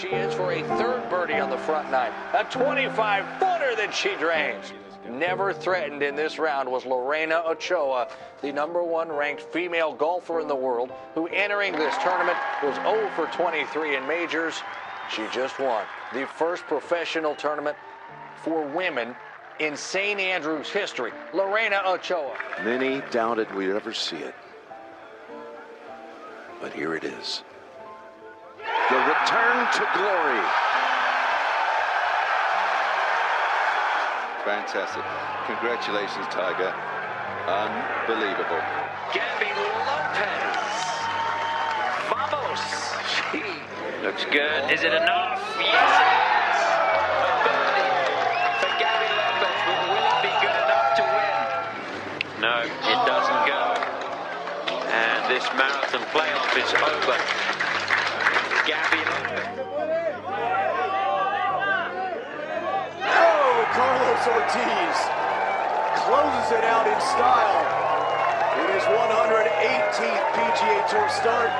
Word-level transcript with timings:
She 0.00 0.08
is 0.08 0.32
for 0.32 0.52
a 0.52 0.62
third 0.78 1.08
birdie 1.10 1.34
on 1.34 1.50
the 1.50 1.58
front 1.58 1.90
nine. 1.90 2.12
A 2.32 2.44
25 2.44 3.24
footer 3.38 3.76
that 3.76 3.92
she 3.94 4.14
drains. 4.16 4.72
Never 5.10 5.52
threatened 5.52 6.02
in 6.02 6.14
this 6.14 6.38
round 6.38 6.70
was 6.70 6.86
Lorena 6.86 7.42
Ochoa, 7.46 8.08
the 8.40 8.52
number 8.52 8.82
one 8.82 9.10
ranked 9.10 9.42
female 9.42 9.92
golfer 9.92 10.40
in 10.40 10.48
the 10.48 10.54
world, 10.54 10.92
who 11.14 11.26
entering 11.26 11.72
this 11.72 11.94
tournament 11.98 12.38
was 12.62 12.74
0 12.76 13.10
for 13.14 13.26
23 13.26 13.96
in 13.96 14.06
majors. 14.06 14.54
She 15.10 15.26
just 15.32 15.58
won 15.58 15.84
the 16.14 16.26
first 16.26 16.62
professional 16.64 17.34
tournament 17.34 17.76
for 18.42 18.66
women 18.68 19.14
in 19.58 19.76
St. 19.76 20.18
Andrews 20.18 20.70
history. 20.70 21.12
Lorena 21.34 21.82
Ochoa. 21.84 22.36
Many 22.64 23.02
doubted 23.10 23.52
we'd 23.54 23.70
ever 23.70 23.92
see 23.92 24.16
it. 24.16 24.34
But 26.60 26.72
here 26.72 26.94
it 26.94 27.04
is. 27.04 27.42
The 28.90 28.98
return 28.98 29.58
to 29.72 29.88
glory. 29.94 30.42
Fantastic. 34.44 35.04
Congratulations, 35.46 36.26
Tiger. 36.28 36.74
Unbelievable. 37.46 38.62
Gabby 39.14 39.50
Lopez. 39.54 40.70
Vamos. 42.08 42.62
She 43.32 43.42
Looks 44.02 44.24
good. 44.26 44.70
Is 44.72 44.82
it 44.82 44.94
enough? 44.94 45.42
Yes, 45.60 45.92
it 46.00 46.08
is. 46.50 46.62
a 47.28 47.32
birdie 47.44 47.94
for 48.60 48.72
Gabby 48.80 49.10
Lopez, 49.18 49.58
but 49.66 49.78
will 49.92 50.06
it 50.08 50.22
be 50.22 50.32
good 50.40 50.56
enough 50.66 50.88
to 50.96 51.04
win? 51.04 52.42
No, 52.42 52.56
it 52.64 53.00
doesn't 53.06 53.42
go. 53.46 53.62
And 54.90 55.30
this 55.30 55.44
marathon 55.56 56.02
playoff 56.14 56.56
is 56.56 56.72
over. 56.74 57.49
Carlos 64.20 64.42
Ortiz 64.42 64.96
closes 66.04 66.52
it 66.52 66.64
out 66.64 66.86
in 66.86 67.00
style. 67.00 67.64
In 68.60 68.68
his 68.74 68.84
118th 68.84 70.20
PGA 70.34 70.90
Tour 70.90 71.08
start, 71.08 71.50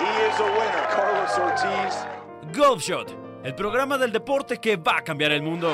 he 0.00 0.10
is 0.26 0.40
a 0.40 0.44
winner. 0.44 0.84
Carlos 0.90 1.38
Ortiz. 1.38 1.94
Golf 2.52 2.82
Shot, 2.82 3.14
el 3.44 3.54
programa 3.54 3.98
del 3.98 4.10
deporte 4.10 4.58
que 4.58 4.76
va 4.76 4.96
a 4.98 5.04
cambiar 5.04 5.30
el 5.30 5.42
mundo. 5.42 5.72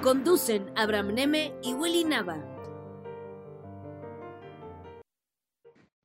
Conducen 0.00 0.70
Abraham 0.76 1.12
Neme 1.12 1.52
y 1.62 1.74
Willy 1.74 2.04
Nava. 2.04 2.36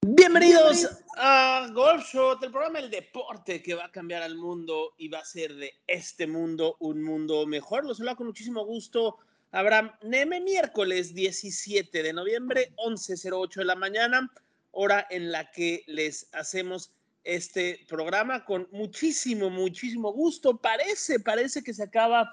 Bienvenidos 0.02 0.88
a 1.16 1.68
Golf 1.76 2.12
Shot, 2.12 2.44
el 2.44 2.52
programa 2.52 2.82
del 2.82 2.90
deporte 2.90 3.62
que 3.62 3.76
va 3.76 3.86
a 3.86 3.92
cambiar 3.92 4.24
al 4.24 4.36
mundo 4.36 4.96
y 4.98 5.10
va 5.10 5.20
a 5.20 5.22
hacer 5.22 5.54
de 5.54 5.74
este 5.86 6.26
mundo 6.26 6.76
un 6.80 7.04
mundo 7.04 7.46
mejor. 7.46 7.86
Los 7.86 7.98
saludo 7.98 8.16
con 8.16 8.28
muchísimo 8.28 8.66
gusto. 8.66 9.20
Abraham 9.52 9.92
Neme, 10.04 10.42
miércoles 10.42 11.14
17 11.16 12.04
de 12.04 12.14
noviembre, 12.14 12.72
11.08 12.78 13.56
de 13.56 13.66
la 13.66 13.76
mañana, 13.76 14.32
hora 14.72 15.08
en 15.10 15.32
la 15.32 15.52
que 15.52 15.84
les 15.88 16.28
hacemos 16.34 16.92
este 17.24 17.84
programa 17.88 18.46
con 18.46 18.68
muchísimo, 18.72 19.50
muchísimo 19.50 20.14
gusto. 20.14 20.58
Parece, 20.58 21.20
parece 21.20 21.64
que 21.64 21.74
se 21.74 21.84
acaba 21.84 22.32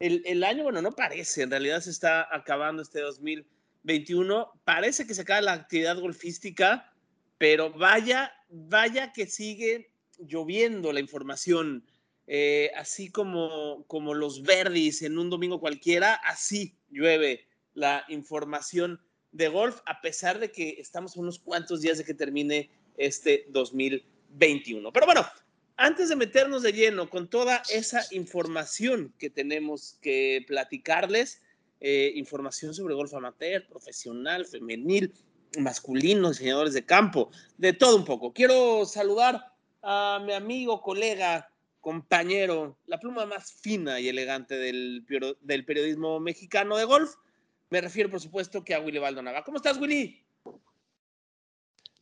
el, 0.00 0.22
el 0.26 0.42
año. 0.42 0.64
Bueno, 0.64 0.82
no 0.82 0.92
parece, 0.92 1.42
en 1.42 1.50
realidad 1.50 1.80
se 1.80 1.90
está 1.90 2.28
acabando 2.34 2.82
este 2.82 3.00
2021. 3.00 4.50
Parece 4.64 5.06
que 5.06 5.14
se 5.14 5.22
acaba 5.22 5.40
la 5.42 5.52
actividad 5.52 6.00
golfística, 6.00 6.92
pero 7.38 7.72
vaya, 7.72 8.32
vaya 8.48 9.12
que 9.12 9.26
sigue 9.26 9.92
lloviendo 10.18 10.92
la 10.92 11.00
información. 11.00 11.84
Eh, 12.32 12.70
así 12.76 13.10
como, 13.10 13.84
como 13.88 14.14
los 14.14 14.44
verdis 14.44 15.02
en 15.02 15.18
un 15.18 15.30
domingo 15.30 15.58
cualquiera, 15.58 16.14
así 16.14 16.76
llueve 16.88 17.48
la 17.74 18.04
información 18.08 19.00
de 19.32 19.48
golf, 19.48 19.80
a 19.84 20.00
pesar 20.00 20.38
de 20.38 20.52
que 20.52 20.76
estamos 20.78 21.16
unos 21.16 21.40
cuantos 21.40 21.80
días 21.80 21.98
de 21.98 22.04
que 22.04 22.14
termine 22.14 22.70
este 22.96 23.46
2021. 23.48 24.92
Pero 24.92 25.06
bueno, 25.06 25.26
antes 25.76 26.08
de 26.08 26.14
meternos 26.14 26.62
de 26.62 26.72
lleno 26.72 27.10
con 27.10 27.28
toda 27.28 27.64
esa 27.68 28.02
información 28.12 29.12
que 29.18 29.28
tenemos 29.28 29.98
que 30.00 30.44
platicarles, 30.46 31.42
eh, 31.80 32.12
información 32.14 32.74
sobre 32.74 32.94
golf 32.94 33.12
amateur, 33.12 33.66
profesional, 33.66 34.46
femenil, 34.46 35.12
masculino, 35.58 36.28
diseñadores 36.28 36.74
de 36.74 36.86
campo, 36.86 37.32
de 37.58 37.72
todo 37.72 37.96
un 37.96 38.04
poco. 38.04 38.32
Quiero 38.32 38.86
saludar 38.86 39.52
a 39.82 40.22
mi 40.24 40.32
amigo, 40.32 40.80
colega, 40.80 41.49
compañero, 41.80 42.78
la 42.86 42.98
pluma 42.98 43.26
más 43.26 43.52
fina 43.52 44.00
y 44.00 44.08
elegante 44.08 44.56
del, 44.56 45.04
del 45.40 45.64
periodismo 45.64 46.20
mexicano 46.20 46.76
de 46.76 46.84
golf. 46.84 47.14
Me 47.70 47.80
refiero, 47.80 48.10
por 48.10 48.20
supuesto, 48.20 48.64
que 48.64 48.74
a 48.74 48.80
Willy 48.80 48.98
Baldonava. 48.98 49.44
¿Cómo 49.44 49.56
estás, 49.56 49.78
Willy? 49.78 50.24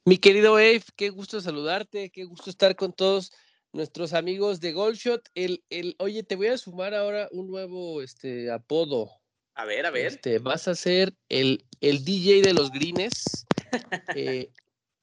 Mi 0.05 0.17
querido 0.17 0.59
Eve, 0.59 0.85
qué 0.97 1.11
gusto 1.11 1.41
saludarte, 1.41 2.11
qué 2.11 2.25
gusto 2.25 2.49
estar 2.49 2.75
con 2.77 2.95
todos 2.95 3.31
nuestros 3.73 4.15
amigos 4.15 4.61
de 4.61 4.73
Goldshot. 4.73 5.29
El, 5.35 5.63
el, 5.69 5.97
oye, 5.99 6.23
te 6.23 6.37
voy 6.37 6.47
a 6.47 6.59
sumar 6.59 6.95
ahora 6.95 7.29
un 7.31 7.51
nuevo 7.51 8.01
este, 8.01 8.51
apodo. 8.51 9.11
A 9.55 9.65
ver, 9.65 9.87
a 9.87 9.91
ver. 9.91 10.07
Este, 10.07 10.39
vas 10.39 10.69
a 10.69 10.75
ser 10.75 11.15
el, 11.29 11.65
el 11.81 12.05
DJ 12.05 12.43
de 12.43 12.55
los 12.55 12.71
greens, 12.71 13.47
eh, 14.17 14.51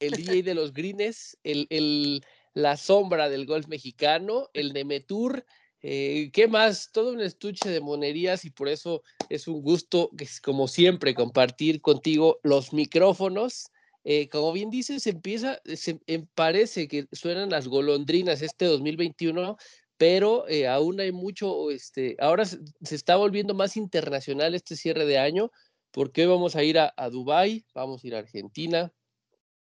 el 0.00 0.12
DJ 0.12 0.42
de 0.42 0.54
los 0.54 0.72
greens, 0.72 1.36
el, 1.44 1.66
el, 1.70 2.24
la 2.56 2.78
sombra 2.78 3.28
del 3.28 3.44
golf 3.44 3.68
mexicano, 3.68 4.48
el 4.54 4.72
Nemetour. 4.72 5.44
Eh, 5.82 6.30
¿Qué 6.32 6.48
más? 6.48 6.90
Todo 6.90 7.12
un 7.12 7.20
estuche 7.20 7.68
de 7.68 7.82
monerías 7.82 8.46
y 8.46 8.50
por 8.50 8.68
eso 8.68 9.02
es 9.28 9.46
un 9.46 9.60
gusto, 9.60 10.10
como 10.42 10.66
siempre, 10.66 11.14
compartir 11.14 11.82
contigo 11.82 12.40
los 12.42 12.72
micrófonos. 12.72 13.66
Eh, 14.04 14.30
como 14.30 14.54
bien 14.54 14.70
dices, 14.70 15.06
empieza, 15.06 15.60
se, 15.66 16.00
em, 16.06 16.26
parece 16.34 16.88
que 16.88 17.06
suenan 17.12 17.50
las 17.50 17.68
golondrinas 17.68 18.40
este 18.40 18.64
2021, 18.64 19.58
pero 19.98 20.48
eh, 20.48 20.66
aún 20.66 20.98
hay 20.98 21.12
mucho, 21.12 21.70
este, 21.70 22.16
ahora 22.20 22.46
se, 22.46 22.58
se, 22.82 22.94
está 22.94 23.16
volviendo 23.16 23.52
más 23.52 23.76
internacional 23.76 24.54
este 24.54 24.76
cierre 24.76 25.04
de 25.04 25.18
año, 25.18 25.50
porque 25.90 26.22
hoy 26.22 26.28
vamos 26.28 26.56
a 26.56 26.62
ir 26.62 26.78
a, 26.78 26.94
a 26.96 27.10
Dubái, 27.10 27.66
vamos 27.74 28.02
a 28.02 28.06
ir 28.06 28.14
a 28.14 28.20
Argentina, 28.20 28.90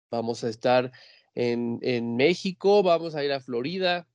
vamos 0.10 0.46
a 0.46 0.50
estar 0.50 0.94
en, 1.36 1.80
en 1.82 2.16
México, 2.16 2.82
vamos 2.82 3.16
a 3.16 3.24
ir 3.24 3.32
a 3.32 3.40
Florida. 3.40 4.08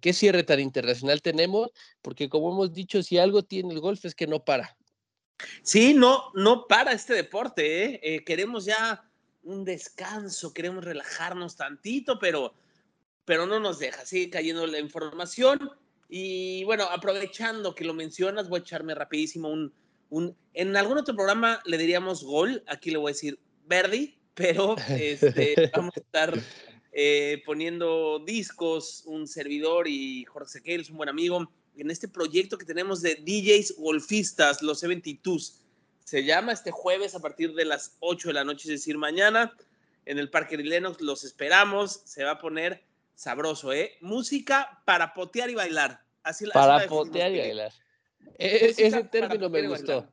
¿Qué 0.00 0.12
cierre 0.12 0.42
tan 0.42 0.60
internacional 0.60 1.22
tenemos? 1.22 1.70
Porque 2.02 2.28
como 2.28 2.52
hemos 2.52 2.72
dicho, 2.72 3.02
si 3.02 3.18
algo 3.18 3.42
tiene 3.42 3.72
el 3.74 3.80
golf 3.80 4.04
es 4.04 4.14
que 4.14 4.26
no 4.26 4.44
para. 4.44 4.76
Sí, 5.62 5.94
no, 5.94 6.32
no 6.34 6.66
para 6.66 6.92
este 6.92 7.14
deporte. 7.14 7.84
¿eh? 7.84 8.00
Eh, 8.02 8.24
queremos 8.24 8.64
ya 8.64 9.08
un 9.42 9.64
descanso, 9.64 10.54
queremos 10.54 10.84
relajarnos 10.84 11.56
tantito, 11.56 12.18
pero, 12.18 12.54
pero 13.24 13.46
no 13.46 13.60
nos 13.60 13.78
deja, 13.78 14.06
sigue 14.06 14.30
cayendo 14.30 14.66
la 14.66 14.78
información. 14.78 15.70
Y 16.08 16.64
bueno, 16.64 16.84
aprovechando 16.84 17.74
que 17.74 17.84
lo 17.84 17.92
mencionas, 17.92 18.48
voy 18.48 18.60
a 18.60 18.62
echarme 18.62 18.94
rapidísimo 18.94 19.50
un, 19.50 19.72
un 20.08 20.36
en 20.54 20.76
algún 20.76 20.98
otro 20.98 21.14
programa 21.14 21.60
le 21.64 21.76
diríamos 21.76 22.24
gol, 22.24 22.62
aquí 22.66 22.90
le 22.90 22.98
voy 22.98 23.10
a 23.10 23.14
decir 23.14 23.38
Verdi, 23.66 24.18
pero 24.34 24.76
este, 24.88 25.70
vamos 25.74 25.96
a 25.96 26.00
estar 26.00 26.34
eh, 26.92 27.42
poniendo 27.44 28.20
discos, 28.20 29.02
un 29.06 29.26
servidor 29.26 29.88
y 29.88 30.24
Jorge 30.24 30.50
Sequel 30.50 30.80
es 30.80 30.90
un 30.90 30.96
buen 30.96 31.08
amigo, 31.08 31.50
en 31.76 31.90
este 31.90 32.08
proyecto 32.08 32.58
que 32.58 32.64
tenemos 32.64 33.02
de 33.02 33.16
DJs 33.16 33.76
golfistas, 33.78 34.62
los 34.62 34.82
72s. 34.82 35.60
Se 36.04 36.24
llama 36.24 36.52
este 36.52 36.70
jueves 36.70 37.14
a 37.14 37.20
partir 37.20 37.54
de 37.54 37.64
las 37.64 37.96
8 38.00 38.28
de 38.28 38.34
la 38.34 38.44
noche, 38.44 38.68
es 38.68 38.80
decir, 38.80 38.98
mañana, 38.98 39.56
en 40.04 40.18
el 40.18 40.30
Parque 40.30 40.56
Lennox. 40.56 41.00
Los 41.00 41.24
esperamos. 41.24 42.02
Se 42.04 42.24
va 42.24 42.32
a 42.32 42.38
poner 42.38 42.84
sabroso, 43.14 43.72
¿eh? 43.72 43.96
Música 44.00 44.82
para 44.84 45.14
potear 45.14 45.50
y 45.50 45.54
bailar. 45.54 46.00
Así, 46.22 46.46
para 46.52 46.76
así 46.76 46.88
potear 46.88 47.32
y 47.32 47.38
bailar. 47.38 47.72
E 48.38 48.74
ese 48.76 49.04
término 49.04 49.48
me 49.48 49.66
gustó. 49.66 50.06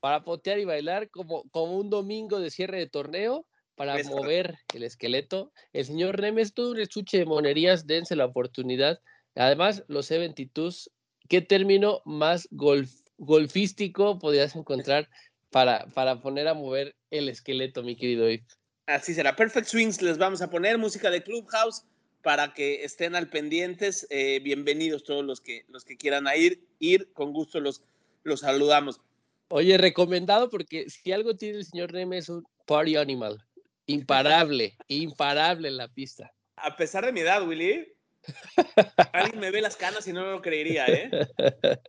Para 0.00 0.22
potear 0.22 0.58
y 0.58 0.64
bailar 0.64 1.10
como, 1.10 1.44
como 1.50 1.76
un 1.76 1.90
domingo 1.90 2.38
de 2.40 2.50
cierre 2.50 2.78
de 2.78 2.86
torneo, 2.86 3.46
para 3.76 4.02
mover 4.04 4.58
el 4.74 4.82
esqueleto. 4.82 5.52
El 5.72 5.84
señor 5.84 6.20
Nemes, 6.20 6.54
todo 6.54 6.72
un 6.72 6.80
estuche 6.80 7.18
de 7.18 7.26
monerías, 7.26 7.86
dense 7.86 8.16
la 8.16 8.24
oportunidad. 8.24 9.00
Además, 9.34 9.84
los 9.86 10.06
72, 10.06 10.90
¿qué 11.28 11.42
término 11.42 12.00
más 12.04 12.48
golf, 12.50 12.90
golfístico 13.18 14.18
podrías 14.18 14.56
encontrar 14.56 15.08
para, 15.50 15.86
para 15.94 16.20
poner 16.20 16.48
a 16.48 16.54
mover 16.54 16.96
el 17.10 17.28
esqueleto, 17.28 17.82
mi 17.82 17.96
querido 17.96 18.26
Eve? 18.26 18.44
Así 18.86 19.14
será. 19.14 19.36
Perfect 19.36 19.68
Swings, 19.68 20.00
les 20.00 20.16
vamos 20.16 20.40
a 20.42 20.50
poner 20.50 20.78
música 20.78 21.10
de 21.10 21.22
Clubhouse 21.22 21.84
para 22.22 22.54
que 22.54 22.82
estén 22.82 23.14
al 23.14 23.28
pendientes. 23.28 24.06
Eh, 24.10 24.40
bienvenidos 24.42 25.04
todos 25.04 25.24
los 25.24 25.40
que, 25.40 25.64
los 25.68 25.84
que 25.84 25.96
quieran 25.96 26.26
ir, 26.34 26.66
ir, 26.78 27.12
con 27.12 27.32
gusto 27.32 27.60
los, 27.60 27.82
los 28.24 28.40
saludamos. 28.40 29.00
Oye, 29.48 29.78
recomendado 29.78 30.50
porque 30.50 30.88
si 30.88 31.12
algo 31.12 31.36
tiene 31.36 31.58
el 31.58 31.64
señor 31.64 31.92
Nemes 31.92 32.24
es 32.24 32.28
un 32.30 32.46
party 32.66 32.96
animal. 32.96 33.45
Imparable, 33.86 34.76
imparable 34.88 35.68
en 35.68 35.76
la 35.76 35.88
pista. 35.88 36.32
A 36.56 36.76
pesar 36.76 37.04
de 37.04 37.12
mi 37.12 37.20
edad, 37.20 37.46
Willy. 37.46 37.92
Alguien 39.12 39.40
me 39.40 39.50
ve 39.50 39.60
las 39.60 39.76
canas 39.76 40.06
y 40.08 40.12
no 40.12 40.24
lo 40.28 40.42
creería, 40.42 40.86
¿eh? 40.88 41.10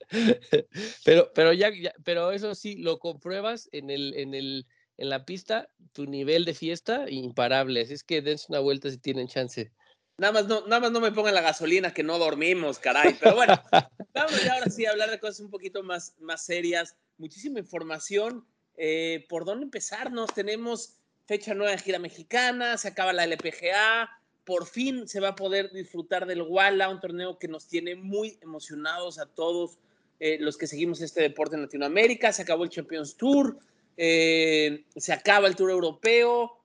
Pero, 1.04 1.32
pero 1.34 1.54
ya, 1.54 1.72
pero 2.04 2.32
eso 2.32 2.54
sí, 2.54 2.76
lo 2.76 3.00
compruebas 3.00 3.70
en 3.72 3.90
el, 3.90 4.14
en 4.16 4.34
el, 4.34 4.68
en 4.98 5.10
la 5.10 5.26
pista, 5.26 5.70
tu 5.94 6.06
nivel 6.06 6.46
de 6.46 6.54
fiesta, 6.54 7.10
imparable. 7.10 7.82
Así 7.82 7.94
es 7.94 8.04
que 8.04 8.22
dense 8.22 8.46
una 8.50 8.60
vuelta 8.60 8.90
si 8.92 8.98
tienen 8.98 9.28
chance. 9.28 9.72
Nada 10.20 10.34
más 10.34 10.48
no, 10.48 10.62
nada 10.68 10.80
más 10.80 10.92
no 10.92 11.00
me 11.00 11.12
pongan 11.12 11.36
la 11.36 11.42
gasolina 11.42 11.94
que 11.94 12.04
no 12.04 12.18
dormimos, 12.18 12.80
caray. 12.80 13.16
Pero 13.20 13.36
bueno, 13.36 13.54
vamos 14.14 14.44
ya 14.44 14.54
ahora 14.54 14.70
sí 14.70 14.86
a 14.86 14.92
hablar 14.92 15.12
de 15.12 15.20
cosas 15.20 15.42
un 15.42 15.50
poquito 15.50 15.84
más, 15.84 16.16
más 16.20 16.46
serias. 16.46 16.96
Muchísima 17.18 17.60
información. 17.60 18.48
Eh, 18.76 19.26
¿Por 19.30 19.46
dónde 19.46 19.66
empezarnos? 19.66 20.34
Tenemos 20.34 20.97
fecha 21.28 21.54
nueva 21.54 21.74
de 21.74 21.78
gira 21.78 22.00
mexicana, 22.00 22.78
se 22.78 22.88
acaba 22.88 23.14
la 23.14 23.26
LPGA, 23.26 24.10
por 24.46 24.66
fin 24.66 25.08
se 25.08 25.20
va 25.20 25.30
a 25.30 25.36
poder 25.36 25.72
disfrutar 25.74 26.26
del 26.26 26.42
Walla, 26.42 26.90
un 26.90 27.02
torneo 27.02 27.38
que 27.38 27.50
nos 27.50 27.68
tiene 27.68 27.96
muy 27.96 28.40
emocionados 28.42 29.20
a 29.20 29.26
todos 29.26 29.78
eh, 30.20 30.38
los 30.40 30.58
que 30.58 30.68
seguimos 30.68 31.02
este 31.02 31.22
deporte 31.22 31.56
en 31.56 31.64
Latinoamérica, 31.64 32.32
se 32.32 32.44
acabó 32.44 32.64
el 32.64 32.70
Champions 32.70 33.18
Tour, 33.18 33.60
eh, 33.98 34.86
se 34.96 35.12
acaba 35.12 35.48
el 35.48 35.56
Tour 35.58 35.72
Europeo, 35.72 36.64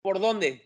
¿por 0.00 0.18
dónde? 0.20 0.64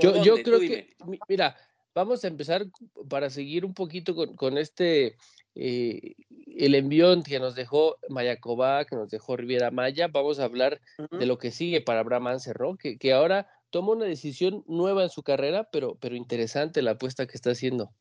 yo, 0.00 0.22
yo 0.22 0.42
creo 0.42 0.60
que, 0.60 0.94
mira, 1.26 1.56
vamos 1.94 2.24
a 2.24 2.28
empezar 2.28 2.66
para 3.08 3.30
seguir 3.30 3.64
un 3.64 3.72
poquito 3.72 4.14
con, 4.36 4.58
este, 4.58 5.16
eh, 5.54 6.14
el 6.56 6.74
envión 6.74 7.22
que 7.22 7.38
nos 7.38 7.54
dejó 7.54 7.96
Mayacoba, 8.08 8.84
que 8.84 8.96
nos 8.96 9.10
dejó 9.10 9.36
Riviera 9.36 9.70
Maya, 9.70 10.08
vamos 10.08 10.38
a 10.38 10.44
hablar 10.44 10.80
de 11.10 11.26
lo 11.26 11.38
que 11.38 11.50
sigue 11.50 11.80
para 11.80 12.00
Abraham 12.00 12.38
que, 12.78 12.98
que 12.98 13.12
ahora 13.12 13.48
toma 13.70 13.92
una 13.92 14.04
decisión 14.04 14.64
nueva 14.66 15.02
en 15.02 15.10
su 15.10 15.22
carrera, 15.22 15.68
pero, 15.70 15.96
pero 16.00 16.14
interesante 16.14 16.82
la 16.82 16.92
apuesta 16.92 17.26
que 17.26 17.36
está 17.36 17.50
haciendo. 17.50 17.92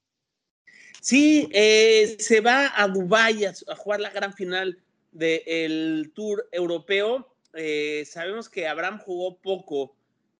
Sí, 1.02 1.50
eh, 1.52 2.16
se 2.20 2.42
va 2.42 2.72
a 2.76 2.88
Dubái 2.88 3.46
a, 3.46 3.54
jugar 3.76 4.00
la 4.00 4.12
gran 4.12 4.34
final 4.34 4.82
del 5.12 6.12
Tour 6.16 6.48
Europeo. 6.52 7.36
Eh, 7.54 8.06
sabemos 8.06 8.50
que 8.50 8.68
Abraham 8.68 9.00
jugó 9.00 9.38
poco 9.38 9.96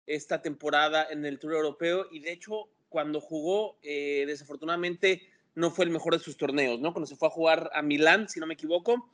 esta 0.06 0.40
temporada 0.40 1.06
en 1.10 1.24
el 1.24 1.38
Tour 1.38 1.54
Europeo 1.54 2.06
y 2.10 2.20
de 2.20 2.32
hecho 2.32 2.68
cuando 2.94 3.20
jugó 3.20 3.76
eh, 3.82 4.22
desafortunadamente 4.26 5.22
no 5.56 5.72
fue 5.72 5.84
el 5.84 5.90
mejor 5.90 6.16
de 6.16 6.22
sus 6.22 6.36
torneos, 6.36 6.78
¿no? 6.78 6.92
Cuando 6.92 7.08
se 7.08 7.16
fue 7.16 7.26
a 7.26 7.30
jugar 7.32 7.70
a 7.74 7.82
Milán, 7.82 8.28
si 8.28 8.38
no 8.38 8.46
me 8.46 8.54
equivoco. 8.54 9.10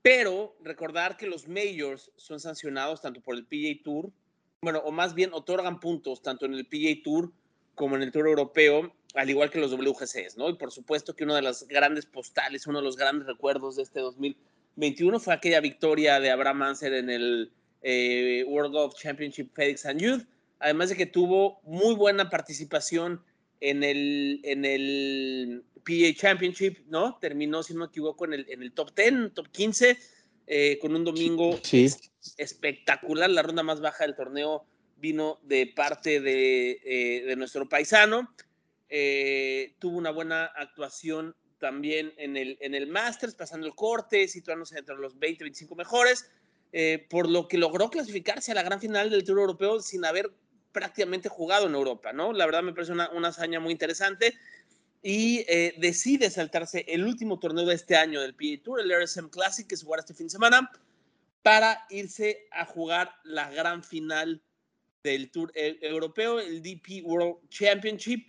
pero 0.00 0.56
recordar 0.62 1.18
que 1.18 1.26
los 1.26 1.46
majors 1.46 2.10
son 2.16 2.40
sancionados 2.40 3.02
tanto 3.02 3.20
por 3.20 3.34
el 3.34 3.44
PGA 3.44 3.82
Tour 3.84 4.10
bueno, 4.60 4.80
o 4.80 4.90
más 4.90 5.14
bien 5.14 5.30
otorgan 5.32 5.78
puntos 5.78 6.22
tanto 6.22 6.46
en 6.46 6.54
el 6.54 6.66
PGA 6.66 7.02
Tour 7.04 7.32
como 7.74 7.94
en 7.94 8.02
el 8.02 8.10
Tour 8.10 8.26
Europeo, 8.26 8.92
al 9.14 9.30
igual 9.30 9.50
que 9.50 9.60
los 9.60 9.72
WGCs, 9.72 10.36
¿no? 10.36 10.48
Y 10.48 10.54
por 10.54 10.72
supuesto 10.72 11.14
que 11.14 11.24
una 11.24 11.36
de 11.36 11.42
las 11.42 11.66
grandes 11.68 12.06
postales, 12.06 12.66
uno 12.66 12.78
de 12.78 12.84
los 12.84 12.96
grandes 12.96 13.28
recuerdos 13.28 13.76
de 13.76 13.84
este 13.84 14.00
2021 14.00 15.20
fue 15.20 15.34
aquella 15.34 15.60
victoria 15.60 16.18
de 16.18 16.30
Abraham 16.30 16.62
Anser 16.62 16.92
en 16.94 17.08
el 17.08 17.52
eh, 17.82 18.44
World 18.48 18.72
Golf 18.72 18.94
Championship 18.96 19.52
FedEx 19.54 19.86
and 19.86 20.00
Youth, 20.00 20.24
además 20.60 20.88
de 20.88 20.96
que 20.96 21.06
tuvo 21.06 21.60
muy 21.62 21.94
buena 21.94 22.30
participación 22.30 23.22
en 23.60 23.82
el, 23.82 24.40
en 24.44 24.64
el 24.64 25.64
PGA 25.84 26.14
Championship, 26.14 26.78
¿no? 26.88 27.18
Terminó, 27.20 27.62
si 27.62 27.72
no 27.72 27.80
me 27.80 27.86
equivoco, 27.86 28.24
en 28.24 28.34
el, 28.34 28.46
en 28.50 28.62
el 28.62 28.72
top 28.72 28.94
10, 28.94 29.34
top 29.34 29.48
15, 29.48 29.98
eh, 30.46 30.78
con 30.80 30.94
un 30.94 31.04
domingo 31.04 31.58
espectacular. 32.36 33.30
La 33.30 33.42
ronda 33.42 33.62
más 33.62 33.80
baja 33.80 34.04
del 34.04 34.14
torneo 34.14 34.64
vino 34.96 35.38
de 35.42 35.66
parte 35.66 36.20
de, 36.20 36.80
eh, 36.84 37.36
nuestro 37.36 37.68
paisano. 37.68 38.34
Eh, 38.88 39.74
tuvo 39.78 39.98
una 39.98 40.10
buena 40.10 40.44
actuación 40.44 41.34
también 41.58 42.12
en 42.16 42.36
el, 42.36 42.56
en 42.60 42.74
el 42.74 42.86
Masters, 42.86 43.34
pasando 43.34 43.66
el 43.66 43.74
corte, 43.74 44.28
situándose 44.28 44.78
entre 44.78 44.96
los 44.96 45.18
20, 45.18 45.44
25 45.44 45.74
mejores, 45.74 46.30
por 47.08 47.28
lo 47.28 47.48
que 47.48 47.58
logró 47.58 47.88
clasificarse 47.88 48.52
a 48.52 48.54
la 48.54 48.62
gran 48.62 48.78
final 48.78 49.10
del 49.10 49.24
Tour 49.24 49.40
Europeo 49.40 49.80
sin 49.80 50.04
haber 50.04 50.30
prácticamente 50.78 51.28
jugado 51.28 51.66
en 51.66 51.74
Europa, 51.74 52.12
¿no? 52.12 52.32
La 52.32 52.46
verdad 52.46 52.62
me 52.62 52.72
parece 52.72 52.92
una, 52.92 53.10
una 53.10 53.28
hazaña 53.28 53.58
muy 53.58 53.72
interesante 53.72 54.38
y 55.02 55.44
eh, 55.48 55.74
decide 55.78 56.30
saltarse 56.30 56.84
el 56.86 57.04
último 57.04 57.40
torneo 57.40 57.66
de 57.66 57.74
este 57.74 57.96
año 57.96 58.20
del 58.20 58.36
PA 58.36 58.62
Tour, 58.62 58.80
el 58.80 58.92
RSM 58.92 59.28
Classic, 59.28 59.66
que 59.66 59.76
se 59.76 59.84
jugará 59.84 60.02
este 60.02 60.14
fin 60.14 60.26
de 60.26 60.30
semana, 60.30 60.70
para 61.42 61.84
irse 61.90 62.46
a 62.52 62.64
jugar 62.64 63.12
la 63.24 63.50
gran 63.50 63.82
final 63.82 64.40
del 65.02 65.32
Tour 65.32 65.50
e, 65.56 65.80
Europeo, 65.82 66.38
el 66.38 66.62
DP 66.62 67.02
World 67.02 67.48
Championship, 67.48 68.28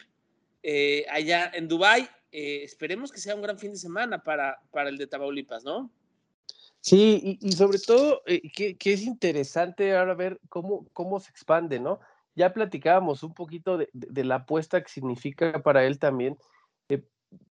eh, 0.63 1.06
allá 1.07 1.52
en 1.54 1.68
Dubai. 1.68 2.10
Eh, 2.31 2.63
esperemos 2.63 3.12
que 3.12 3.19
sea 3.19 3.36
un 3.36 3.44
gran 3.44 3.60
fin 3.60 3.69
de 3.69 3.78
semana 3.78 4.24
para, 4.24 4.60
para 4.72 4.90
el 4.90 4.98
de 4.98 5.06
Tamaulipas, 5.06 5.63
¿no? 5.63 5.92
Sí, 6.81 7.38
y, 7.42 7.52
sobre 7.52 7.78
todo 7.78 8.24
que, 8.25 8.75
es 8.84 9.04
interesante 9.04 9.95
ahora 9.95 10.16
ver 10.16 10.40
cómo, 10.50 10.88
cómo 10.94 11.19
se 11.19 11.30
expande, 11.30 11.80
¿no? 11.80 12.00
Ya 12.40 12.54
platicábamos 12.54 13.22
un 13.24 13.34
poquito 13.34 13.78
de, 13.78 13.90
de 13.92 14.24
la 14.24 14.36
apuesta 14.36 14.82
que 14.82 14.90
significa 14.90 15.62
para 15.62 15.86
él 15.86 16.00
también 16.00 16.38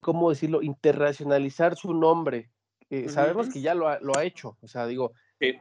¿cómo 0.01 0.31
decirlo?, 0.31 0.63
internacionalizar 0.63 1.77
su 1.77 1.95
nombre. 1.95 2.51
Eh, 2.91 3.09
sabemos 3.09 3.49
que 3.49 3.61
ya 3.61 3.75
lo 3.75 3.89
ha, 3.89 3.99
lo 4.01 4.17
ha, 4.17 4.25
hecho, 4.25 4.57
o 4.61 4.69
sea, 4.69 4.87
digo, 4.87 5.13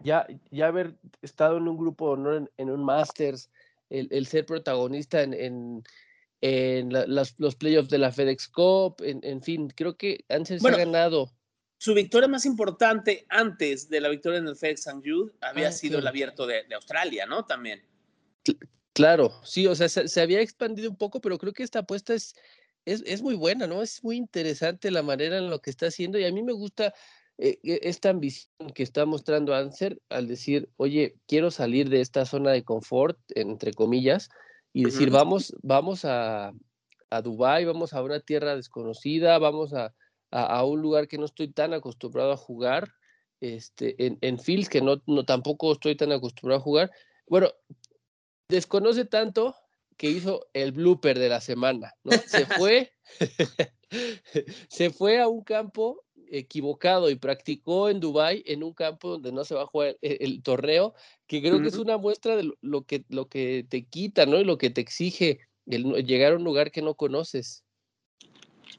ya, 0.03 0.27
ya 0.51 0.67
haber 0.67 0.95
estado 1.21 1.57
en 1.57 1.67
un 1.67 1.77
grupo 1.77 2.07
de 2.07 2.13
honor 2.13 2.51
en, 2.57 2.69
un 2.69 2.83
Masters, 2.83 3.49
el, 3.89 4.25
ser 4.27 4.45
protagonista 4.45 5.21
en, 5.21 5.83
en, 6.41 6.89
los 7.07 7.55
playoffs 7.55 7.89
de 7.89 7.97
la 7.97 8.11
FedEx 8.11 8.47
Cup, 8.49 8.97
en, 9.01 9.41
fin, 9.41 9.69
creo 9.69 9.97
que 9.97 10.25
Ansel 10.29 10.59
se 10.59 10.67
ha 10.67 10.77
ganado. 10.77 11.31
Su 11.77 11.93
victoria 11.93 12.27
más 12.27 12.45
importante 12.45 13.25
antes 13.29 13.89
de 13.89 13.99
la 13.99 14.09
victoria 14.09 14.39
en 14.39 14.47
el 14.47 14.55
FedEx 14.55 14.87
St. 14.87 15.01
Jude 15.03 15.33
había 15.41 15.69
ah, 15.69 15.71
sido 15.71 15.99
el 15.99 16.07
abierto 16.07 16.45
de, 16.45 16.63
Australia, 16.75 17.25
¿no? 17.25 17.45
También. 17.45 17.81
Claro, 18.93 19.31
sí, 19.43 19.65
o 19.67 19.75
sea, 19.75 19.89
se, 19.89 20.07
se, 20.07 20.21
había 20.21 20.41
expandido 20.41 20.89
un 20.89 20.97
poco, 20.97 21.19
pero 21.19 21.37
creo 21.39 21.51
que 21.51 21.63
esta 21.63 21.79
apuesta 21.79 22.13
es, 22.13 22.35
es, 22.85 23.21
muy 23.21 23.35
buena, 23.35 23.67
¿no? 23.67 23.81
Es 23.81 24.03
muy 24.03 24.17
interesante 24.17 24.91
la 24.91 25.03
manera 25.03 25.37
en 25.37 25.49
lo 25.49 25.61
que 25.61 25.69
está 25.69 25.87
haciendo 25.87 26.19
y 26.19 26.25
a 26.25 26.31
mí 26.31 26.43
me 26.43 26.53
gusta 26.53 26.93
eh, 27.37 27.59
e, 27.63 27.79
esta 27.83 28.09
ambición 28.09 28.71
que 28.73 28.83
está 28.83 29.05
mostrando 29.05 29.55
Anser 29.55 30.01
al 30.09 30.27
decir, 30.27 30.69
oye, 30.77 31.15
quiero 31.27 31.49
salir 31.51 31.89
de 31.89 32.01
esta 32.01 32.25
zona 32.25 32.51
de 32.51 32.63
confort, 32.63 33.17
entre 33.29 33.73
comillas, 33.73 34.29
y 34.73 34.85
decir, 34.85 35.09
vamos, 35.11 35.55
vamos 35.61 36.03
a, 36.03 36.51
a 37.09 37.21
Dubái, 37.21 37.65
vamos 37.65 37.93
a 37.93 38.01
una 38.01 38.19
tierra 38.19 38.55
desconocida, 38.55 39.37
vamos 39.37 39.73
a, 39.73 39.93
a, 40.31 40.65
un 40.65 40.81
lugar 40.81 41.07
que 41.07 41.17
no 41.17 41.25
estoy 41.25 41.47
tan 41.51 41.73
acostumbrado 41.73 42.31
a 42.31 42.37
jugar, 42.37 42.91
este, 43.39 44.03
en, 44.03 44.17
en 44.21 44.39
fields 44.39 44.69
que 44.69 44.81
no, 44.81 45.01
no 45.05 45.25
tampoco 45.25 45.73
estoy 45.73 45.95
tan 45.95 46.11
acostumbrado 46.11 46.59
a 46.59 46.63
jugar. 46.63 46.91
Bueno, 47.27 47.49
desconoce 48.47 49.05
tanto 49.05 49.55
que 49.97 50.09
hizo 50.09 50.47
el 50.53 50.71
blooper 50.71 51.17
de 51.19 51.29
la 51.29 51.41
semana, 51.41 51.93
¿no? 52.03 52.11
Se 52.25 52.45
fue, 52.45 52.93
se 54.69 54.89
fue 54.89 55.19
a 55.19 55.27
un 55.27 55.43
campo 55.43 56.03
equivocado 56.29 57.09
y 57.09 57.15
practicó 57.15 57.89
en 57.89 57.99
Dubai 57.99 58.43
en 58.47 58.63
un 58.63 58.73
campo 58.73 59.09
donde 59.09 59.31
no 59.31 59.45
se 59.45 59.53
va 59.53 59.63
a 59.63 59.67
jugar 59.67 59.97
el, 60.01 60.41
torneo, 60.41 60.95
que 61.27 61.41
creo 61.41 61.61
que 61.61 61.67
es 61.67 61.77
una 61.77 61.97
muestra 61.97 62.35
de 62.35 62.51
lo 62.61 62.83
que, 62.83 63.05
lo 63.09 63.27
que 63.27 63.65
te 63.69 63.85
quita, 63.85 64.25
¿no? 64.25 64.39
Y 64.39 64.43
lo 64.43 64.57
que 64.57 64.71
te 64.71 64.81
exige 64.81 65.39
el, 65.67 66.05
llegar 66.05 66.33
a 66.33 66.37
un 66.37 66.43
lugar 66.43 66.71
que 66.71 66.81
no 66.81 66.95
conoces. 66.95 67.63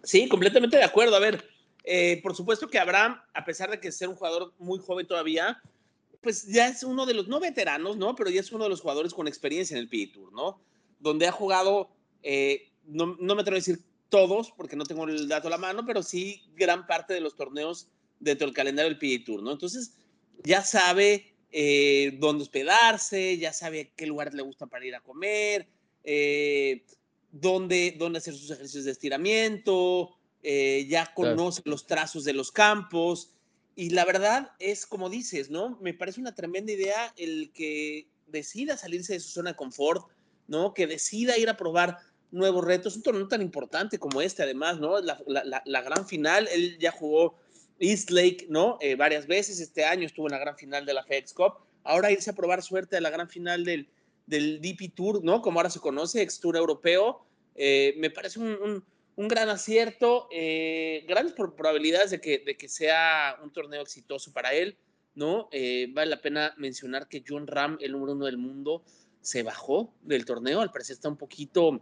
Sí, 0.02 0.28
completamente 0.28 0.76
de 0.76 0.84
acuerdo. 0.84 1.14
A 1.14 1.20
ver, 1.20 1.44
eh, 1.84 2.20
por 2.22 2.34
supuesto 2.34 2.68
que 2.68 2.78
Abraham, 2.78 3.20
a 3.32 3.44
pesar 3.44 3.70
de 3.70 3.78
que 3.78 3.92
ser 3.92 4.08
un 4.08 4.16
jugador 4.16 4.52
muy 4.58 4.80
joven 4.80 5.06
todavía, 5.06 5.62
pues 6.24 6.46
ya 6.46 6.66
es 6.66 6.82
uno 6.82 7.06
de 7.06 7.14
los, 7.14 7.28
no 7.28 7.38
veteranos, 7.38 7.96
¿no? 7.96 8.16
Pero 8.16 8.30
ya 8.30 8.40
es 8.40 8.50
uno 8.50 8.64
de 8.64 8.70
los 8.70 8.80
jugadores 8.80 9.14
con 9.14 9.28
experiencia 9.28 9.76
en 9.76 9.82
el 9.82 9.88
PGA 9.88 10.12
Tour, 10.12 10.32
¿no? 10.32 10.60
donde 11.04 11.26
ha 11.26 11.32
jugado, 11.32 11.90
eh, 12.22 12.72
no, 12.86 13.06
me 13.16 13.42
atrevo 13.42 13.56
a 13.56 13.60
decir 13.60 13.80
todos, 14.08 14.52
porque 14.56 14.74
no 14.74 14.84
tengo 14.84 15.04
el 15.04 15.28
dato 15.28 15.48
a 15.48 15.50
la 15.50 15.58
mano, 15.58 15.84
pero 15.84 16.02
sí 16.02 16.42
gran 16.54 16.86
parte 16.86 17.12
de 17.12 17.20
los 17.20 17.36
torneos 17.36 17.88
dentro 18.18 18.46
del 18.46 18.54
calendario 18.54 18.88
del 18.90 18.98
PGA 18.98 19.24
Tour, 19.24 19.42
¿no? 19.42 19.52
Entonces, 19.52 19.94
ya 20.44 20.62
sabe 20.62 21.34
eh, 21.52 22.16
dónde 22.18 22.42
hospedarse, 22.42 23.36
ya 23.36 23.52
sabe 23.52 23.92
qué 23.96 24.06
lugares 24.06 24.32
le 24.32 24.42
gusta 24.42 24.66
para 24.66 24.86
ir 24.86 24.94
a 24.94 25.02
comer, 25.02 25.68
eh, 26.02 26.86
dónde, 27.30 27.94
dónde 27.98 28.18
hacer 28.18 28.34
sus 28.34 28.50
ejercicios 28.50 28.84
de 28.84 28.92
estiramiento, 28.92 30.16
eh, 30.42 30.86
ya 30.88 31.12
conoce 31.14 31.60
los 31.66 31.86
trazos 31.86 32.24
de 32.24 32.32
los 32.32 32.50
campos. 32.50 33.30
Y 33.76 33.90
la 33.90 34.04
verdad 34.04 34.52
es 34.58 34.86
como 34.86 35.10
dices, 35.10 35.50
¿no? 35.50 35.78
Me 35.80 35.94
parece 35.94 36.20
una 36.20 36.34
tremenda 36.34 36.72
idea 36.72 37.12
el 37.16 37.50
que 37.52 38.08
decida 38.26 38.76
salirse 38.76 39.14
de 39.14 39.20
su 39.20 39.30
zona 39.30 39.50
de 39.50 39.56
confort, 39.56 40.06
¿no? 40.46 40.74
Que 40.74 40.86
decida 40.86 41.36
ir 41.38 41.48
a 41.48 41.56
probar 41.56 41.98
nuevos 42.30 42.64
retos, 42.64 42.96
un 42.96 43.02
torneo 43.02 43.28
tan 43.28 43.42
importante 43.42 43.98
como 43.98 44.20
este, 44.20 44.42
además, 44.42 44.78
¿no? 44.80 45.00
La, 45.00 45.20
la, 45.64 45.82
gran 45.82 46.06
final, 46.06 46.48
él 46.52 46.78
ya 46.78 46.90
jugó 46.90 47.36
East 47.78 48.10
Lake, 48.10 48.46
¿no? 48.48 48.78
Eh, 48.80 48.96
varias 48.96 49.26
veces, 49.26 49.60
este 49.60 49.84
año 49.84 50.06
estuvo 50.06 50.26
en 50.26 50.32
la 50.32 50.38
gran 50.38 50.56
final 50.56 50.84
de 50.84 50.94
la 50.94 51.04
FedEx 51.04 51.32
Cup, 51.32 51.54
ahora 51.84 52.10
irse 52.10 52.30
a 52.30 52.34
probar 52.34 52.62
suerte 52.62 52.96
a 52.96 53.00
la 53.00 53.10
gran 53.10 53.28
final 53.28 53.64
del, 53.64 53.88
del 54.26 54.60
DP 54.60 54.94
Tour, 54.94 55.22
¿no? 55.24 55.42
Como 55.42 55.60
ahora 55.60 55.70
se 55.70 55.80
conoce, 55.80 56.22
ex 56.22 56.40
Tour 56.40 56.56
Europeo, 56.56 57.24
eh, 57.54 57.94
me 57.98 58.10
parece 58.10 58.40
un, 58.40 58.84
un, 59.16 59.28
gran 59.28 59.48
acierto, 59.48 60.28
eh, 60.30 61.04
grandes 61.08 61.34
probabilidades 61.34 62.10
de 62.10 62.20
que, 62.20 62.38
de 62.38 62.56
que 62.56 62.68
sea 62.68 63.38
un 63.42 63.52
torneo 63.52 63.82
exitoso 63.82 64.32
para 64.32 64.52
él, 64.52 64.76
¿no? 65.14 65.48
vale 65.90 66.10
la 66.10 66.20
pena 66.20 66.54
mencionar 66.56 67.08
que 67.08 67.22
John 67.26 67.46
Ram, 67.46 67.78
el 67.80 67.92
número 67.92 68.14
uno 68.14 68.26
del 68.26 68.36
mundo, 68.36 68.82
se 69.20 69.42
bajó 69.42 69.94
del 70.02 70.24
torneo, 70.24 70.60
al 70.60 70.70
parecer 70.70 70.94
está 70.94 71.08
un 71.08 71.16
poquito 71.16 71.80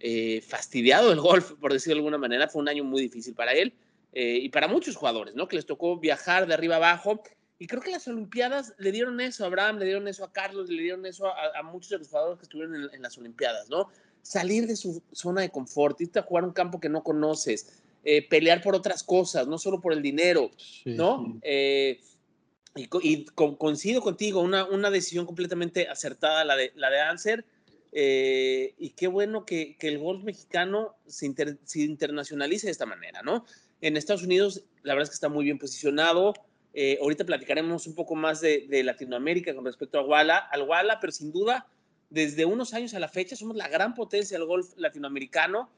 eh, 0.00 0.40
fastidiado 0.40 1.12
el 1.12 1.20
golf, 1.20 1.52
por 1.52 1.72
decirlo 1.72 1.96
de 1.96 1.98
alguna 2.00 2.18
manera. 2.18 2.48
Fue 2.48 2.62
un 2.62 2.68
año 2.68 2.84
muy 2.84 3.02
difícil 3.02 3.34
para 3.34 3.52
él 3.52 3.74
eh, 4.12 4.38
y 4.42 4.48
para 4.48 4.66
muchos 4.66 4.96
jugadores, 4.96 5.34
¿no? 5.34 5.46
Que 5.46 5.56
les 5.56 5.66
tocó 5.66 5.98
viajar 5.98 6.46
de 6.46 6.54
arriba 6.54 6.76
abajo. 6.76 7.22
Y 7.58 7.66
creo 7.66 7.82
que 7.82 7.90
las 7.90 8.08
Olimpiadas 8.08 8.74
le 8.78 8.90
dieron 8.90 9.20
eso 9.20 9.44
a 9.44 9.48
Abraham, 9.48 9.78
le 9.78 9.84
dieron 9.84 10.08
eso 10.08 10.24
a 10.24 10.32
Carlos, 10.32 10.70
le 10.70 10.82
dieron 10.82 11.04
eso 11.04 11.26
a, 11.26 11.62
muchos 11.62 11.90
de 11.90 11.98
los 11.98 12.08
jugadores 12.08 12.38
que 12.38 12.44
estuvieron 12.44 12.90
en, 12.90 13.02
las 13.02 13.18
Olimpiadas, 13.18 13.68
¿no? 13.68 13.90
Salir 14.22 14.66
de 14.66 14.76
su 14.76 15.02
zona 15.12 15.40
de 15.40 15.50
confort, 15.50 16.00
irte 16.00 16.18
a 16.18 16.22
jugar 16.22 16.44
un 16.44 16.52
campo 16.52 16.80
que 16.80 16.88
no 16.88 17.02
conoces, 17.02 17.80
eh, 18.04 18.26
pelear 18.28 18.62
por 18.62 18.74
otras 18.74 19.02
cosas, 19.02 19.46
no 19.46 19.58
solo 19.58 19.80
por 19.80 19.92
el 19.92 20.02
dinero, 20.02 20.50
sí, 20.56 20.94
¿no? 20.94 21.24
Sí. 21.24 21.40
Eh, 21.42 22.00
y, 22.76 22.88
y 23.02 23.24
co 23.24 23.58
coincido 23.58 24.00
contigo, 24.00 24.40
una, 24.40 24.64
una 24.64 24.90
decisión 24.90 25.26
completamente 25.26 25.88
acertada 25.88 26.44
la 26.44 26.56
de, 26.56 26.72
la 26.76 26.90
de 26.90 27.00
Anser. 27.00 27.44
Eh, 27.92 28.74
y 28.78 28.90
qué 28.90 29.08
bueno 29.08 29.44
que, 29.44 29.76
que 29.76 29.88
el 29.88 29.98
golf 29.98 30.22
mexicano 30.22 30.94
se, 31.06 31.26
inter, 31.26 31.58
se, 31.64 31.80
internacionalice 31.80 32.68
de 32.68 32.72
esta 32.72 32.86
manera, 32.86 33.22
¿no? 33.22 33.44
En 33.80 33.96
Estados 33.96 34.22
Unidos, 34.22 34.62
la 34.82 34.94
verdad 34.94 35.04
es 35.04 35.10
que 35.10 35.14
está 35.14 35.28
muy 35.28 35.44
bien 35.44 35.58
posicionado. 35.58 36.34
Eh, 36.72 36.98
ahorita 37.00 37.24
platicaremos 37.24 37.88
un 37.88 37.94
poco 37.96 38.14
más 38.14 38.40
de, 38.40 38.66
de, 38.68 38.84
Latinoamérica 38.84 39.54
con 39.54 39.64
respecto 39.64 39.98
a 39.98 40.04
Walla, 40.04 40.36
al 40.36 40.62
Walla, 40.62 40.98
pero 41.00 41.12
sin 41.12 41.32
duda, 41.32 41.66
desde 42.10 42.44
unos 42.44 42.74
años 42.74 42.92
a 42.94 43.00
la 43.00 43.08
fecha, 43.08 43.36
somos 43.36 43.56
la 43.56 43.68
gran 43.68 43.94
potencia 43.94 44.36
del 44.36 44.46
golf 44.46 44.72
latinoamericano 44.76 45.70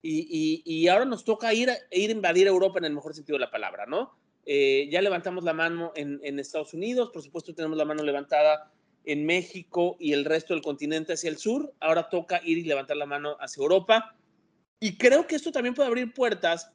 y, 0.00 0.20
y, 0.30 0.62
y 0.64 0.88
ahora 0.88 1.04
nos 1.04 1.24
toca 1.24 1.52
ir, 1.52 1.70
ir 1.90 2.10
a 2.10 2.12
invadir 2.12 2.46
Europa 2.46 2.78
en 2.78 2.86
el 2.86 2.94
mejor 2.94 3.14
sentido 3.14 3.36
de 3.36 3.44
la 3.44 3.50
palabra, 3.50 3.86
¿no? 3.86 4.16
Eh, 4.46 4.88
ya 4.90 5.02
levantamos 5.02 5.44
la 5.44 5.52
mano 5.52 5.92
en, 5.94 6.20
en 6.22 6.38
Estados 6.38 6.72
Unidos, 6.72 7.10
por 7.10 7.22
supuesto 7.22 7.54
tenemos 7.54 7.76
la 7.76 7.84
mano 7.84 8.02
levantada 8.02 8.72
en 9.04 9.26
México 9.26 9.96
y 9.98 10.12
el 10.12 10.24
resto 10.24 10.54
del 10.54 10.62
continente 10.62 11.12
hacia 11.12 11.30
el 11.30 11.38
sur. 11.38 11.74
Ahora 11.80 12.08
toca 12.08 12.40
ir 12.44 12.58
y 12.58 12.64
levantar 12.64 12.96
la 12.96 13.06
mano 13.06 13.36
hacia 13.40 13.60
Europa. 13.60 14.16
Y 14.78 14.96
creo 14.96 15.26
que 15.26 15.36
esto 15.36 15.52
también 15.52 15.74
puede 15.74 15.88
abrir 15.88 16.12
puertas, 16.14 16.72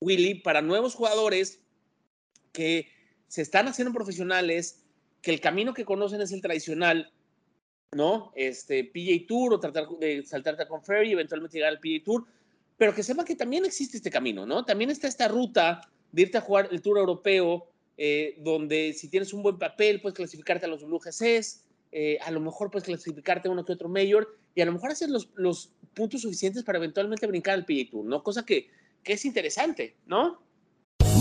Willy, 0.00 0.36
para 0.36 0.62
nuevos 0.62 0.94
jugadores 0.94 1.60
que 2.52 2.88
se 3.28 3.42
están 3.42 3.68
haciendo 3.68 3.94
profesionales, 3.94 4.84
que 5.20 5.30
el 5.30 5.40
camino 5.40 5.74
que 5.74 5.84
conocen 5.84 6.20
es 6.20 6.32
el 6.32 6.42
tradicional, 6.42 7.12
¿no? 7.92 8.32
Este 8.34 8.84
PJ 8.84 9.26
Tour 9.26 9.54
o 9.54 9.60
tratar 9.60 9.86
de 10.00 10.24
saltarte 10.24 10.66
con 10.66 10.82
Ferry, 10.82 11.12
eventualmente 11.12 11.58
llegar 11.58 11.72
al 11.72 11.80
PJ 11.80 12.04
Tour, 12.04 12.24
pero 12.76 12.94
que 12.94 13.02
sepan 13.02 13.26
que 13.26 13.36
también 13.36 13.64
existe 13.64 13.98
este 13.98 14.10
camino, 14.10 14.46
¿no? 14.46 14.64
También 14.64 14.90
está 14.90 15.08
esta 15.08 15.28
ruta 15.28 15.82
de 16.10 16.22
irte 16.22 16.38
a 16.38 16.40
jugar 16.40 16.68
el 16.72 16.80
Tour 16.80 16.98
Europeo, 16.98 17.68
eh, 17.98 18.36
donde 18.38 18.94
si 18.94 19.08
tienes 19.08 19.32
un 19.32 19.42
buen 19.42 19.58
papel 19.58 20.00
puedes 20.00 20.16
clasificarte 20.16 20.64
a 20.64 20.68
los 20.68 20.82
WGCs, 20.82 21.64
eh, 21.92 22.18
a 22.22 22.30
lo 22.30 22.40
mejor 22.40 22.70
puedes 22.70 22.86
clasificarte 22.86 23.48
a 23.48 23.50
uno 23.50 23.64
que 23.64 23.72
otro 23.72 23.88
mayor 23.88 24.36
y 24.54 24.62
a 24.62 24.64
lo 24.64 24.72
mejor 24.72 24.90
hacer 24.90 25.10
los, 25.10 25.28
los 25.34 25.70
puntos 25.94 26.22
suficientes 26.22 26.64
para 26.64 26.78
eventualmente 26.78 27.26
brincar 27.26 27.54
al 27.54 27.66
PGA 27.66 27.90
Tour, 27.90 28.06
¿no? 28.06 28.22
Cosa 28.22 28.46
que, 28.46 28.70
que 29.04 29.12
es 29.12 29.24
interesante, 29.26 29.96
¿no? 30.06 30.40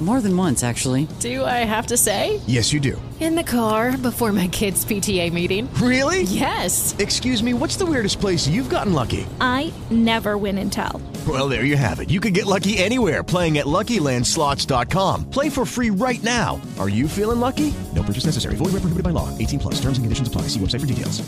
More 0.00 0.20
than 0.20 0.36
once, 0.36 0.64
actually. 0.64 1.06
Do 1.20 1.44
I 1.44 1.64
have 1.64 1.86
to 1.86 1.96
say? 1.96 2.40
Yes, 2.46 2.72
you 2.72 2.80
do. 2.80 3.00
In 3.20 3.36
the 3.36 3.44
car 3.44 3.96
before 3.96 4.32
my 4.32 4.48
kids' 4.48 4.84
PTA 4.84 5.32
meeting. 5.32 5.72
Really? 5.74 6.22
Yes. 6.22 6.94
Excuse 6.98 7.42
me, 7.42 7.54
what's 7.54 7.76
the 7.76 7.86
weirdest 7.86 8.20
place 8.20 8.48
you've 8.48 8.68
gotten 8.68 8.92
lucky? 8.92 9.24
I 9.40 9.72
never 9.90 10.36
win 10.36 10.58
and 10.58 10.70
tell. 10.70 11.00
Well, 11.26 11.48
there 11.48 11.64
you 11.64 11.76
have 11.76 12.00
it. 12.00 12.10
You 12.10 12.20
can 12.20 12.32
get 12.32 12.44
lucky 12.44 12.76
anywhere 12.76 13.22
playing 13.22 13.58
at 13.58 13.66
LuckyLandSlots.com. 13.66 15.30
Play 15.30 15.48
for 15.48 15.64
free 15.64 15.90
right 15.90 16.22
now. 16.22 16.60
Are 16.78 16.88
you 16.88 17.08
feeling 17.08 17.40
lucky? 17.40 17.72
No 17.94 18.02
purchase 18.02 18.26
necessary. 18.26 18.56
Void 18.56 18.74
where 18.74 18.82
prohibited 18.82 19.04
by 19.04 19.10
law. 19.10 19.30
18 19.38 19.60
plus. 19.60 19.74
Terms 19.76 19.96
and 19.96 20.04
conditions 20.04 20.28
apply. 20.28 20.48
See 20.48 20.60
website 20.60 20.80
for 20.80 20.86
details. 20.86 21.22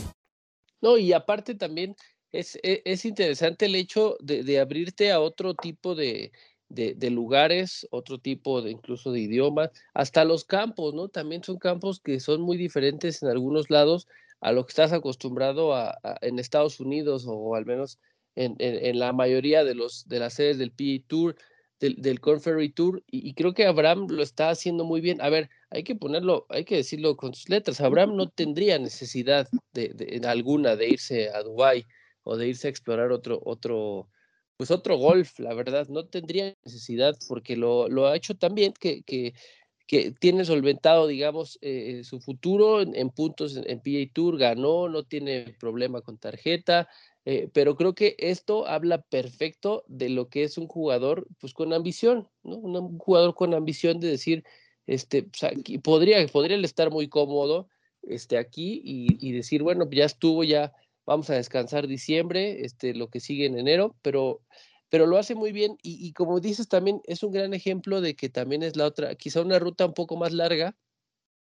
No, 0.81 0.97
y 0.97 1.13
aparte 1.13 1.55
también 1.55 1.95
es, 2.31 2.59
es, 2.61 2.81
es 2.85 3.05
interesante 3.05 3.65
el 3.65 3.75
hecho 3.75 4.15
de, 4.19 4.43
de 4.43 4.59
abrirte 4.59 5.11
a 5.11 5.19
otro 5.19 5.55
tipo 5.55 5.95
de, 5.95 6.31
de, 6.69 6.93
de, 6.95 7.09
lugares, 7.09 7.87
otro 7.91 8.19
tipo 8.19 8.61
de 8.61 8.71
incluso 8.71 9.11
de 9.11 9.21
idiomas, 9.21 9.71
hasta 9.93 10.25
los 10.25 10.43
campos, 10.45 10.93
¿no? 10.93 11.09
También 11.09 11.43
son 11.43 11.57
campos 11.57 11.99
que 11.99 12.19
son 12.19 12.41
muy 12.41 12.57
diferentes 12.57 13.23
en 13.23 13.29
algunos 13.29 13.69
lados 13.69 14.07
a 14.41 14.51
lo 14.51 14.65
que 14.65 14.71
estás 14.71 14.93
acostumbrado 14.93 15.73
a, 15.73 15.97
a 16.03 16.17
en 16.21 16.39
Estados 16.39 16.79
Unidos 16.79 17.25
o 17.27 17.55
al 17.55 17.65
menos 17.65 17.99
en, 18.35 18.55
en, 18.59 18.85
en, 18.85 18.99
la 18.99 19.13
mayoría 19.13 19.63
de, 19.63 19.73
los, 19.73 20.07
de 20.07 20.19
las 20.19 20.35
sedes 20.35 20.57
del 20.59 20.71
PA 20.71 21.03
Tour, 21.07 21.35
del, 21.79 21.95
del 22.01 22.19
Corn 22.19 22.39
Ferry 22.39 22.69
Tour, 22.69 23.03
y, 23.09 23.27
y, 23.27 23.33
creo 23.33 23.53
que 23.53 23.65
Abraham 23.65 24.07
lo 24.09 24.21
está 24.21 24.49
haciendo 24.49 24.83
muy 24.85 25.01
bien. 25.01 25.21
A 25.21 25.29
ver, 25.29 25.49
hay 25.71 25.83
que 25.83 25.95
ponerlo, 25.95 26.45
hay 26.49 26.63
que 26.63 26.75
decirlo 26.75 27.17
con 27.17 27.33
sus 27.33 27.49
letras. 27.49 27.81
Abraham 27.81 28.15
no 28.15 28.29
tendría 28.29 28.77
necesidad 28.77 29.47
de, 29.73 29.89
de, 29.89 30.19
de 30.19 30.27
alguna 30.27 30.75
de 30.75 30.89
irse 30.89 31.29
a 31.29 31.41
Dubái 31.41 31.85
o 32.23 32.37
de 32.37 32.47
irse 32.47 32.67
a 32.67 32.69
explorar 32.69 33.11
otro, 33.11 33.41
otro, 33.43 34.09
pues 34.57 34.71
otro 34.71 34.97
golf, 34.97 35.39
la 35.39 35.53
verdad, 35.53 35.87
no 35.87 36.05
tendría 36.05 36.55
necesidad 36.65 37.15
porque 37.27 37.55
lo, 37.55 38.07
ha 38.07 38.15
hecho 38.15 38.35
también 38.35 38.73
que, 38.73 39.03
que, 39.03 39.33
tiene 40.19 40.43
solventado, 40.43 41.07
digamos, 41.07 41.57
eh, 41.61 42.01
su 42.03 42.19
futuro 42.19 42.81
en, 42.81 42.93
en 42.93 43.09
puntos 43.09 43.55
en, 43.55 43.63
en, 43.69 43.79
PA 43.79 44.11
Tour, 44.13 44.37
ganó, 44.37 44.89
no 44.89 45.03
tiene 45.03 45.55
problema 45.59 46.01
con 46.01 46.17
tarjeta, 46.17 46.89
eh, 47.23 47.49
pero 47.53 47.75
creo 47.75 47.93
que 47.93 48.15
esto 48.19 48.67
habla 48.67 49.01
perfecto 49.01 49.83
de 49.87 50.09
lo 50.09 50.29
que 50.29 50.43
es 50.43 50.57
un 50.57 50.67
jugador, 50.67 51.27
pues 51.39 51.53
con 51.53 51.71
ambición, 51.71 52.27
¿no? 52.43 52.55
Un 52.55 52.97
jugador 52.97 53.33
con 53.35 53.53
ambición 53.53 53.99
de 53.99 54.09
decir, 54.09 54.43
este, 54.87 55.23
pues 55.23 55.43
aquí, 55.43 55.77
podría, 55.77 56.25
podría 56.27 56.57
estar 56.57 56.91
muy 56.91 57.07
cómodo 57.07 57.69
este, 58.01 58.37
aquí 58.37 58.81
y, 58.83 59.17
y 59.25 59.31
decir, 59.33 59.63
bueno, 59.63 59.89
ya 59.91 60.05
estuvo, 60.05 60.43
ya 60.43 60.73
vamos 61.07 61.29
a 61.31 61.35
descansar 61.35 61.87
diciembre, 61.87 62.63
este, 62.65 62.93
lo 62.93 63.09
que 63.09 63.19
sigue 63.19 63.47
en 63.47 63.57
enero, 63.57 63.95
pero, 64.03 64.41
pero 64.89 65.07
lo 65.07 65.17
hace 65.17 65.33
muy 65.33 65.51
bien 65.51 65.77
y, 65.81 66.05
y, 66.05 66.13
como 66.13 66.39
dices 66.39 66.67
también 66.67 67.01
es 67.05 67.23
un 67.23 67.31
gran 67.31 67.53
ejemplo 67.55 68.01
de 68.01 68.15
que 68.15 68.29
también 68.29 68.61
es 68.61 68.75
la 68.75 68.85
otra, 68.85 69.15
quizá 69.15 69.41
una 69.41 69.57
ruta 69.57 69.87
un 69.87 69.93
poco 69.93 70.17
más 70.17 70.33
larga 70.33 70.75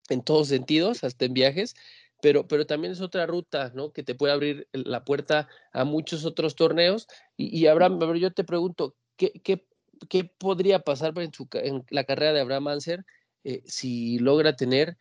en 0.10 0.24
todos 0.24 0.50
sentidos, 0.50 1.04
hasta 1.04 1.26
en 1.26 1.34
viajes, 1.34 1.76
pero, 2.22 2.48
pero 2.48 2.66
también 2.66 2.94
es 2.94 3.02
otra 3.02 3.26
ruta, 3.26 3.72
¿no? 3.76 3.92
Que 3.92 4.04
te 4.04 4.16
puede 4.16 4.34
abrir 4.34 4.68
la 4.72 5.04
puerta 5.06 5.48
a 5.72 5.84
muchos 5.86 6.26
otros 6.26 6.56
torneos. 6.56 7.08
Y, 7.36 7.56
y 7.58 7.68
Abraham, 7.68 8.00
yo 8.16 8.32
te 8.32 8.44
pregunto, 8.44 8.96
¿qué, 9.18 9.32
qué, 9.44 9.68
qué 10.10 10.24
podría 10.26 10.80
pasar 10.80 11.18
en, 11.20 11.34
su, 11.34 11.48
en 11.54 11.86
la 11.90 12.06
carrera 12.06 12.34
de 12.34 12.42
Abraham 12.42 12.70
Anser 12.70 13.06
eh, 13.44 13.62
si 13.66 14.20
logra 14.20 14.56
tener 14.56 14.98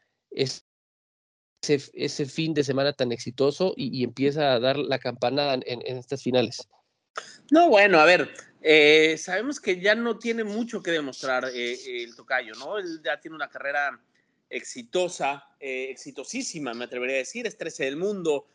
ese, 1.62 2.26
fin 2.26 2.54
de 2.54 2.64
semana 2.64 2.92
tan 2.92 3.12
exitoso 3.12 3.75
y, 3.76 3.98
y, 3.98 4.04
empieza 4.04 4.52
a 4.52 4.60
dar 4.60 4.76
la 4.76 4.98
campanada 4.98 5.54
en, 5.54 5.62
en 5.66 5.96
estas 5.96 6.22
finales? 6.22 6.68
No, 7.50 7.68
bueno, 7.68 7.98
a 7.98 8.04
ver, 8.04 8.30
eh, 8.62 9.16
sabemos 9.18 9.60
que 9.60 9.80
ya 9.80 9.94
no 9.94 10.18
tiene 10.18 10.44
mucho 10.44 10.82
que 10.82 10.90
demostrar 10.90 11.48
eh, 11.52 12.02
el 12.02 12.14
tocayo, 12.14 12.52
¿no? 12.58 12.78
Él 12.78 13.00
ya 13.04 13.20
tiene 13.20 13.36
una 13.36 13.48
carrera 13.48 14.00
exitosa, 14.50 15.44
eh, 15.60 15.88
exitosísima, 15.90 16.75
me 16.75 16.84
atrevería 16.84 17.16
a 17.16 17.18
decir, 17.18 17.46
es 17.46 17.56
13 17.56 17.84
del 17.84 17.96
mundo, 17.96 18.46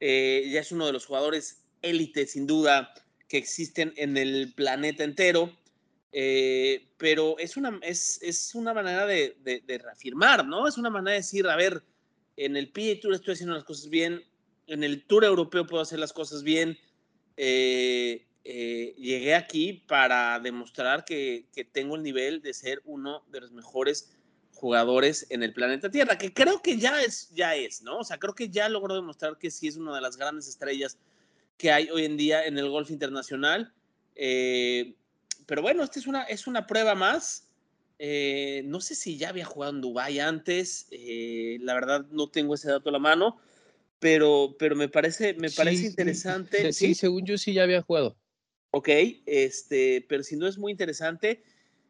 eh, 0.00 0.48
ya 0.50 0.60
es 0.60 0.72
uno 0.72 0.86
de 0.86 0.92
los 0.92 1.06
jugadores 1.06 1.62
élite, 1.82 2.26
sin 2.26 2.46
duda, 2.46 2.92
que 3.28 3.38
existen 3.38 3.92
en 3.96 4.16
el 4.16 4.52
planeta 4.54 5.04
entero, 5.04 5.56
eh, 6.12 6.88
pero 6.96 7.38
es 7.38 7.56
una, 7.56 7.78
es, 7.82 8.20
es 8.22 8.54
una 8.54 8.72
manera 8.72 9.06
de, 9.06 9.36
de, 9.40 9.60
de, 9.60 9.78
reafirmar, 9.78 10.46
¿no? 10.46 10.66
Es 10.66 10.78
una 10.78 10.90
manera 10.90 11.12
de 11.12 11.18
decir, 11.18 11.46
a 11.46 11.56
ver, 11.56 11.82
en 12.36 12.56
el 12.56 12.70
PGA 12.70 13.00
Tour 13.00 13.14
estoy 13.14 13.34
haciendo 13.34 13.54
las 13.54 13.64
cosas 13.64 13.88
bien, 13.88 14.22
en 14.66 14.84
el 14.84 15.04
Tour 15.04 15.24
Europeo 15.24 15.66
puedo 15.66 15.82
hacer 15.82 15.98
las 15.98 16.12
cosas 16.12 16.42
bien, 16.42 16.78
eh, 17.36 18.26
eh, 18.44 18.94
llegué 18.98 19.34
aquí 19.34 19.84
para 19.86 20.38
demostrar 20.40 21.04
que, 21.04 21.46
que, 21.52 21.64
tengo 21.64 21.96
el 21.96 22.02
nivel 22.02 22.42
de 22.42 22.54
ser 22.54 22.80
uno 22.84 23.24
de 23.28 23.40
los 23.40 23.52
mejores 23.52 24.16
jugadores 24.52 25.26
en 25.30 25.42
el 25.42 25.52
planeta 25.52 25.90
Tierra, 25.90 26.16
que 26.16 26.32
creo 26.32 26.62
que 26.62 26.78
ya 26.78 27.02
es, 27.02 27.30
ya 27.34 27.54
es, 27.54 27.82
¿no? 27.82 27.98
O 27.98 28.04
sea, 28.04 28.18
creo 28.18 28.34
que 28.34 28.48
ya 28.48 28.68
logró 28.68 28.94
demostrar 28.94 29.36
que 29.36 29.50
sí 29.50 29.68
es 29.68 29.76
una 29.76 29.94
de 29.94 30.00
las 30.00 30.16
grandes 30.16 30.48
estrellas 30.48 30.96
que 31.58 31.70
hay 31.70 31.88
hoy 31.90 32.04
en 32.04 32.16
día 32.16 32.44
en 32.44 32.58
el 32.58 32.68
golf 32.68 32.90
internacional. 32.90 33.72
Eh, 34.14 34.94
pero 35.46 35.62
bueno, 35.62 35.82
esta 35.82 35.98
es 35.98 36.06
una, 36.06 36.22
es 36.24 36.46
una 36.46 36.66
prueba 36.66 36.94
más. 36.94 37.45
Eh, 37.98 38.62
no 38.66 38.80
sé 38.80 38.94
si 38.94 39.16
ya 39.16 39.30
había 39.30 39.44
jugado 39.44 39.74
en 39.74 39.80
Dubái 39.80 40.20
antes, 40.20 40.86
eh, 40.90 41.58
la 41.60 41.74
verdad 41.74 42.06
no 42.10 42.28
tengo 42.28 42.54
ese 42.54 42.68
dato 42.68 42.90
a 42.90 42.92
la 42.92 42.98
mano, 42.98 43.38
pero, 43.98 44.56
pero 44.58 44.76
me 44.76 44.88
parece, 44.88 45.34
me 45.34 45.50
parece 45.50 45.86
interesante. 45.86 46.72
Sí, 46.72 46.94
según 46.94 47.24
yo 47.24 47.38
sí 47.38 47.54
ya 47.54 47.62
había 47.62 47.82
jugado. 47.82 48.16
Ok, 48.70 48.88
este, 49.24 50.04
pero 50.08 50.22
si 50.22 50.36
no 50.36 50.46
es 50.46 50.58
muy 50.58 50.72
interesante. 50.72 51.42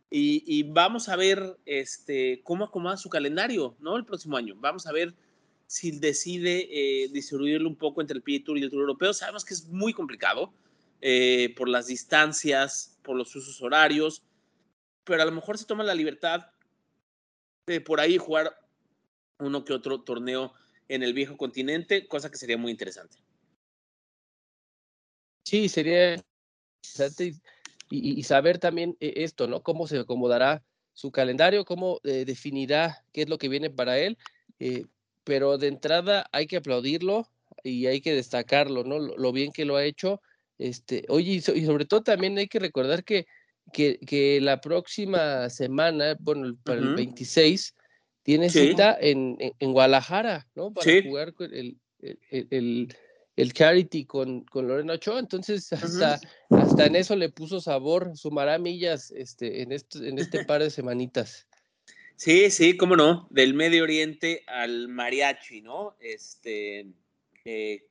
Y, 0.09 0.63
vamos 0.63 1.09
a 1.09 1.17
ver 1.17 1.59
este, 1.67 2.41
cómo 2.45 2.65
acomoda 2.65 2.97
su 2.97 3.11
calendario, 3.11 3.77
¿no? 3.81 3.97
El 3.97 4.05
próximo 4.05 4.37
año. 4.37 4.55
Vamos 4.57 4.87
a 4.87 4.93
ver 4.93 5.15
si 5.67 5.91
decide 5.91 6.69
eh, 6.71 7.09
distribuirlo 7.09 7.69
un 7.69 7.77
poco 7.77 8.01
entre 8.01 8.17
el 8.17 8.23
PGA 8.23 8.45
Tour 8.45 8.59
y 8.59 8.63
el 8.63 8.71
Tour 8.71 8.83
Europeo. 8.83 9.13
Sabemos 9.13 9.45
que 9.45 9.55
es 9.55 9.67
muy 9.67 9.93
complicado 9.93 10.53
eh, 11.01 11.53
por 11.57 11.69
las 11.69 11.89
distancias, 11.89 12.97
por 13.03 13.17
los 13.17 13.35
usos 13.35 13.61
horarios, 13.61 14.23
pero 15.07 15.23
a 15.23 15.27
lo 15.27 15.33
mejor 15.33 15.57
se 15.57 15.65
toma 15.65 15.85
la 15.85 15.95
libertad 15.95 16.51
de 17.67 17.81
por 17.81 18.01
ahí 18.01 18.19
jugar 18.19 18.59
uno 19.39 19.65
que 19.65 19.73
otro 19.73 20.03
torneo 20.03 20.53
en 20.89 21.03
el 21.03 21.15
viejo 21.15 21.37
continente, 21.37 22.07
cosa 22.07 22.31
que 22.31 22.37
sería 22.37 22.59
muy 22.59 22.71
interesante. 22.71 23.17
Sí, 25.45 25.69
sería 25.69 26.17
interesante 26.83 27.35
y, 27.89 28.23
saber 28.25 28.59
también 28.59 28.97
eh, 29.01 29.15
esto, 29.17 29.47
¿no? 29.47 29.63
Cómo 29.63 29.87
se 29.87 29.99
acomodará 29.99 30.65
su 30.93 31.13
calendario, 31.13 31.65
cómo 31.65 32.01
eh, 32.03 32.25
definirá 32.25 33.05
qué 33.13 33.23
es 33.23 33.29
lo 33.29 33.39
que 33.39 33.49
viene 33.49 33.71
para 33.71 33.99
él. 33.99 34.19
Eh, 34.59 34.87
pero 35.23 35.59
de 35.59 35.69
entrada 35.69 36.29
hay 36.33 36.47
que 36.47 36.57
aplaudirlo 36.57 37.29
y 37.63 37.87
hay 37.87 38.01
que 38.01 38.15
destacarlo, 38.15 38.85
¿no? 38.85 38.99
Lo, 38.99 39.33
bien 39.33 39.53
que 39.53 39.65
lo 39.65 39.77
ha 39.77 39.85
hecho. 39.85 40.21
Este, 40.59 41.05
oye, 41.09 41.33
y, 41.33 41.41
sobre 41.41 41.85
todo 41.85 42.03
también 42.03 42.39
hay 42.39 42.49
que 42.49 42.59
recordar 42.59 43.05
que, 43.05 43.27
que, 43.73 44.39
la 44.41 44.61
próxima 44.61 45.51
semana, 45.51 46.17
bueno, 46.21 46.57
para 46.63 46.81
el 46.81 46.95
26, 46.95 47.75
tiene 48.23 48.51
cita 48.51 48.97
en, 49.01 49.37
en, 49.39 49.73
Guadalajara, 49.73 50.49
¿no? 50.55 50.73
Para 50.73 51.03
jugar 51.03 51.35
el, 51.39 51.79
el 52.31 52.89
el 53.37 53.53
charity 53.53 54.07
con, 54.07 54.45
con 54.45 54.67
Lorena 54.67 54.95
Ochoa, 54.95 55.21
entonces 55.21 55.73
hasta, 55.73 56.19
hasta 56.51 56.87
en 56.87 56.97
eso 56.97 57.15
le 57.15 57.29
puso 57.29 57.61
sabor, 57.61 58.17
sumará 58.17 58.59
millas 58.59 59.11
este, 59.11 59.63
en, 59.63 59.73
este, 59.73 60.09
en 60.09 60.19
este 60.19 60.45
par 60.45 60.63
de 60.63 60.71
semanitas. 60.71 61.47
Sí, 62.17 62.51
sí, 62.51 62.79
cómo 62.79 62.97
no, 62.97 63.29
del 63.31 63.53
Medio 63.53 63.83
Oriente 63.83 64.43
al 64.47 64.89
mariachi, 64.89 65.61
¿no? 65.61 65.97
Este, 66.01 66.87
eh, 67.45 67.87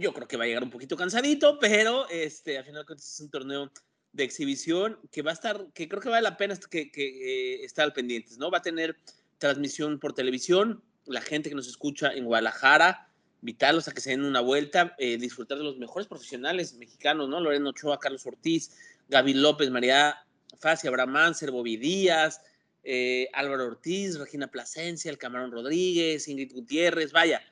yo 0.00 0.12
creo 0.12 0.26
que 0.26 0.36
va 0.36 0.44
a 0.44 0.46
llegar 0.48 0.64
un 0.64 0.70
poquito 0.70 0.96
cansadito, 0.96 1.58
pero 1.60 2.08
este, 2.08 2.58
al 2.58 2.64
final 2.64 2.84
es 2.96 3.20
un 3.20 3.30
torneo 3.30 3.70
de 4.12 4.24
exhibición 4.24 4.98
que 5.12 5.22
va 5.22 5.30
a 5.30 5.34
estar, 5.34 5.66
que 5.72 5.88
creo 5.88 6.00
que 6.00 6.08
vale 6.08 6.22
la 6.22 6.36
pena 6.36 6.56
que, 6.70 6.90
que 6.90 7.04
eh, 7.04 7.64
estar 7.64 7.84
al 7.84 7.92
pendientes, 7.92 8.38
¿no? 8.38 8.50
Va 8.50 8.58
a 8.58 8.62
tener 8.62 8.96
transmisión 9.38 9.98
por 9.98 10.12
televisión, 10.12 10.82
la 11.06 11.20
gente 11.20 11.48
que 11.48 11.54
nos 11.54 11.68
escucha 11.68 12.12
en 12.12 12.24
Guadalajara, 12.24 13.10
vital, 13.40 13.82
a 13.86 13.92
que 13.92 14.00
se 14.00 14.10
den 14.10 14.24
una 14.24 14.40
vuelta, 14.40 14.94
eh, 14.98 15.16
disfrutar 15.16 15.58
de 15.58 15.64
los 15.64 15.78
mejores 15.78 16.06
profesionales 16.06 16.74
mexicanos, 16.74 17.28
¿no? 17.28 17.40
Lorena 17.40 17.70
Ochoa, 17.70 17.98
Carlos 17.98 18.26
Ortiz, 18.26 18.72
Gaby 19.08 19.34
López, 19.34 19.70
María 19.70 20.18
Facia, 20.58 20.90
Abraham 20.90 21.10
Manser, 21.10 21.50
Bobby 21.50 21.76
Díaz, 21.76 22.40
eh, 22.82 23.28
Álvaro 23.32 23.66
Ortiz, 23.66 24.18
Regina 24.18 24.48
Plasencia, 24.48 25.10
el 25.10 25.18
Camarón 25.18 25.52
Rodríguez, 25.52 26.28
Ingrid 26.28 26.52
Gutiérrez, 26.52 27.12
vaya, 27.12 27.42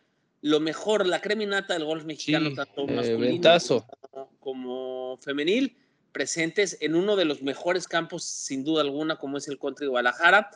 lo 0.42 0.61
mejor, 0.61 1.07
la 1.07 1.21
creminata 1.21 1.75
del 1.75 1.85
golf 1.85 2.05
mexicano, 2.05 2.55
tanto 2.55 2.83
eh, 2.88 2.92
masculino 2.92 3.87
como, 4.40 5.18
femenil, 5.21 5.77
presentes 6.12 6.79
en 6.81 6.94
uno 6.94 7.16
de 7.16 7.25
los 7.25 7.42
mejores 7.42 7.87
campos, 7.87 8.25
sin 8.25 8.64
duda 8.64 8.83
alguna, 8.83 9.16
como 9.16 9.38
es 9.38 9.49
el 9.49 9.59
Country 9.59 9.87
Guadalajara, 9.87 10.51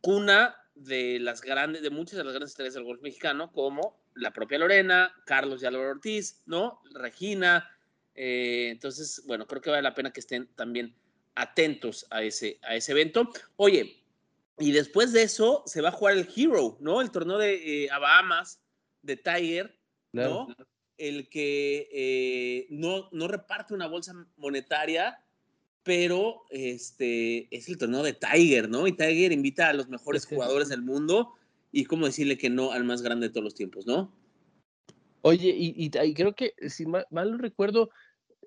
cuna 0.00 0.56
de 0.74 1.18
las 1.20 1.40
grandes, 1.42 1.82
de 1.82 1.90
muchas 1.90 2.16
de 2.16 2.24
las 2.24 2.32
grandes 2.32 2.50
estrellas 2.50 2.74
del 2.74 2.84
golf 2.84 3.02
mexicano, 3.02 3.52
como 3.52 4.02
la 4.14 4.32
propia 4.32 4.58
Lorena, 4.58 5.14
Carlos 5.26 5.62
y 5.62 5.66
Ortiz, 5.66 6.42
¿no? 6.46 6.82
Regina. 6.92 7.68
Eh, 8.14 8.68
entonces, 8.70 9.22
bueno, 9.26 9.46
creo 9.46 9.62
que 9.62 9.70
vale 9.70 9.82
la 9.82 9.94
pena 9.94 10.12
que 10.12 10.20
estén 10.20 10.46
también 10.54 10.94
atentos 11.34 12.06
a 12.10 12.22
ese, 12.22 12.58
a 12.62 12.76
ese 12.76 12.92
evento. 12.92 13.30
Oye, 13.56 14.04
y 14.58 14.72
después 14.72 15.12
de 15.12 15.22
eso 15.22 15.62
se 15.66 15.80
va 15.80 15.88
a 15.88 15.92
jugar 15.92 16.16
el 16.16 16.28
Hero, 16.34 16.76
¿no? 16.80 17.00
El 17.00 17.10
torneo 17.10 17.38
de 17.38 17.84
eh, 17.84 17.88
Bahamas 17.90 18.60
de 19.02 19.16
Tiger, 19.16 19.78
¿no? 20.12 20.48
El 21.02 21.28
que 21.28 21.88
eh, 21.92 22.66
no, 22.70 23.08
no 23.10 23.26
reparte 23.26 23.74
una 23.74 23.88
bolsa 23.88 24.14
monetaria, 24.36 25.18
pero 25.82 26.44
este 26.50 27.48
es 27.50 27.68
el 27.68 27.76
torneo 27.76 28.04
de 28.04 28.12
Tiger, 28.12 28.68
¿no? 28.68 28.86
Y 28.86 28.92
Tiger 28.92 29.32
invita 29.32 29.68
a 29.68 29.72
los 29.72 29.88
mejores 29.88 30.26
jugadores 30.26 30.68
del 30.68 30.82
mundo 30.82 31.32
y 31.72 31.86
cómo 31.86 32.06
decirle 32.06 32.38
que 32.38 32.50
no 32.50 32.70
al 32.70 32.84
más 32.84 33.02
grande 33.02 33.26
de 33.26 33.32
todos 33.32 33.42
los 33.42 33.54
tiempos, 33.56 33.84
¿no? 33.84 34.12
Oye, 35.22 35.52
y, 35.56 35.90
creo 35.90 36.36
que, 36.36 36.54
si 36.68 36.86
mal, 36.86 37.06
no 37.10 37.36
recuerdo, 37.36 37.90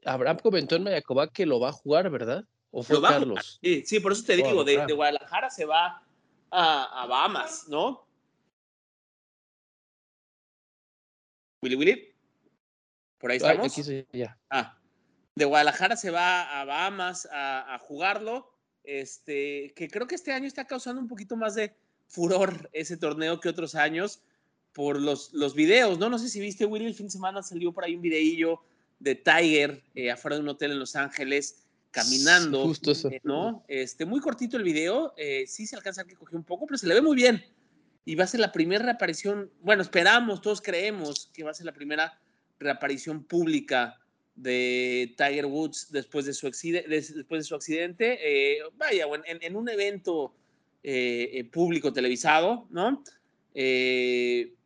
Abraham 0.05 0.37
comentó 0.41 0.77
en 0.77 0.83
Mayacoba 0.83 1.33
que 1.33 1.45
lo 1.45 1.59
va 1.59 1.69
a 1.69 1.73
jugar, 1.73 2.09
¿verdad? 2.09 2.45
¿O 2.71 2.83
fue 2.83 3.01
Carlos? 3.01 3.59
Sí, 3.61 3.83
sí, 3.85 3.99
por 3.99 4.13
eso 4.13 4.23
te 4.23 4.37
digo, 4.37 4.63
de, 4.63 4.85
Guadalajara 4.93 5.49
se 5.49 5.65
va 5.65 6.01
a, 6.51 7.05
Bahamas, 7.09 7.67
¿no? 7.67 8.07
Willy 11.61 11.75
Willy. 11.75 12.14
Por 13.19 13.31
ahí 13.31 13.37
estamos. 13.37 13.75
ya. 14.11 14.37
Ah, 14.49 14.77
de 15.35 15.45
Guadalajara 15.45 15.97
se 15.97 16.11
va 16.11 16.61
a 16.61 16.65
Bahamas 16.65 17.27
a, 17.31 17.77
jugarlo, 17.81 18.51
este, 18.83 19.73
que 19.75 19.89
creo 19.89 20.07
que 20.07 20.15
este 20.15 20.31
año 20.31 20.47
está 20.47 20.65
causando 20.65 21.01
un 21.01 21.07
poquito 21.07 21.35
más 21.35 21.55
de 21.55 21.75
furor 22.07 22.69
ese 22.71 22.97
torneo 22.97 23.39
que 23.39 23.49
otros 23.49 23.75
años 23.75 24.21
por 24.73 24.99
los, 24.99 25.33
los 25.33 25.55
videos, 25.55 25.99
¿no? 25.99 26.09
No 26.09 26.19
sé 26.19 26.29
si 26.29 26.39
viste, 26.39 26.65
Willy, 26.65 26.85
el 26.85 26.95
fin 26.95 27.07
de 27.07 27.11
semana 27.11 27.41
salió 27.41 27.71
por 27.71 27.83
ahí 27.83 27.95
un 27.95 28.01
videillo 28.01 28.61
de 28.99 29.15
Tiger 29.15 29.83
eh, 29.93 30.11
afuera 30.11 30.35
de 30.35 30.41
un 30.41 30.49
hotel 30.49 30.71
en 30.71 30.79
Los 30.79 30.95
Ángeles 30.95 31.63
caminando, 31.91 32.63
Justo 32.63 32.91
eso. 32.91 33.09
Eh, 33.09 33.21
¿no? 33.23 33.63
Este, 33.67 34.05
muy 34.05 34.19
cortito 34.19 34.57
el 34.57 34.63
video, 34.63 35.13
eh, 35.17 35.45
sí 35.47 35.65
se 35.65 35.75
alcanza 35.75 36.01
a 36.01 36.05
que 36.05 36.15
cogió 36.15 36.37
un 36.37 36.43
poco, 36.43 36.65
pero 36.67 36.77
se 36.77 36.87
le 36.87 36.93
ve 36.93 37.01
muy 37.01 37.15
bien. 37.15 37.43
Y 38.03 38.15
va 38.15 38.25
a 38.25 38.27
ser 38.27 38.41
la 38.41 38.51
primera 38.51 38.83
reaparición, 38.83 39.49
bueno, 39.61 39.81
esperamos, 39.81 40.41
todos 40.41 40.61
creemos 40.61 41.31
que 41.33 41.43
va 41.43 41.51
a 41.51 41.53
ser 41.53 41.65
la 41.65 41.73
primera 41.73 42.19
reaparición 42.59 43.23
pública 43.23 43.99
de 44.35 45.13
Tiger 45.17 45.45
Woods 45.45 45.91
después 45.91 46.25
de 46.25 46.33
su, 46.33 46.47
después 46.47 47.15
de 47.29 47.43
su 47.43 47.55
accidente, 47.55 48.19
eh, 48.21 48.59
vaya, 48.75 49.05
en, 49.25 49.39
en, 49.41 49.55
un 49.55 49.69
evento 49.69 50.35
eh, 50.83 51.29
eh, 51.33 51.43
público 51.45 51.93
televisado, 51.93 52.67
¿no? 52.69 53.03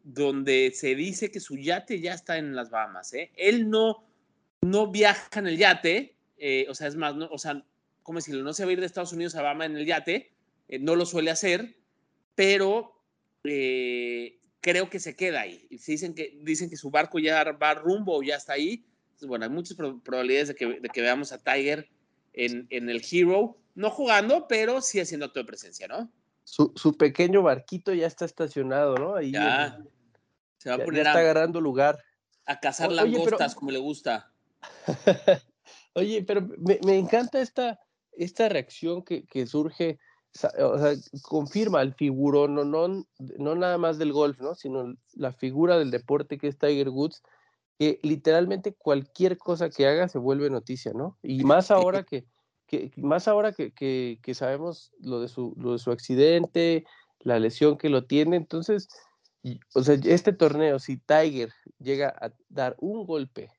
donde 0.01 0.71
se 0.73 0.95
dice 0.95 1.29
que 1.29 1.39
su 1.39 1.57
yate 1.57 1.99
ya 1.99 2.15
está 2.15 2.39
en 2.39 2.55
las 2.55 2.71
Bahamas, 2.71 3.13
Él 3.35 3.69
no, 3.69 4.03
no 4.61 4.87
viaja 4.87 5.39
en 5.39 5.45
el 5.45 5.57
yate, 5.59 6.15
o 6.67 6.73
sea, 6.73 6.87
es 6.87 6.95
más, 6.95 7.13
o 7.29 7.37
sea, 7.37 7.63
¿cómo 8.01 8.17
decirlo? 8.17 8.43
No 8.43 8.51
se 8.53 8.65
va 8.65 8.71
a 8.71 8.73
ir 8.73 8.79
de 8.79 8.87
Estados 8.87 9.13
Unidos 9.13 9.35
a 9.35 9.43
Bahamas 9.43 9.67
en 9.67 9.77
el 9.77 9.85
yate, 9.85 10.31
no 10.79 10.95
lo 10.95 11.05
suele 11.05 11.29
hacer, 11.29 11.75
pero 12.33 12.95
creo 14.61 14.89
que 14.89 14.99
se 14.99 15.15
queda 15.15 15.41
ahí. 15.41 15.67
dicen 15.69 16.13
que, 16.13 16.37
dicen 16.41 16.69
que 16.69 16.77
su 16.77 16.89
barco 16.89 17.19
ya 17.19 17.43
va 17.51 17.73
rumbo 17.73 18.17
o 18.17 18.23
ya 18.23 18.35
está 18.35 18.53
ahí, 18.53 18.85
bueno, 19.27 19.45
hay 19.45 19.51
muchas 19.51 19.75
probabilidades 19.75 20.49
de 20.49 20.55
que, 20.55 21.01
veamos 21.01 21.31
a 21.31 21.39
Tiger 21.39 21.89
en, 22.33 22.67
el 22.69 23.01
Hero, 23.09 23.57
no 23.75 23.89
jugando, 23.89 24.47
pero 24.47 24.81
sí 24.81 24.99
haciendo 24.99 25.25
acto 25.25 25.39
de 25.39 25.45
presencia, 25.45 25.87
¿no? 25.87 26.09
Su, 26.43 26.97
pequeño 26.97 27.43
barquito 27.43 27.93
ya 27.93 28.07
está 28.07 28.25
estacionado, 28.25 28.95
¿no? 28.95 29.15
Ahí 29.15 29.31
ya. 29.31 29.77
se 30.57 30.69
va 30.69 30.75
a 30.75 30.79
poner 30.79 31.05
está 31.05 31.19
agarrando 31.19 31.61
lugar. 31.61 32.03
A 32.45 32.59
cazar 32.59 32.91
langostas, 32.91 33.53
como 33.53 33.71
le 33.71 33.77
gusta. 33.77 34.31
Oye, 35.93 36.23
pero 36.23 36.47
me, 36.57 36.97
encanta 36.97 37.41
esta, 37.41 37.79
esta 38.13 38.49
reacción 38.49 39.03
que, 39.03 39.47
surge, 39.47 39.99
o 40.59 40.77
sea, 40.77 40.93
confirma 41.23 41.81
el 41.81 41.93
figurón, 41.93 42.55
no, 42.55 42.63
no, 42.63 43.05
no 43.17 43.55
nada 43.55 43.77
más 43.77 43.97
del 43.97 44.13
golf, 44.13 44.39
¿no? 44.39 44.55
Sino 44.55 44.95
la 45.13 45.33
figura 45.33 45.77
del 45.77 45.91
deporte 45.91 46.37
que 46.37 46.47
es 46.47 46.57
Tiger 46.57 46.89
Woods 46.89 47.23
que 47.79 47.97
literalmente 48.03 48.73
cualquier 48.73 49.37
cosa 49.37 49.69
que 49.69 49.87
haga 49.87 50.09
se 50.09 50.17
vuelve 50.17 50.49
noticia, 50.49 50.91
¿no? 50.93 51.17
Y 51.23 51.45
más 51.45 51.71
ahora 51.71 52.03
que, 52.03 52.25
más 52.97 53.29
ahora 53.29 53.53
que, 53.53 53.71
que, 53.73 54.33
sabemos 54.33 54.91
lo 54.99 55.21
de, 55.21 55.29
su, 55.29 55.55
lo 55.57 55.71
de 55.71 55.79
su 55.79 55.91
accidente, 55.91 56.85
la 57.21 57.39
lesión 57.39 57.77
que 57.77 57.87
lo 57.87 58.05
tiene, 58.05 58.35
entonces, 58.35 58.89
o 59.73 59.81
sea, 59.81 59.97
este 60.03 60.33
torneo, 60.33 60.79
si 60.79 60.97
Tiger 60.97 61.53
llega 61.79 62.09
a 62.09 62.33
dar 62.49 62.75
un 62.79 63.05
golpe 63.05 63.49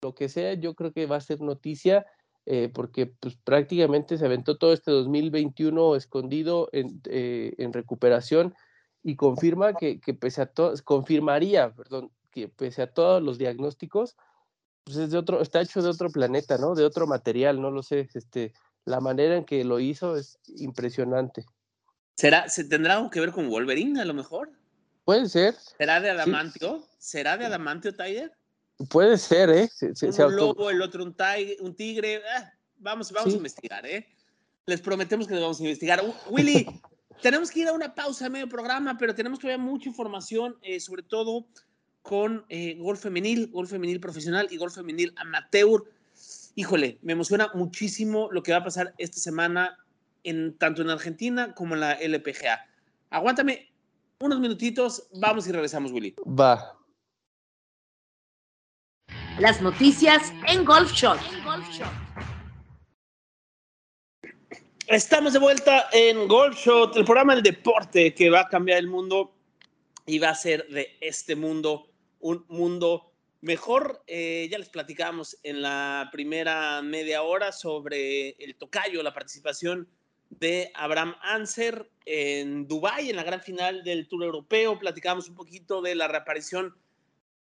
lo 0.00 0.14
que 0.14 0.30
sea, 0.30 0.54
yo 0.54 0.74
creo 0.74 0.92
que 0.92 1.06
va 1.06 1.16
a 1.16 1.20
ser 1.20 1.40
noticia. 1.40 2.06
Eh, 2.44 2.70
porque 2.74 3.06
pues, 3.06 3.36
prácticamente 3.36 4.18
se 4.18 4.24
aventó 4.24 4.58
todo 4.58 4.72
este 4.72 4.90
2021 4.90 5.94
escondido 5.94 6.68
en, 6.72 7.00
eh, 7.04 7.54
en 7.58 7.72
recuperación 7.72 8.54
y 9.04 9.14
confirma 9.14 9.74
que, 9.74 10.00
que 10.00 10.12
pese 10.12 10.42
a 10.42 10.46
todo, 10.46 10.74
confirmaría, 10.84 11.72
perdón, 11.72 12.10
que 12.32 12.48
pese 12.48 12.82
a 12.82 12.92
todos 12.92 13.22
los 13.22 13.38
diagnósticos, 13.38 14.16
pues 14.84 14.96
es 14.96 15.10
de 15.10 15.18
otro, 15.18 15.40
está 15.40 15.60
hecho 15.60 15.82
de 15.82 15.88
otro 15.88 16.10
planeta, 16.10 16.58
¿no? 16.58 16.74
De 16.74 16.84
otro 16.84 17.06
material, 17.06 17.60
no 17.60 17.70
lo 17.70 17.82
sé, 17.82 18.08
este, 18.14 18.52
la 18.84 19.00
manera 19.00 19.36
en 19.36 19.44
que 19.44 19.62
lo 19.64 19.78
hizo 19.78 20.16
es 20.16 20.38
impresionante. 20.46 21.44
¿Será, 22.16 22.48
¿Se 22.48 22.64
tendrá 22.64 22.96
algo 22.96 23.10
que 23.10 23.20
ver 23.20 23.30
con 23.30 23.48
Wolverine 23.48 24.00
a 24.00 24.04
lo 24.04 24.14
mejor? 24.14 24.50
Puede 25.04 25.28
ser. 25.28 25.54
¿Será 25.54 26.00
de 26.00 26.10
adamantio? 26.10 26.82
¿Será 26.98 27.36
de 27.36 27.46
adamantio, 27.46 27.94
Tiger? 27.94 28.32
Puede 28.88 29.18
ser, 29.18 29.50
¿eh? 29.50 29.70
un 30.18 30.36
lobo, 30.36 30.70
el 30.70 30.82
otro 30.82 31.04
un, 31.04 31.14
un 31.60 31.74
tigre. 31.74 32.22
Ah, 32.36 32.52
vamos 32.78 33.12
vamos 33.12 33.34
a 33.34 33.36
investigar, 33.36 33.86
¿eh? 33.86 34.08
Les 34.66 34.80
prometemos 34.80 35.26
que 35.26 35.34
nos 35.34 35.42
vamos 35.42 35.60
a 35.60 35.62
investigar. 35.64 36.02
Willy, 36.30 36.66
tenemos 37.22 37.50
que 37.50 37.60
ir 37.60 37.68
a 37.68 37.72
una 37.72 37.94
pausa 37.94 38.26
en 38.26 38.32
medio 38.32 38.48
programa, 38.48 38.96
pero 38.98 39.14
tenemos 39.14 39.38
todavía 39.38 39.62
mucha 39.62 39.88
información, 39.88 40.56
eh, 40.62 40.80
sobre 40.80 41.02
todo 41.02 41.46
con 42.02 42.44
eh, 42.48 42.76
golf 42.78 43.00
femenil, 43.00 43.48
golf 43.48 43.70
femenil 43.70 44.00
profesional 44.00 44.48
y 44.50 44.56
golf 44.56 44.74
femenil 44.74 45.12
amateur. 45.16 45.84
Híjole, 46.54 46.98
me 47.02 47.12
emociona 47.12 47.50
muchísimo 47.54 48.28
lo 48.30 48.42
que 48.42 48.52
va 48.52 48.58
a 48.58 48.64
pasar 48.64 48.94
esta 48.98 49.18
semana, 49.18 49.78
en, 50.24 50.56
tanto 50.58 50.82
en 50.82 50.90
Argentina 50.90 51.54
como 51.54 51.74
en 51.74 51.80
la 51.80 51.92
LPGA. 51.94 52.64
Aguántame 53.10 53.72
unos 54.20 54.38
minutitos, 54.40 55.08
vamos 55.14 55.46
y 55.46 55.52
regresamos, 55.52 55.92
Willy. 55.92 56.14
Va. 56.26 56.81
Las 59.38 59.62
noticias 59.62 60.32
en 60.46 60.64
Golf 60.64 60.92
Shot. 60.92 61.18
Estamos 64.86 65.32
de 65.32 65.38
vuelta 65.38 65.88
en 65.90 66.28
Golf 66.28 66.58
Shot, 66.58 66.96
el 66.96 67.04
programa 67.04 67.34
del 67.34 67.42
deporte 67.42 68.12
que 68.14 68.28
va 68.28 68.40
a 68.40 68.48
cambiar 68.48 68.78
el 68.78 68.88
mundo 68.88 69.34
y 70.04 70.18
va 70.18 70.28
a 70.28 70.34
ser 70.34 70.68
de 70.68 70.98
este 71.00 71.34
mundo 71.34 71.88
un 72.20 72.44
mundo 72.48 73.10
mejor. 73.40 74.02
Eh, 74.06 74.48
ya 74.50 74.58
les 74.58 74.68
platicamos 74.68 75.38
en 75.42 75.62
la 75.62 76.10
primera 76.12 76.82
media 76.82 77.22
hora 77.22 77.52
sobre 77.52 78.30
el 78.38 78.56
tocayo, 78.56 79.02
la 79.02 79.14
participación 79.14 79.88
de 80.28 80.70
Abraham 80.74 81.14
Anser 81.22 81.90
en 82.04 82.68
Dubái 82.68 83.08
en 83.08 83.16
la 83.16 83.22
gran 83.22 83.40
final 83.40 83.82
del 83.82 84.08
Tour 84.08 84.24
Europeo. 84.24 84.78
Platicamos 84.78 85.28
un 85.30 85.36
poquito 85.36 85.80
de 85.80 85.94
la 85.94 86.06
reaparición 86.06 86.76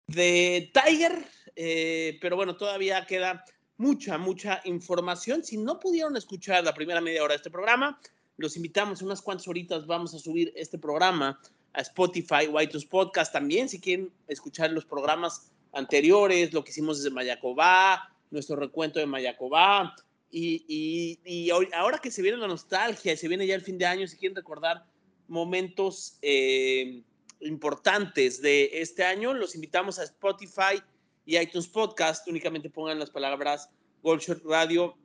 de 0.07 0.71
Tiger, 0.73 1.27
eh, 1.57 2.19
pero 2.21 2.37
bueno, 2.37 2.57
todavía 2.57 3.05
queda 3.07 3.45
mucha, 3.77 4.19
mucha 4.19 4.61
información. 4.64 5.45
Si 5.45 5.57
no 5.57 5.79
pudieron 5.79 6.16
escuchar 6.16 6.64
la 6.64 6.75
primera 6.75 7.01
media 7.01 7.23
hora 7.23 7.33
de 7.33 7.38
este 7.38 7.51
programa, 7.51 8.01
los 8.37 8.57
invitamos 8.57 9.03
unas 9.03 9.23
cuantas 9.23 9.49
horitas, 9.49 9.87
vamos 9.87 10.14
a 10.14 10.19
subir 10.19 10.53
este 10.57 10.79
programa 10.79 11.40
a 11.73 11.81
Spotify, 11.81 12.47
White 12.51 12.79
Podcast 12.88 13.33
también, 13.33 13.69
si 13.69 13.81
quieren 13.81 14.11
escuchar 14.29 14.71
los 14.71 14.85
programas 14.85 15.51
anteriores, 15.73 16.53
lo 16.53 16.64
que 16.64 16.71
hicimos 16.71 16.99
desde 16.99 17.14
Mayacobá, 17.14 18.14
nuestro 18.31 18.57
recuento 18.57 18.99
de 18.99 19.07
Mayacobá, 19.07 19.95
y, 20.31 21.19
y, 21.25 21.51
ahora 21.51 21.99
que 21.99 22.11
se 22.11 22.21
viene 22.21 22.37
la 22.37 22.49
nostalgia 22.49 23.12
y 23.12 23.16
se 23.16 23.29
viene 23.29 23.47
ya 23.47 23.55
el 23.55 23.62
fin 23.62 23.79
de 23.79 23.87
año, 23.87 24.07
si 24.07 24.16
quieren 24.16 24.37
recordar 24.37 24.85
momentos 25.29 26.19
eh, 26.21 27.03
importantes 27.40 28.40
de 28.40 28.70
este 28.72 29.05
año, 29.05 29.35
los 29.35 29.55
invitamos 29.55 29.99
a 29.99 30.05
Spotify 30.05 30.83
y 31.25 31.38
iTunes 31.38 31.68
Podcast. 31.68 32.27
Únicamente 32.29 32.70
pongan 32.70 32.99
las 32.99 33.11
palabras 33.11 33.68
Golfshot 34.03 34.42
Radio 34.44 34.96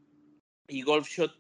y 0.68 0.82
Golfshot 0.82 1.34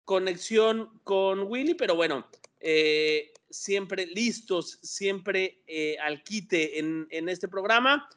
conexión 0.05 1.01
con 1.03 1.51
Willy, 1.51 1.75
pero 1.75 1.97
bueno, 1.97 2.25
eh, 2.61 3.33
siempre 3.51 4.07
listos, 4.07 4.79
siempre 4.81 5.61
eh, 5.67 5.97
al 5.99 6.23
quite 6.23 6.79
en, 6.79 7.29
este 7.29 7.49
programa. 7.49 8.09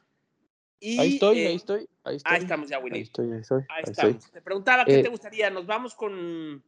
Y, 0.78 1.00
ahí 1.00 1.14
estoy, 1.14 1.38
ahí 1.40 1.44
eh, 1.44 1.54
estoy, 1.54 1.88
ahí 2.04 2.16
estoy. 2.18 2.32
Ahí 2.32 2.42
estamos 2.42 2.70
ya, 2.70 2.78
Willy. 2.78 2.98
Ahí 2.98 3.02
estoy, 3.02 3.32
ahí 3.32 3.40
estoy. 3.40 3.62
Ahí, 3.68 3.82
estamos. 3.84 4.30
Te 4.30 4.42
preguntaba 4.42 4.84
qué 4.84 5.02
te 5.02 5.08
gustaría. 5.08 5.50
¿Nos 5.50 5.66
vamos 5.66 5.96
con, 5.96 6.62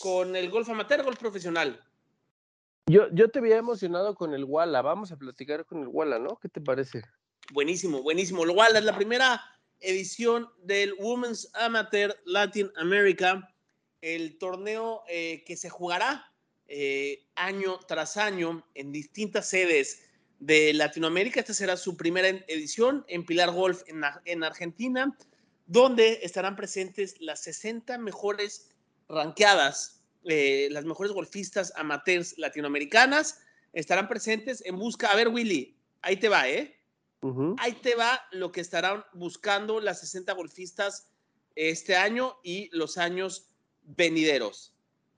con 0.00 0.34
el 0.34 0.50
golf 0.50 0.68
amateur 0.68 1.02
o 1.02 1.04
golf 1.04 1.20
profesional? 1.20 1.80
Yo, 2.86 3.06
yo 3.12 3.30
te 3.30 3.38
había 3.38 3.58
emocionado 3.58 4.16
con 4.16 4.34
el 4.34 4.42
Walla. 4.42 4.82
Vamos 4.82 5.12
a 5.12 5.16
platicar 5.16 5.64
con 5.64 5.80
el 5.82 5.86
Walla, 5.86 6.18
¿no? 6.18 6.40
¿Qué 6.42 6.48
te 6.48 6.60
parece? 6.60 7.02
Buenísimo, 7.52 8.02
buenísimo. 8.02 8.42
El 8.42 8.50
Walla 8.50 8.80
es 8.80 8.84
la 8.84 8.96
primera 8.96 9.40
edición 9.82 10.48
del 10.62 10.94
Women's 10.98 11.50
Amateur 11.54 12.16
Latin 12.24 12.70
America, 12.76 13.48
el 14.00 14.38
torneo 14.38 15.02
eh, 15.08 15.44
que 15.46 15.56
se 15.56 15.70
jugará 15.70 16.32
eh, 16.66 17.26
año 17.34 17.78
tras 17.86 18.16
año 18.16 18.66
en 18.74 18.92
distintas 18.92 19.48
sedes 19.48 20.02
de 20.38 20.72
Latinoamérica. 20.72 21.40
Esta 21.40 21.54
será 21.54 21.76
su 21.76 21.96
primera 21.96 22.28
edición 22.28 23.04
en 23.08 23.24
Pilar 23.24 23.50
Golf 23.50 23.82
en, 23.86 24.44
Argentina, 24.44 25.16
donde 25.66 26.20
estarán 26.22 26.56
presentes 26.56 27.20
las 27.20 27.42
60 27.42 27.98
mejores 27.98 28.70
ranqueadas, 29.08 30.02
eh, 30.24 30.68
las 30.70 30.84
mejores 30.84 31.12
golfistas 31.12 31.72
amateurs 31.76 32.38
latinoamericanas. 32.38 33.38
Estarán 33.72 34.08
presentes 34.08 34.62
en 34.64 34.78
busca. 34.78 35.08
A 35.08 35.16
ver, 35.16 35.28
Willy, 35.28 35.76
ahí 36.00 36.16
te 36.16 36.28
va, 36.28 36.48
¿eh? 36.48 36.81
Ahí 37.58 37.74
te 37.74 37.94
va 37.94 38.20
lo 38.32 38.50
que 38.50 38.60
estarán 38.60 39.04
buscando 39.12 39.80
las 39.80 40.00
60 40.00 40.32
golfistas 40.32 41.08
este 41.54 41.94
año 41.94 42.36
y 42.42 42.68
los 42.76 42.98
años 42.98 43.48
venideros. 43.82 44.74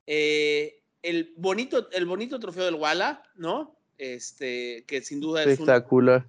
Eh, 0.06 0.82
el, 1.02 1.32
bonito, 1.36 1.90
el 1.92 2.04
bonito 2.04 2.38
trofeo 2.38 2.64
del 2.64 2.74
Walla, 2.74 3.22
¿no? 3.36 3.78
Este, 3.96 4.84
que 4.86 5.00
sin 5.00 5.20
duda 5.20 5.44
es 5.44 5.58
un, 5.58 6.24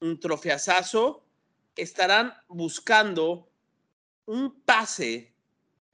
un 0.00 0.20
trofeazazo. 0.20 1.24
Estarán 1.76 2.32
buscando 2.48 3.50
un 4.24 4.62
pase 4.62 5.34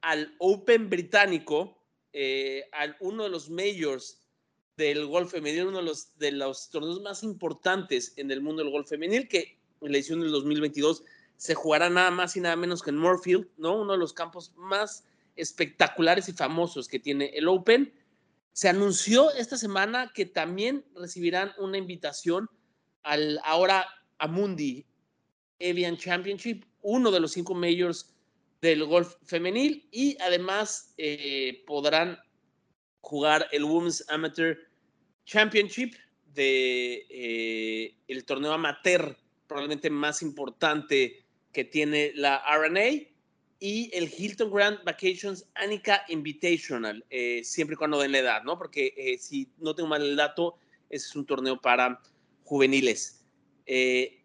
al 0.01 0.33
Open 0.39 0.89
británico, 0.89 1.77
eh, 2.13 2.69
a 2.71 2.95
uno 3.01 3.23
de 3.23 3.29
los 3.29 3.49
majors 3.49 4.24
del 4.77 5.05
golf 5.05 5.31
femenil, 5.31 5.67
uno 5.67 5.77
de 5.77 5.83
los, 5.83 6.17
de 6.17 6.31
los 6.31 6.69
torneos 6.69 7.01
más 7.01 7.23
importantes 7.23 8.13
en 8.17 8.31
el 8.31 8.41
mundo 8.41 8.63
del 8.63 8.71
golf 8.71 8.89
femenil, 8.89 9.27
que 9.27 9.57
en 9.81 9.91
la 9.91 9.97
edición 9.97 10.19
del 10.19 10.31
2022 10.31 11.03
se 11.37 11.55
jugará 11.55 11.89
nada 11.89 12.11
más 12.11 12.35
y 12.35 12.41
nada 12.41 12.55
menos 12.55 12.81
que 12.81 12.89
en 12.89 12.97
Moorfield, 12.97 13.47
¿no? 13.57 13.81
Uno 13.81 13.93
de 13.93 13.99
los 13.99 14.13
campos 14.13 14.53
más 14.55 15.03
espectaculares 15.35 16.29
y 16.29 16.33
famosos 16.33 16.87
que 16.87 16.99
tiene 16.99 17.31
el 17.35 17.47
Open. 17.47 17.93
Se 18.53 18.69
anunció 18.69 19.31
esta 19.33 19.57
semana 19.57 20.11
que 20.13 20.25
también 20.25 20.85
recibirán 20.95 21.51
una 21.57 21.77
invitación 21.77 22.49
al 23.03 23.39
ahora 23.43 23.85
Amundi 24.17 24.85
Evian 25.59 25.97
Championship, 25.97 26.63
uno 26.81 27.11
de 27.11 27.19
los 27.19 27.33
cinco 27.33 27.53
majors 27.53 28.13
del 28.61 28.85
golf 28.85 29.15
femenil, 29.23 29.87
y 29.91 30.17
además 30.21 30.93
eh, 30.97 31.63
podrán 31.67 32.17
jugar 33.01 33.47
el 33.51 33.63
Women's 33.63 34.03
Amateur 34.09 34.57
Championship 35.25 35.95
de 36.33 37.05
eh, 37.09 37.95
el 38.07 38.25
torneo 38.25 38.53
amateur 38.53 39.17
probablemente 39.47 39.89
más 39.89 40.21
importante 40.21 41.23
que 41.51 41.63
tiene 41.63 42.11
la 42.15 42.43
RNA 42.47 43.07
y 43.59 43.89
el 43.93 44.11
Hilton 44.15 44.51
Grand 44.51 44.83
Vacations 44.83 45.47
Annika 45.55 46.03
Invitational, 46.09 47.05
eh, 47.09 47.41
siempre 47.43 47.75
y 47.75 47.77
cuando 47.77 47.99
den 47.99 48.11
la 48.11 48.19
edad, 48.19 48.43
¿no? 48.43 48.57
Porque 48.57 48.93
eh, 48.97 49.17
si 49.17 49.49
no 49.57 49.73
tengo 49.73 49.89
mal 49.89 50.01
el 50.01 50.15
dato, 50.15 50.57
ese 50.89 51.07
es 51.07 51.15
un 51.15 51.25
torneo 51.25 51.59
para 51.59 52.01
juveniles. 52.43 53.23
Eh, 53.65 54.24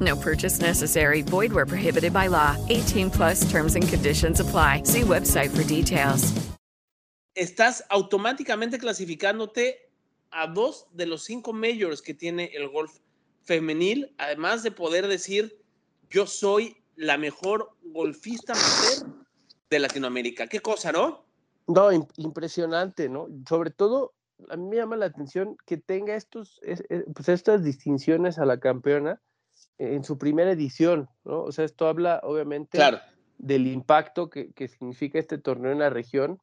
No 0.00 0.16
purchase 0.16 0.60
necessary. 0.60 1.22
Void 1.22 1.52
where 1.52 1.66
prohibited 1.66 2.12
by 2.12 2.26
law. 2.28 2.56
18 2.68 3.10
plus 3.10 3.50
terms 3.50 3.76
and 3.76 3.86
conditions 3.88 4.40
apply. 4.40 4.82
See 4.84 5.02
website 5.02 5.50
for 5.50 5.62
details. 5.64 6.32
Estás 7.36 7.84
automáticamente 7.90 8.78
clasificándote 8.78 9.90
a 10.30 10.46
dos 10.46 10.86
de 10.92 11.06
los 11.06 11.24
cinco 11.24 11.52
majors 11.52 12.00
que 12.00 12.14
tiene 12.14 12.50
el 12.54 12.68
golf 12.68 12.98
femenil, 13.42 14.14
además 14.18 14.62
de 14.62 14.70
poder 14.70 15.08
decir, 15.08 15.60
yo 16.10 16.26
soy 16.26 16.76
la 16.96 17.18
mejor 17.18 17.70
golfista 17.82 18.54
mujer 18.54 19.12
de 19.68 19.78
Latinoamérica. 19.80 20.46
Qué 20.46 20.60
cosa, 20.60 20.92
¿no? 20.92 21.24
No, 21.66 21.90
im- 21.92 22.06
impresionante, 22.18 23.08
¿no? 23.08 23.26
Sobre 23.48 23.70
todo, 23.70 24.14
a 24.48 24.56
mí 24.56 24.68
me 24.68 24.76
llama 24.76 24.96
la 24.96 25.06
atención 25.06 25.56
que 25.66 25.76
tenga 25.76 26.14
estos, 26.14 26.60
es- 26.62 26.84
es- 26.88 27.04
pues 27.14 27.28
estas 27.28 27.64
distinciones 27.64 28.38
a 28.38 28.44
la 28.44 28.60
campeona 28.60 29.20
en 29.78 30.04
su 30.04 30.18
primera 30.18 30.52
edición, 30.52 31.08
¿no? 31.24 31.42
O 31.42 31.52
sea, 31.52 31.64
esto 31.64 31.86
habla 31.88 32.20
obviamente 32.22 32.78
Claro. 32.78 32.98
del 33.38 33.66
impacto 33.66 34.30
que, 34.30 34.52
que 34.52 34.68
significa 34.68 35.18
este 35.18 35.38
torneo 35.38 35.72
en 35.72 35.80
la 35.80 35.90
región 35.90 36.38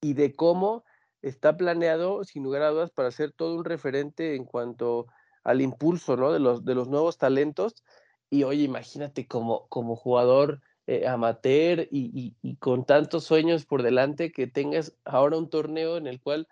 y 0.00 0.14
de 0.14 0.34
cómo 0.34 0.84
está 1.22 1.56
planeado, 1.56 2.24
sin 2.24 2.42
lugar 2.42 2.62
a 2.62 2.70
dudas, 2.70 2.90
para 2.90 3.10
ser 3.12 3.32
todo 3.32 3.54
un 3.54 3.64
referente 3.64 4.34
en 4.34 4.44
cuanto 4.44 5.06
al 5.44 5.60
impulso, 5.60 6.16
¿no? 6.16 6.32
De 6.32 6.40
los, 6.40 6.64
de 6.64 6.74
los 6.74 6.88
nuevos 6.88 7.18
talentos. 7.18 7.84
Y 8.30 8.42
oye, 8.44 8.62
imagínate 8.64 9.26
como, 9.28 9.68
como 9.68 9.94
jugador 9.94 10.60
eh, 10.88 11.06
amateur 11.06 11.86
y, 11.92 12.10
y- 12.18 12.36
y 12.42 12.56
con 12.56 12.84
tantos 12.84 13.24
sueños 13.24 13.64
por 13.66 13.82
delante 13.82 14.32
que 14.32 14.48
tengas 14.48 14.96
ahora 15.04 15.36
un 15.36 15.48
torneo 15.48 15.96
en 15.96 16.08
el 16.08 16.20
cual 16.20 16.48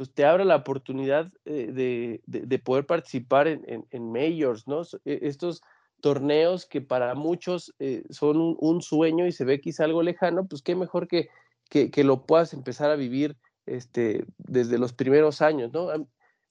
pues, 0.00 0.14
te 0.14 0.24
abra 0.24 0.46
la 0.46 0.56
oportunidad 0.56 1.30
eh, 1.44 1.72
de, 1.74 2.22
de- 2.24 2.46
de 2.46 2.58
poder 2.58 2.86
participar 2.86 3.46
en, 3.48 3.86
en- 3.90 4.10
majors, 4.10 4.66
¿no? 4.66 4.80
E- 5.04 5.18
Estos 5.24 5.60
torneos 6.00 6.64
que 6.64 6.80
para 6.80 7.14
muchos 7.14 7.74
eh, 7.78 8.04
son 8.08 8.56
un, 8.58 8.80
sueño 8.80 9.26
y 9.26 9.32
se 9.32 9.44
ve 9.44 9.60
quizá 9.60 9.84
algo 9.84 10.02
lejano, 10.02 10.46
pues 10.48 10.62
qué 10.62 10.74
mejor 10.74 11.06
que, 11.06 11.28
que, 11.68 12.02
lo 12.02 12.24
puedas 12.24 12.54
empezar 12.54 12.90
a 12.90 12.96
vivir 12.96 13.36
este, 13.66 14.24
desde 14.38 14.78
los 14.78 14.94
primeros 14.94 15.42
años, 15.42 15.70
¿no? 15.70 15.90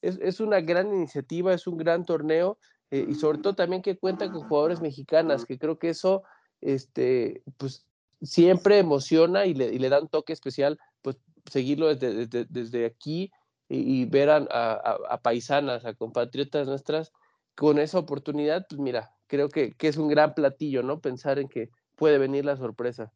Es, 0.04 0.20
es 0.22 0.42
una 0.42 0.62
gran 0.62 0.94
iniciativa, 0.94 1.52
es 1.52 1.66
un 1.66 1.78
gran 1.78 2.06
torneo 2.06 2.60
eh, 2.92 3.04
y 3.10 3.16
sobre 3.16 3.40
todo 3.40 3.56
también 3.56 3.82
que 3.82 3.98
cuenta 3.98 4.32
con 4.32 4.44
jugadores 4.44 4.80
mexicanas, 4.80 5.46
que 5.46 5.58
creo 5.58 5.80
que 5.80 5.90
eso, 5.90 6.22
este, 6.62 7.42
pues 7.58 7.88
siempre 8.22 8.78
emociona 8.78 9.48
y 9.48 9.56
le, 9.56 9.74
y 9.74 9.80
le 9.80 9.90
da 9.90 10.00
un 10.00 10.08
toque 10.08 10.34
especial, 10.34 10.78
pues 11.02 11.18
seguirlo 11.50 11.88
desde, 11.88 12.14
desde, 12.14 12.46
desde 12.46 12.86
aquí 12.86 13.32
y, 13.70 14.02
y 14.02 14.06
ver 14.06 14.30
a, 14.30 14.38
a- 14.38 14.98
a- 15.10 15.22
paisanas, 15.22 15.86
a 15.86 15.94
compatriotas 15.94 16.68
nuestras 16.68 17.14
con 17.56 17.78
esa 17.80 18.00
oportunidad, 18.00 18.66
pues 18.68 18.80
mira, 18.80 19.14
creo 19.28 19.50
que, 19.50 19.74
que 19.74 19.88
es 19.88 19.98
un 19.98 20.08
gran 20.08 20.34
platillo, 20.34 20.82
¿no? 20.82 21.00
Pensar 21.02 21.40
en 21.40 21.48
que 21.48 21.70
puede 21.96 22.18
venir 22.18 22.46
la 22.46 22.58
sorpresa. 22.58 23.12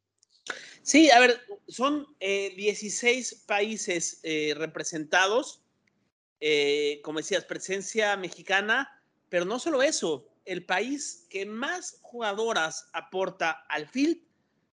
Sí, 0.81 1.09
a 1.11 1.19
ver, 1.19 1.39
son 1.67 2.05
eh, 2.19 2.53
16 2.57 3.45
países 3.47 4.19
eh, 4.23 4.53
representados, 4.57 5.61
eh, 6.41 6.99
como 7.03 7.19
decías, 7.19 7.45
presencia 7.45 8.17
mexicana, 8.17 9.01
pero 9.29 9.45
no 9.45 9.59
solo 9.59 9.81
eso, 9.81 10.27
el 10.45 10.65
país 10.65 11.25
que 11.29 11.45
más 11.45 11.99
jugadoras 12.01 12.89
aporta 12.91 13.63
al 13.69 13.87
field 13.87 14.19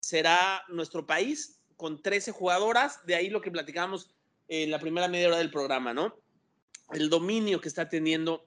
será 0.02 0.62
nuestro 0.68 1.08
país, 1.08 1.62
con 1.78 2.02
13 2.02 2.32
jugadoras, 2.34 3.00
de 3.06 3.16
ahí 3.16 3.30
lo 3.30 3.42
que 3.42 3.50
platicamos 3.50 4.14
en 4.48 4.72
la 4.72 4.80
primera 4.80 5.08
media 5.08 5.28
hora 5.28 5.38
del 5.38 5.52
programa, 5.52 5.94
¿no? 5.94 6.20
El 6.92 7.10
dominio 7.10 7.62
que 7.62 7.68
está 7.70 7.90
teniendo 7.90 8.46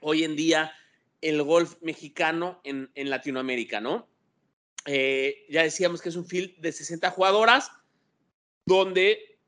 hoy 0.00 0.24
en 0.24 0.36
día 0.36 0.72
el 1.20 1.42
golf 1.42 1.76
mexicano 1.80 2.60
en, 2.64 2.90
en 2.94 3.08
Latinoamérica, 3.10 3.80
¿no? 3.80 4.08
Eh, 4.86 5.46
ya 5.48 5.62
decíamos 5.62 6.02
que 6.02 6.08
es 6.08 6.16
un 6.16 6.26
field 6.26 6.56
de 6.58 6.72
60 6.72 7.10
jugadoras, 7.10 7.70
donde 8.66 9.38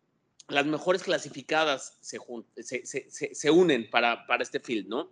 las 0.49 0.67
mejores 0.67 1.03
clasificadas 1.03 1.99
se, 2.01 2.19
se- 2.63 2.87
se- 3.11 3.35
se 3.35 3.51
unen 3.51 3.91
para, 3.91 4.27
para 4.27 4.43
este 4.43 4.61
field, 4.61 4.87
¿no? 4.89 5.11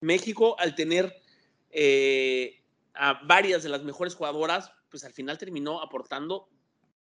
México, 0.00 0.54
al 0.60 0.74
tener 0.74 1.14
eh, 1.70 2.62
a 2.94 3.20
varias 3.24 3.62
de 3.62 3.68
las 3.70 3.82
mejores 3.82 4.14
jugadoras, 4.14 4.70
pues 4.90 5.04
al 5.04 5.12
final 5.12 5.38
terminó 5.38 5.82
aportando 5.82 6.48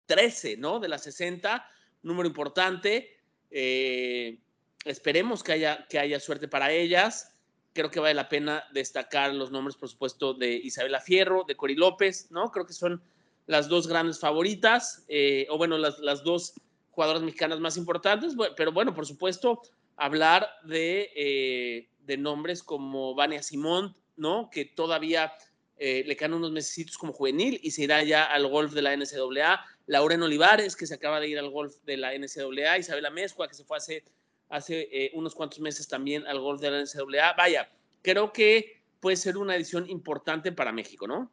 13, 0.07 0.57
¿no? 0.57 0.79
De 0.79 0.87
las 0.87 1.03
60, 1.03 1.69
número 2.03 2.27
importante. 2.27 3.17
Eh, 3.51 4.39
esperemos 4.85 5.43
que 5.43 5.53
haya, 5.53 5.87
que 5.89 5.99
haya 5.99 6.19
suerte 6.19 6.47
para 6.47 6.71
ellas. 6.71 7.33
Creo 7.73 7.91
que 7.91 7.99
vale 7.99 8.13
la 8.13 8.29
pena 8.29 8.63
destacar 8.73 9.33
los 9.33 9.51
nombres, 9.51 9.75
por 9.75 9.89
supuesto, 9.89 10.33
de 10.33 10.55
Isabela 10.55 10.99
Fierro, 10.99 11.43
de 11.47 11.55
Cori 11.55 11.75
López, 11.75 12.31
¿no? 12.31 12.51
Creo 12.51 12.65
que 12.65 12.73
son 12.73 13.01
las 13.45 13.69
dos 13.69 13.87
grandes 13.87 14.19
favoritas, 14.19 15.05
eh, 15.07 15.47
o 15.49 15.57
bueno, 15.57 15.77
las, 15.77 15.99
las 15.99 16.23
dos 16.23 16.53
jugadoras 16.91 17.21
mexicanas 17.21 17.59
más 17.59 17.77
importantes, 17.77 18.35
pero 18.55 18.71
bueno, 18.71 18.93
por 18.93 19.05
supuesto, 19.05 19.61
hablar 19.95 20.49
de, 20.63 21.11
eh, 21.15 21.89
de 21.99 22.17
nombres 22.17 22.63
como 22.63 23.13
Vania 23.13 23.43
Simón, 23.43 23.95
¿no? 24.15 24.49
Que 24.49 24.65
todavía 24.65 25.31
eh, 25.79 26.03
le 26.05 26.17
quedan 26.17 26.33
unos 26.33 26.51
mesecitos 26.51 26.97
como 26.97 27.13
juvenil 27.13 27.59
y 27.61 27.71
se 27.71 27.83
irá 27.83 28.01
ya 28.03 28.23
al 28.23 28.47
golf 28.47 28.73
de 28.73 28.81
la 28.81 28.95
NCAA. 28.95 29.63
Lauren 29.85 30.23
Olivares, 30.23 30.75
que 30.75 30.87
se 30.87 30.95
acaba 30.95 31.19
de 31.19 31.29
ir 31.29 31.37
al 31.37 31.51
golf 31.51 31.75
de 31.85 31.97
la 31.97 32.17
NCAA. 32.17 32.79
Isabela 32.79 33.11
Mezcua, 33.11 33.47
que 33.47 33.53
se 33.53 33.63
fue 33.63 33.77
hace, 33.77 34.03
hace 34.49 34.87
eh, 34.91 35.11
unos 35.13 35.35
cuantos 35.35 35.59
meses 35.59 35.87
también 35.87 36.25
al 36.25 36.39
golf 36.39 36.59
de 36.61 36.71
la 36.71 36.81
NCAA. 36.81 37.33
Vaya, 37.37 37.69
creo 38.01 38.33
que 38.33 38.81
puede 38.99 39.17
ser 39.17 39.37
una 39.37 39.55
edición 39.55 39.87
importante 39.87 40.51
para 40.51 40.71
México, 40.71 41.07
¿no? 41.07 41.31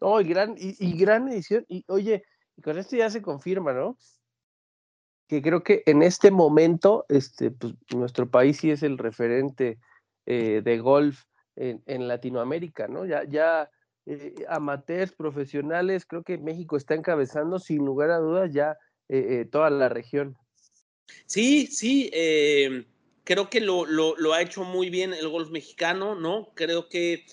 No, 0.00 0.20
y 0.20 0.24
gran, 0.24 0.54
y, 0.56 0.96
gran 0.96 1.28
edición. 1.28 1.66
Y 1.68 1.84
oye, 1.88 2.22
con 2.62 2.78
esto 2.78 2.96
ya 2.96 3.10
se 3.10 3.22
confirma, 3.22 3.72
¿no? 3.72 3.98
Que 5.26 5.42
creo 5.42 5.64
que 5.64 5.82
en 5.86 6.02
este 6.02 6.30
momento, 6.30 7.04
este, 7.08 7.50
pues, 7.50 7.74
nuestro 7.92 8.30
país 8.30 8.58
sí 8.58 8.70
es 8.70 8.84
el 8.84 8.98
referente 8.98 9.78
eh, 10.26 10.62
de 10.64 10.78
golf 10.78 11.24
en, 11.58 12.08
Latinoamérica, 12.08 12.88
¿no? 12.88 13.04
Ya, 13.04 13.24
ya 13.24 13.70
eh, 14.06 14.34
amateurs, 14.48 15.12
profesionales, 15.12 16.06
creo 16.06 16.22
que 16.22 16.38
México 16.38 16.76
está 16.76 16.94
encabezando 16.94 17.58
sin 17.58 17.84
lugar 17.84 18.10
a 18.10 18.18
dudas 18.18 18.52
ya 18.52 18.78
eh, 19.08 19.40
eh, 19.40 19.44
toda 19.44 19.70
la 19.70 19.88
región. 19.88 20.36
Sí, 21.26 21.66
sí, 21.66 22.10
eh, 22.12 22.86
creo 23.24 23.50
que 23.50 23.60
lo, 23.60 23.84
lo, 23.86 24.32
ha 24.32 24.42
hecho 24.42 24.64
muy 24.64 24.90
bien 24.90 25.12
el 25.12 25.28
golf 25.28 25.50
mexicano, 25.50 26.14
¿no? 26.14 26.52
Creo 26.54 26.88
que 26.88 27.26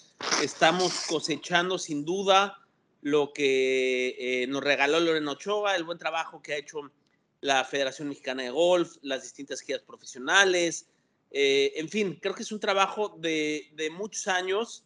estamos 0.44 1.06
cosechando 1.08 1.78
sin 1.78 2.06
duda 2.06 2.58
lo 3.02 3.34
que 3.34 4.16
eh, 4.18 4.48
nos 4.48 4.64
regaló 4.64 5.00
Lorena 5.00 5.32
Ochoa, 5.32 5.76
el 5.76 5.84
buen 5.84 5.98
trabajo 5.98 6.42
que 6.42 6.54
ha 6.54 6.58
hecho 6.58 6.92
la 7.40 7.64
Federación 7.64 8.10
Mexicana 8.10 8.44
de 8.44 8.50
Golf, 8.50 8.98
las 9.04 9.22
distintas 9.22 9.62
giras 9.62 9.84
profesionales, 9.84 10.88
eh, 11.32 11.74
en 11.76 11.90
fin, 11.90 12.18
creo 12.22 12.34
que 12.34 12.44
es 12.44 12.52
un 12.52 12.60
trabajo 12.60 13.16
de, 13.20 13.72
de 13.74 13.90
muchos 13.90 14.28
años 14.28 14.86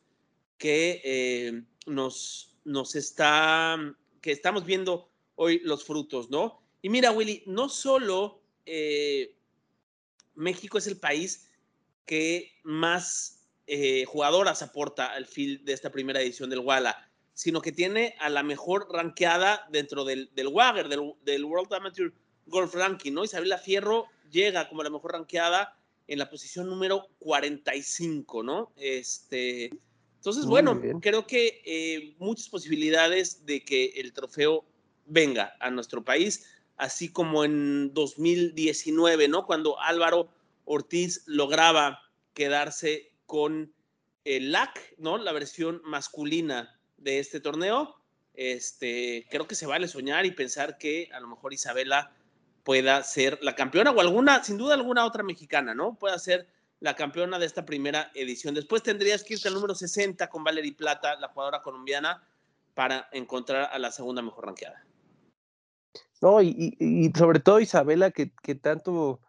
que 0.58 1.02
eh, 1.04 1.64
nos, 1.86 2.58
nos 2.64 2.96
está, 2.96 3.78
que 4.22 4.32
estamos 4.32 4.66
viendo 4.66 5.10
hoy 5.36 5.60
los 5.64 5.84
frutos, 5.84 6.30
¿no? 6.30 6.62
Y 6.82 6.90
mira, 6.90 7.12
Willy, 7.12 7.44
no 7.46 7.70
solo 7.70 8.42
eh, 8.66 9.36
México 10.36 10.78
es 10.78 10.88
el 10.88 10.98
país 10.98 11.52
que 12.06 12.60
más 12.64 13.36
jugadoras 14.08 14.64
aporta 14.64 15.14
al 15.14 15.28
field 15.28 15.64
de 15.64 15.74
esta 15.74 15.92
primera 15.92 16.20
edición 16.20 16.50
del 16.50 16.62
Walla, 16.62 17.08
sino 17.36 17.62
que 17.62 17.72
tiene 17.72 18.16
a 18.20 18.28
la 18.30 18.42
mejor 18.42 18.92
ranqueada 18.92 19.68
dentro 19.70 20.04
del, 20.04 20.30
del 20.34 20.48
WAGR, 20.48 20.90
del, 20.90 21.14
del 21.22 21.46
World 21.46 21.72
Amateur 21.72 22.12
Golf 22.48 22.74
Ranking, 22.74 23.14
¿no? 23.14 23.24
Isabela 23.24 23.58
Fierro 23.58 24.08
llega 24.30 24.68
como 24.68 24.84
la 24.84 24.90
mejor 24.90 25.14
ranqueada 25.14 25.79
en 26.10 26.18
la 26.18 26.30
posición 26.30 26.68
número 26.68 27.08
45, 27.20 28.42
¿no? 28.44 28.74
Este, 28.76 29.70
entonces, 30.16 30.44
Muy 30.46 30.52
bueno, 30.52 30.76
bien. 30.76 31.00
creo 31.00 31.28
que 31.28 31.62
eh, 31.64 32.16
muchas 32.18 32.50
posibilidades 32.50 33.46
de 33.46 33.64
que 33.64 33.94
el 33.96 34.12
trofeo 34.12 34.66
venga 35.06 35.56
a 35.60 35.70
nuestro 35.70 36.04
país, 36.04 36.46
así 36.78 37.10
como 37.10 37.46
en 37.46 37.94
2019, 37.94 39.28
¿no? 39.28 39.46
Cuando 39.46 39.80
Álvaro 39.80 40.30
Ortiz 40.66 41.24
lograba 41.28 42.02
quedarse 42.34 43.12
con 43.28 43.72
el 44.26 44.52
LAC, 44.52 44.96
¿no? 44.98 45.20
La 45.20 45.32
versión 45.32 45.80
masculina 45.86 46.80
de 46.98 47.20
este 47.20 47.40
torneo. 47.40 47.96
Este, 48.34 49.28
creo 49.30 49.48
que 49.48 49.56
se 49.56 49.68
vale 49.68 49.88
soñar 49.88 50.26
y 50.26 50.32
pensar 50.32 50.80
que 50.80 51.10
a 51.14 51.20
lo 51.20 51.28
mejor 51.28 51.54
Isabela 51.54 52.16
pueda 52.64 53.04
ser 53.04 53.40
la 53.42 53.56
campeona 53.56 53.92
o 53.92 54.00
alguna, 54.02 54.44
sin 54.44 54.58
duda 54.58 54.74
alguna 54.76 55.06
otra 55.06 55.24
mexicana, 55.24 55.74
¿no? 55.74 55.96
Pueda 55.96 56.18
ser 56.20 56.48
la 56.80 56.96
campeona 56.96 57.40
de 57.40 57.46
esta 57.46 57.66
primera 57.66 58.12
edición. 58.14 58.56
Después 58.56 58.84
tendrías 58.84 59.24
que 59.24 59.34
irte 59.36 59.48
al 59.48 59.54
número 59.54 59.76
60 59.76 60.30
con 60.30 60.44
Valerie 60.44 60.74
Plata, 60.74 61.16
la 61.20 61.28
jugadora 61.30 61.62
colombiana, 61.62 62.24
para 62.74 63.10
encontrar 63.12 63.70
a 63.72 63.80
la 63.80 63.92
segunda 63.92 64.22
mejor 64.22 64.46
ranqueada. 64.46 64.86
No, 66.22 66.42
y, 66.42 66.76
y- 66.80 67.12
sobre 67.18 67.40
todo 67.40 67.60
Isabela, 67.60 68.12
que, 68.12 68.32
que 68.44 68.56
tanto 68.56 69.20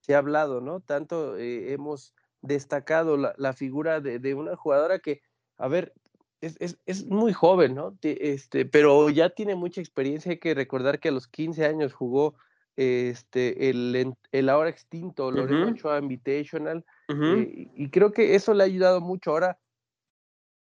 se 0.00 0.14
ha 0.14 0.18
hablado, 0.18 0.60
¿no? 0.60 0.80
Tanto 0.80 1.36
eh, 1.36 1.72
hemos 1.72 2.14
destacado 2.40 3.16
la, 3.16 3.34
la 3.36 3.52
figura 3.52 4.00
de, 4.00 4.18
de 4.18 4.34
una 4.34 4.56
jugadora 4.56 4.98
que, 4.98 5.22
a 5.58 5.68
ver, 5.68 5.92
es, 6.40 6.56
es, 6.58 6.76
es 6.86 7.06
muy 7.06 7.32
joven, 7.32 7.74
¿no? 7.76 7.96
Este, 8.02 8.64
pero 8.66 9.08
ya 9.10 9.30
tiene 9.30 9.54
mucha 9.54 9.80
experiencia. 9.80 10.32
Hay 10.32 10.38
que 10.38 10.54
recordar 10.54 10.98
que 10.98 11.08
a 11.08 11.12
los 11.12 11.28
15 11.28 11.64
años 11.64 11.92
jugó 11.92 12.34
este, 12.76 13.70
el, 13.70 14.14
el 14.32 14.48
ahora 14.48 14.70
extinto 14.70 15.30
Lorena 15.30 15.66
Ujú. 15.66 15.74
Ochoa 15.74 15.98
Invitational. 15.98 16.84
Eh, 17.08 17.68
y 17.74 17.90
creo 17.90 18.12
que 18.12 18.34
eso 18.34 18.54
le 18.54 18.62
ha 18.62 18.66
ayudado 18.66 19.00
mucho. 19.00 19.30
Ahora, 19.30 19.58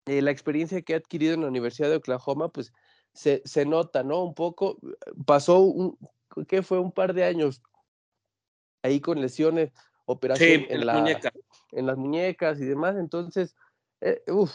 eh, 0.06 0.22
la 0.22 0.30
experiencia 0.30 0.82
que 0.82 0.94
ha 0.94 0.98
adquirido 0.98 1.34
en 1.34 1.42
la 1.42 1.48
Universidad 1.48 1.88
de 1.88 1.96
Oklahoma, 1.96 2.48
pues 2.48 2.72
se, 3.12 3.42
se 3.44 3.64
nota, 3.64 4.02
¿no? 4.02 4.22
Un 4.24 4.34
poco, 4.34 4.78
pasó 5.26 5.60
un, 5.60 5.98
¿qué 6.48 6.62
fue? 6.62 6.78
Un 6.78 6.92
par 6.92 7.14
de 7.14 7.24
años 7.24 7.62
ahí 8.82 9.00
con 9.00 9.20
lesiones, 9.20 9.72
operación 10.06 10.62
Sí, 10.62 10.66
en 10.70 10.80
la 10.80 10.86
la- 10.86 11.00
muñeca. 11.00 11.30
en 11.72 11.86
las 11.86 11.96
muñecas 11.96 12.60
y 12.60 12.64
demás, 12.64 12.96
entonces, 12.96 13.54
eh, 14.00 14.22
uf, 14.28 14.50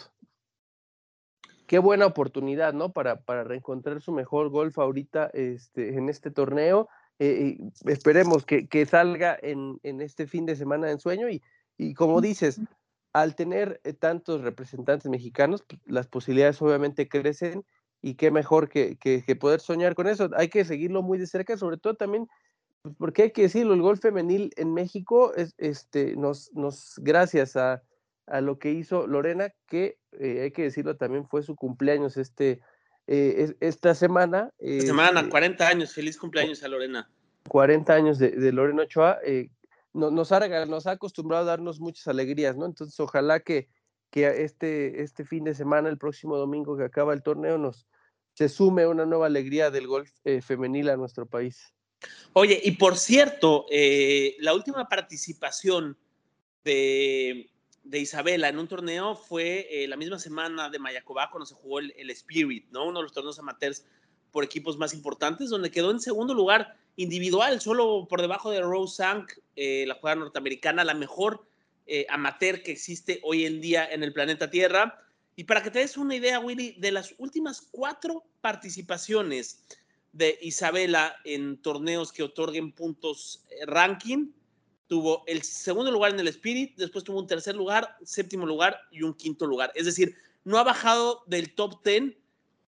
qué 1.67 1.79
buena 1.79 2.05
oportunidad, 2.05 2.73
¿no? 2.73 2.91
Para, 2.91 3.21
para 3.21 3.43
reencontrar 3.43 4.01
su 4.01 4.11
mejor 4.11 4.49
golf 4.49 4.77
ahorita 4.77 5.29
este, 5.33 5.95
en 5.97 6.09
este 6.09 6.31
torneo. 6.31 6.89
Eh, 7.19 7.57
esperemos 7.85 8.45
que, 8.45 8.67
que 8.67 8.85
salga 8.85 9.37
en, 9.41 9.79
en 9.83 10.01
este 10.01 10.27
fin 10.27 10.45
de 10.45 10.55
semana 10.55 10.87
de 10.87 10.93
ensueño 10.93 11.29
y, 11.29 11.41
y 11.77 11.93
como 11.93 12.21
dices, 12.21 12.59
al 13.13 13.35
tener 13.35 13.79
eh, 13.83 13.93
tantos 13.93 14.41
representantes 14.41 15.09
mexicanos, 15.09 15.63
pues, 15.67 15.81
las 15.85 16.07
posibilidades 16.07 16.61
obviamente 16.61 17.07
crecen 17.07 17.63
y 18.01 18.15
qué 18.15 18.31
mejor 18.31 18.69
que, 18.69 18.97
que- 18.97 19.23
que 19.25 19.35
poder 19.35 19.59
soñar 19.61 19.95
con 19.95 20.07
eso. 20.07 20.29
Hay 20.35 20.49
que 20.49 20.65
seguirlo 20.65 21.01
muy 21.01 21.17
de 21.17 21.27
cerca, 21.27 21.57
sobre 21.57 21.77
todo 21.77 21.95
también, 21.95 22.27
pues, 22.81 22.93
porque 22.97 23.23
hay 23.23 23.31
que 23.31 23.43
decirlo, 23.43 23.73
el 23.73 23.81
golf 23.81 24.01
femenil 24.01 24.51
en 24.57 24.73
México 24.73 25.33
es, 25.35 25.53
este, 25.57 26.15
nos, 26.17 26.51
nos, 26.53 26.95
gracias 26.97 27.55
a, 27.55 27.81
a 28.27 28.41
lo 28.41 28.59
que 28.59 28.71
hizo 28.71 29.07
Lorena, 29.07 29.53
que 29.67 29.97
eh, 30.19 30.41
hay 30.41 30.51
que 30.51 30.63
decirlo 30.63 30.97
también 30.97 31.25
fue 31.27 31.41
su 31.43 31.55
cumpleaños 31.55 32.17
este, 32.17 32.59
eh, 33.07 33.35
es- 33.37 33.55
esta 33.59 33.93
semana. 33.95 34.51
Esta 34.59 34.87
semana, 34.87 35.19
este, 35.21 35.31
40 35.31 35.67
años. 35.67 35.93
Feliz 35.93 36.17
cumpleaños 36.17 36.63
a 36.63 36.67
Lorena. 36.67 37.09
40 37.47 37.93
años 37.93 38.17
de, 38.17 38.31
de 38.31 38.51
Lorena 38.51 38.83
Ochoa, 38.83 39.19
eh, 39.23 39.49
no- 39.93 40.11
nos, 40.11 40.31
ha, 40.31 40.65
nos 40.65 40.87
ha 40.87 40.91
acostumbrado 40.91 41.43
a 41.43 41.47
darnos 41.47 41.79
muchas 41.79 42.07
alegrías, 42.07 42.57
¿no? 42.57 42.65
Entonces, 42.65 42.99
ojalá 42.99 43.39
que, 43.39 43.69
que 44.09 44.43
este, 44.43 45.01
este 45.03 45.25
fin 45.25 45.43
de 45.43 45.53
semana, 45.53 45.89
el 45.89 45.97
próximo 45.97 46.37
domingo 46.37 46.75
que 46.77 46.83
acaba 46.83 47.13
el 47.13 47.21
torneo, 47.23 47.57
nos 47.57 47.87
se 48.33 48.49
sume 48.49 48.85
una 48.85 49.05
nueva 49.05 49.27
alegría 49.27 49.71
del 49.71 49.87
golf 49.87 50.11
eh, 50.25 50.41
femenil 50.41 50.89
a 50.89 50.97
nuestro 50.97 51.25
país. 51.25 51.73
Oye, 52.33 52.59
y 52.61 52.71
por 52.71 52.97
cierto, 52.97 53.65
eh, 53.71 54.35
la 54.39 54.53
última 54.53 54.89
participación 54.89 55.97
de, 56.65 57.49
de 57.85 57.99
Isabela 57.99 58.49
en 58.49 58.59
un 58.59 58.67
torneo 58.67 59.15
fue 59.15 59.67
eh, 59.69 59.87
la 59.87 59.95
misma 59.95 60.19
semana 60.19 60.69
de 60.69 60.79
Mayacobá 60.79 61.29
cuando 61.31 61.45
se 61.45 61.55
jugó 61.55 61.79
el, 61.79 61.93
el 61.97 62.09
Spirit, 62.09 62.67
¿no? 62.71 62.85
Uno 62.85 62.99
de 62.99 63.03
los 63.03 63.13
torneos 63.13 63.39
amateurs 63.39 63.85
por 64.31 64.43
equipos 64.43 64.77
más 64.77 64.93
importantes, 64.93 65.49
donde 65.49 65.71
quedó 65.71 65.91
en 65.91 66.01
segundo 66.01 66.33
lugar 66.33 66.77
individual, 66.97 67.61
solo 67.61 68.05
por 68.09 68.19
debajo 68.21 68.51
de 68.51 68.59
Rose 68.59 68.97
Sank, 68.97 69.31
eh, 69.55 69.85
la 69.87 69.95
jugadora 69.95 70.25
norteamericana, 70.25 70.83
la 70.83 70.93
mejor 70.93 71.47
eh, 71.85 72.05
amateur 72.09 72.61
que 72.61 72.71
existe 72.71 73.21
hoy 73.23 73.45
en 73.45 73.61
día 73.61 73.89
en 73.89 74.03
el 74.03 74.11
planeta 74.11 74.49
Tierra. 74.49 75.01
Y 75.37 75.45
para 75.45 75.63
que 75.63 75.71
te 75.71 75.79
des 75.79 75.95
una 75.95 76.15
idea, 76.15 76.39
Willy, 76.39 76.75
de 76.79 76.91
las 76.91 77.15
últimas 77.17 77.61
cuatro 77.71 78.25
participaciones 78.41 79.63
de 80.11 80.37
Isabela 80.41 81.15
en 81.23 81.61
torneos 81.61 82.11
que 82.11 82.23
otorguen 82.23 82.71
puntos 82.71 83.45
eh, 83.49 83.65
ranking, 83.65 84.31
tuvo 84.87 85.23
el 85.27 85.41
segundo 85.43 85.91
lugar 85.91 86.13
en 86.13 86.19
el 86.19 86.27
Spirit, 86.27 86.75
después 86.77 87.03
tuvo 87.03 87.19
un 87.19 87.27
tercer 87.27 87.55
lugar, 87.55 87.95
séptimo 88.03 88.45
lugar 88.45 88.79
y 88.91 89.01
un 89.01 89.13
quinto 89.13 89.45
lugar. 89.45 89.71
Es 89.75 89.85
decir, 89.85 90.15
no 90.43 90.57
ha 90.57 90.63
bajado 90.63 91.23
del 91.27 91.53
top 91.55 91.83
10 91.83 92.15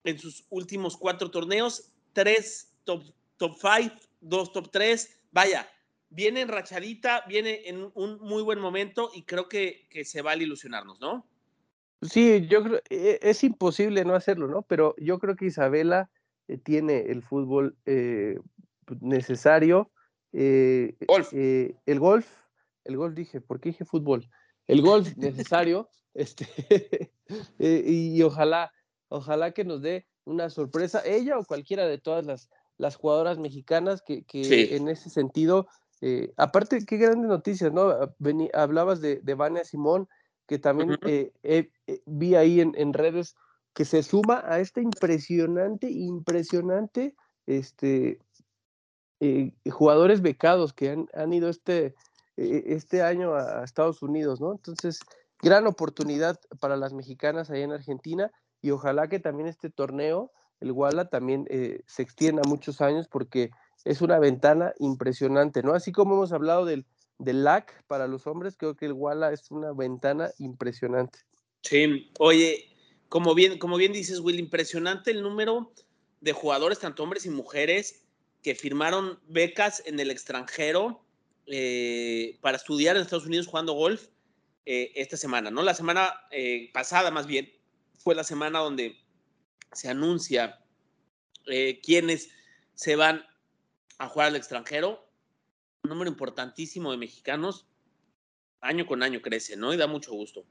en 0.03 0.19
sus 0.19 0.45
últimos 0.49 0.95
cuatro 0.97 1.29
torneos, 1.31 1.91
tres 2.13 2.73
top, 2.83 3.03
top 3.37 3.57
five, 3.59 3.91
dos 4.21 4.51
top 4.53 4.69
tres. 4.71 5.19
Vaya, 5.31 5.67
viene 6.09 6.41
enrachadita, 6.41 7.23
viene 7.27 7.67
en 7.67 7.91
un 7.93 8.19
muy 8.19 8.43
buen 8.43 8.59
momento 8.59 9.11
y 9.13 9.23
creo 9.23 9.49
que, 9.49 9.87
que 9.89 10.05
se 10.05 10.21
vale 10.21 10.43
ilusionarnos, 10.43 10.99
¿no? 11.01 11.27
Sí, 12.01 12.47
yo 12.47 12.63
creo, 12.63 12.81
e- 12.89 13.19
es 13.21 13.43
imposible 13.43 14.05
no 14.05 14.15
hacerlo, 14.15 14.47
¿no? 14.47 14.61
Pero 14.61 14.95
yo 14.97 15.19
creo 15.19 15.35
que 15.35 15.45
Isabela 15.45 16.09
eh, 16.47 16.57
tiene 16.57 16.99
el 17.11 17.23
fútbol 17.23 17.75
eh, 17.85 18.39
necesario. 19.01 19.91
Eh, 20.37 20.95
eh, 21.31 21.75
el 21.85 21.99
golf, 21.99 22.27
el 22.83 22.97
golf 22.97 23.15
dije, 23.15 23.39
¿por 23.41 23.59
qué 23.59 23.69
dije 23.69 23.85
fútbol? 23.85 24.29
El 24.67 24.81
golf 24.81 25.15
necesario, 25.17 25.89
este, 26.13 26.45
eh, 27.59 27.83
y, 27.85 28.17
y 28.17 28.21
ojalá, 28.23 28.71
ojalá 29.09 29.51
que 29.51 29.63
nos 29.63 29.81
dé 29.81 30.07
una 30.25 30.49
sorpresa, 30.49 31.01
ella 31.05 31.37
o 31.37 31.45
cualquiera 31.45 31.85
de 31.87 31.97
todas 31.99 32.25
las, 32.25 32.49
las 32.77 32.95
jugadoras 32.95 33.37
mexicanas 33.37 34.01
que, 34.01 34.23
que 34.25 34.43
Sí. 34.43 34.67
en 34.75 34.87
ese 34.89 35.09
sentido, 35.09 35.67
aparte, 36.37 36.85
qué 36.85 36.97
grandes 36.97 37.29
noticias, 37.29 37.71
¿no? 37.71 37.89
Ah, 37.89 38.13
veni- 38.19 38.49
hablabas 38.53 39.01
de, 39.01 39.21
de 39.21 39.33
Vania 39.35 39.63
Simón, 39.63 40.07
que 40.47 40.59
también 40.59 40.99
vi 42.05 42.35
ahí 42.35 42.59
en, 42.61 42.73
en 42.75 42.93
redes 42.93 43.35
que 43.73 43.85
se 43.85 44.03
suma 44.03 44.43
a 44.45 44.59
este 44.59 44.81
impresionante, 44.81 45.89
impresionante, 45.89 47.15
este, 47.45 48.19
eh, 49.25 49.71
jugadores 49.71 50.21
becados 50.21 50.73
que 50.73 50.91
han, 50.91 51.09
han 51.13 51.33
ido 51.33 51.49
este, 51.49 51.95
eh, 52.37 52.63
este 52.67 53.01
año 53.01 53.33
a, 53.33 53.63
Estados 53.63 54.01
Unidos, 54.01 54.39
¿no? 54.39 54.51
Entonces, 54.51 54.99
gran 55.41 55.65
oportunidad 55.67 56.39
para 56.59 56.77
las 56.77 56.93
mexicanas 56.93 57.49
allá 57.49 57.63
en 57.63 57.71
Argentina 57.71 58.31
y 58.61 58.71
ojalá 58.71 59.07
que 59.07 59.19
también 59.19 59.47
este 59.47 59.69
torneo, 59.69 60.31
el 60.59 60.71
Walla, 60.71 61.05
también 61.05 61.45
eh, 61.49 61.81
se 61.87 62.01
extienda 62.01 62.41
muchos 62.47 62.81
años 62.81 63.07
porque 63.07 63.51
es 63.83 64.01
una 64.01 64.19
ventana 64.19 64.73
impresionante, 64.79 65.63
¿no? 65.63 65.73
Así 65.73 65.91
como 65.91 66.15
hemos 66.15 66.31
hablado 66.31 66.65
del, 66.65 66.85
del 67.17 67.43
LAC 67.43 67.83
para 67.87 68.07
los 68.07 68.27
hombres, 68.27 68.55
creo 68.57 68.75
que 68.75 68.85
el 68.85 68.93
Walla 68.93 69.31
es 69.31 69.49
una 69.51 69.71
ventana 69.73 70.29
impresionante. 70.37 71.19
Sí, 71.61 72.11
oye, 72.19 72.65
como 73.09 73.33
bien, 73.33 73.57
como 73.57 73.77
bien 73.77 73.91
dices, 73.91 74.19
Will, 74.19 74.39
impresionante 74.39 75.11
el 75.11 75.21
número 75.21 75.71
de 76.21 76.33
jugadores, 76.33 76.79
tanto 76.79 77.03
hombres 77.03 77.25
y 77.25 77.29
mujeres, 77.29 78.04
que 78.45 78.53
firmaron 78.53 79.19
becas 79.27 79.81
en 79.87 79.99
el 79.99 80.11
extranjero 80.11 81.03
eh, 81.47 82.37
para 82.41 82.57
estudiar 82.57 82.95
en 82.95 83.01
Estados 83.01 83.25
Unidos 83.25 83.47
jugando 83.47 83.73
golf 83.73 84.05
eh, 84.67 84.91
esta 84.93 85.17
semana, 85.17 85.49
¿no? 85.49 85.63
La 85.63 85.73
semana 85.73 86.13
eh, 86.29 86.69
pasada, 86.71 87.09
más 87.09 87.25
bien, 87.25 87.51
fue 87.97 88.13
la 88.13 88.23
semana 88.23 88.59
donde 88.59 89.03
se 89.73 89.89
anuncia 89.89 90.59
quiénes 91.81 92.29
se 92.75 92.95
van 92.95 93.25
a 93.97 94.09
jugar 94.09 94.27
al 94.27 94.35
extranjero. 94.35 95.09
Un 95.83 95.89
número 95.89 96.11
importantísimo 96.11 96.91
de 96.91 96.97
mexicanos, 96.97 97.67
año 98.61 98.85
con 98.85 99.01
año 99.01 99.23
crece, 99.23 99.57
¿no? 99.57 99.73
Y 99.73 99.77
da 99.77 99.87
mucho 99.87 100.11
gusto. 100.11 100.45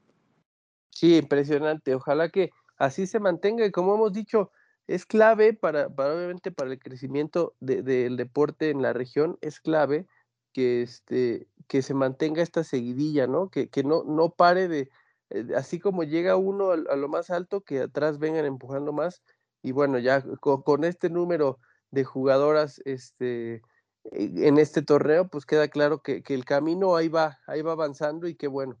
Sí, 0.89 1.15
impresionante. 1.15 1.95
Ojalá 1.95 2.27
que 2.27 2.51
así 2.75 3.07
se 3.07 3.21
mantenga 3.21 3.65
y 3.65 3.71
como 3.71 3.95
hemos 3.95 4.11
dicho, 4.11 4.51
es 4.87 5.05
clave 5.05 5.53
para, 5.53 5.89
para 5.89 6.15
obviamente 6.15 6.51
para 6.51 6.71
el 6.71 6.79
crecimiento 6.79 7.55
de- 7.59 7.81
del 7.81 8.17
deporte 8.17 8.69
en 8.69 8.81
la 8.81 8.93
región, 8.93 9.37
es 9.41 9.59
clave 9.59 10.05
que, 10.53 10.81
este, 10.81 11.47
que 11.67 11.81
se 11.81 11.93
mantenga 11.93 12.41
esta 12.41 12.63
seguidilla, 12.63 13.27
¿no? 13.27 13.49
Que, 13.49 13.69
que 13.69 13.83
no, 13.83 14.03
no 14.03 14.29
pare 14.29 14.67
de, 14.67 14.89
eh, 15.29 15.47
así 15.55 15.79
como 15.79 16.03
llega 16.03 16.37
uno 16.37 16.71
a, 16.71 16.77
lo 16.77 17.09
más 17.09 17.29
alto, 17.29 17.61
que 17.61 17.81
atrás 17.81 18.19
vengan 18.19 18.45
empujando 18.45 18.93
más. 18.93 19.21
Y 19.61 19.71
bueno, 19.71 19.97
ya 19.99 20.23
con, 20.39 20.83
este 20.83 21.09
número 21.09 21.59
de 21.91 22.03
jugadoras 22.03 22.81
este, 22.85 23.55
e, 24.11 24.47
en 24.47 24.57
este 24.57 24.81
torneo, 24.81 25.27
pues 25.27 25.45
queda 25.45 25.67
claro 25.67 26.01
que, 26.01 26.21
que, 26.23 26.35
el 26.35 26.45
camino 26.45 26.95
ahí 26.95 27.09
va, 27.09 27.39
ahí 27.47 27.61
va 27.61 27.71
avanzando 27.71 28.27
y 28.27 28.35
qué 28.35 28.47
bueno. 28.47 28.77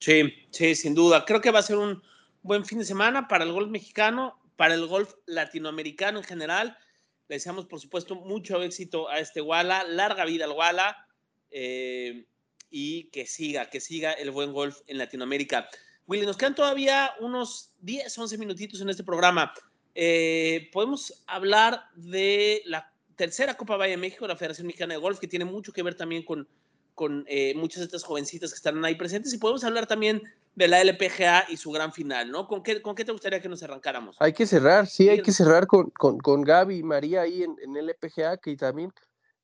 Sí, 0.00 0.32
sí, 0.50 0.74
sin 0.74 0.94
duda. 0.94 1.24
Creo 1.26 1.40
que 1.40 1.50
va 1.50 1.58
a 1.58 1.62
ser 1.62 1.76
un 1.76 2.02
buen 2.42 2.64
fin 2.64 2.78
de 2.78 2.84
semana 2.84 3.28
para 3.28 3.44
el 3.44 3.52
golf 3.52 3.70
mexicano, 3.70 4.40
para 4.60 4.74
el 4.74 4.86
golf 4.86 5.14
latinoamericano 5.24 6.18
en 6.18 6.24
general. 6.24 6.76
Le 7.28 7.36
deseamos, 7.36 7.64
por 7.64 7.80
supuesto, 7.80 8.14
mucho 8.14 8.62
éxito 8.62 9.08
a 9.08 9.18
este 9.18 9.40
Wala, 9.40 9.84
larga 9.84 10.26
vida 10.26 10.44
al 10.44 10.50
Wala. 10.50 11.06
Eh, 11.50 12.26
y 12.68 13.04
que 13.04 13.24
siga, 13.24 13.70
que 13.70 13.80
siga 13.80 14.12
el 14.12 14.30
buen 14.30 14.52
golf 14.52 14.76
en 14.86 14.98
Latinoamérica. 14.98 15.66
Willy, 16.06 16.26
nos 16.26 16.36
quedan 16.36 16.54
todavía 16.54 17.14
unos 17.20 17.72
10, 17.78 18.18
11 18.18 18.36
minutitos 18.36 18.82
en 18.82 18.90
este 18.90 19.02
programa. 19.02 19.50
Eh, 19.94 20.68
podemos 20.74 21.24
hablar 21.26 21.84
de 21.94 22.60
la 22.66 22.92
tercera 23.16 23.56
Copa 23.56 23.78
Valle 23.78 23.92
de 23.92 23.96
México, 23.96 24.26
la 24.26 24.36
Federación 24.36 24.66
Mexicana 24.66 24.92
de 24.92 25.00
Golf, 25.00 25.20
que 25.20 25.26
tiene 25.26 25.46
mucho 25.46 25.72
que 25.72 25.82
ver 25.82 25.94
también 25.94 26.22
con, 26.22 26.46
con 27.00 27.24
eh, 27.28 27.54
muchas 27.54 27.78
de 27.78 27.84
estas 27.86 28.04
jovencitas 28.04 28.50
que 28.50 28.56
están 28.56 28.84
ahí 28.84 28.94
presentes. 28.94 29.32
Y 29.32 29.38
podemos 29.38 29.64
hablar 29.64 29.86
también 29.86 30.22
de 30.54 30.68
la 30.68 30.82
LPGA 30.82 31.46
y 31.48 31.56
su 31.56 31.70
gran 31.70 31.94
final, 31.94 32.30
¿no? 32.30 32.46
¿Con 32.46 32.62
qué, 32.62 32.82
con 32.82 32.94
qué 32.94 33.06
te 33.06 33.12
gustaría 33.12 33.40
que 33.40 33.48
nos 33.48 33.62
arrancáramos? 33.62 34.16
Hay 34.20 34.34
que 34.34 34.44
cerrar, 34.46 34.86
sí, 34.86 35.08
hay 35.08 35.22
que 35.22 35.32
cerrar 35.32 35.66
con, 35.66 35.88
con, 35.92 36.18
con 36.18 36.42
Gaby 36.42 36.76
y 36.76 36.82
María 36.82 37.22
ahí 37.22 37.42
en, 37.42 37.56
en 37.62 37.74
LPGA, 37.74 38.36
que 38.36 38.54
también 38.54 38.92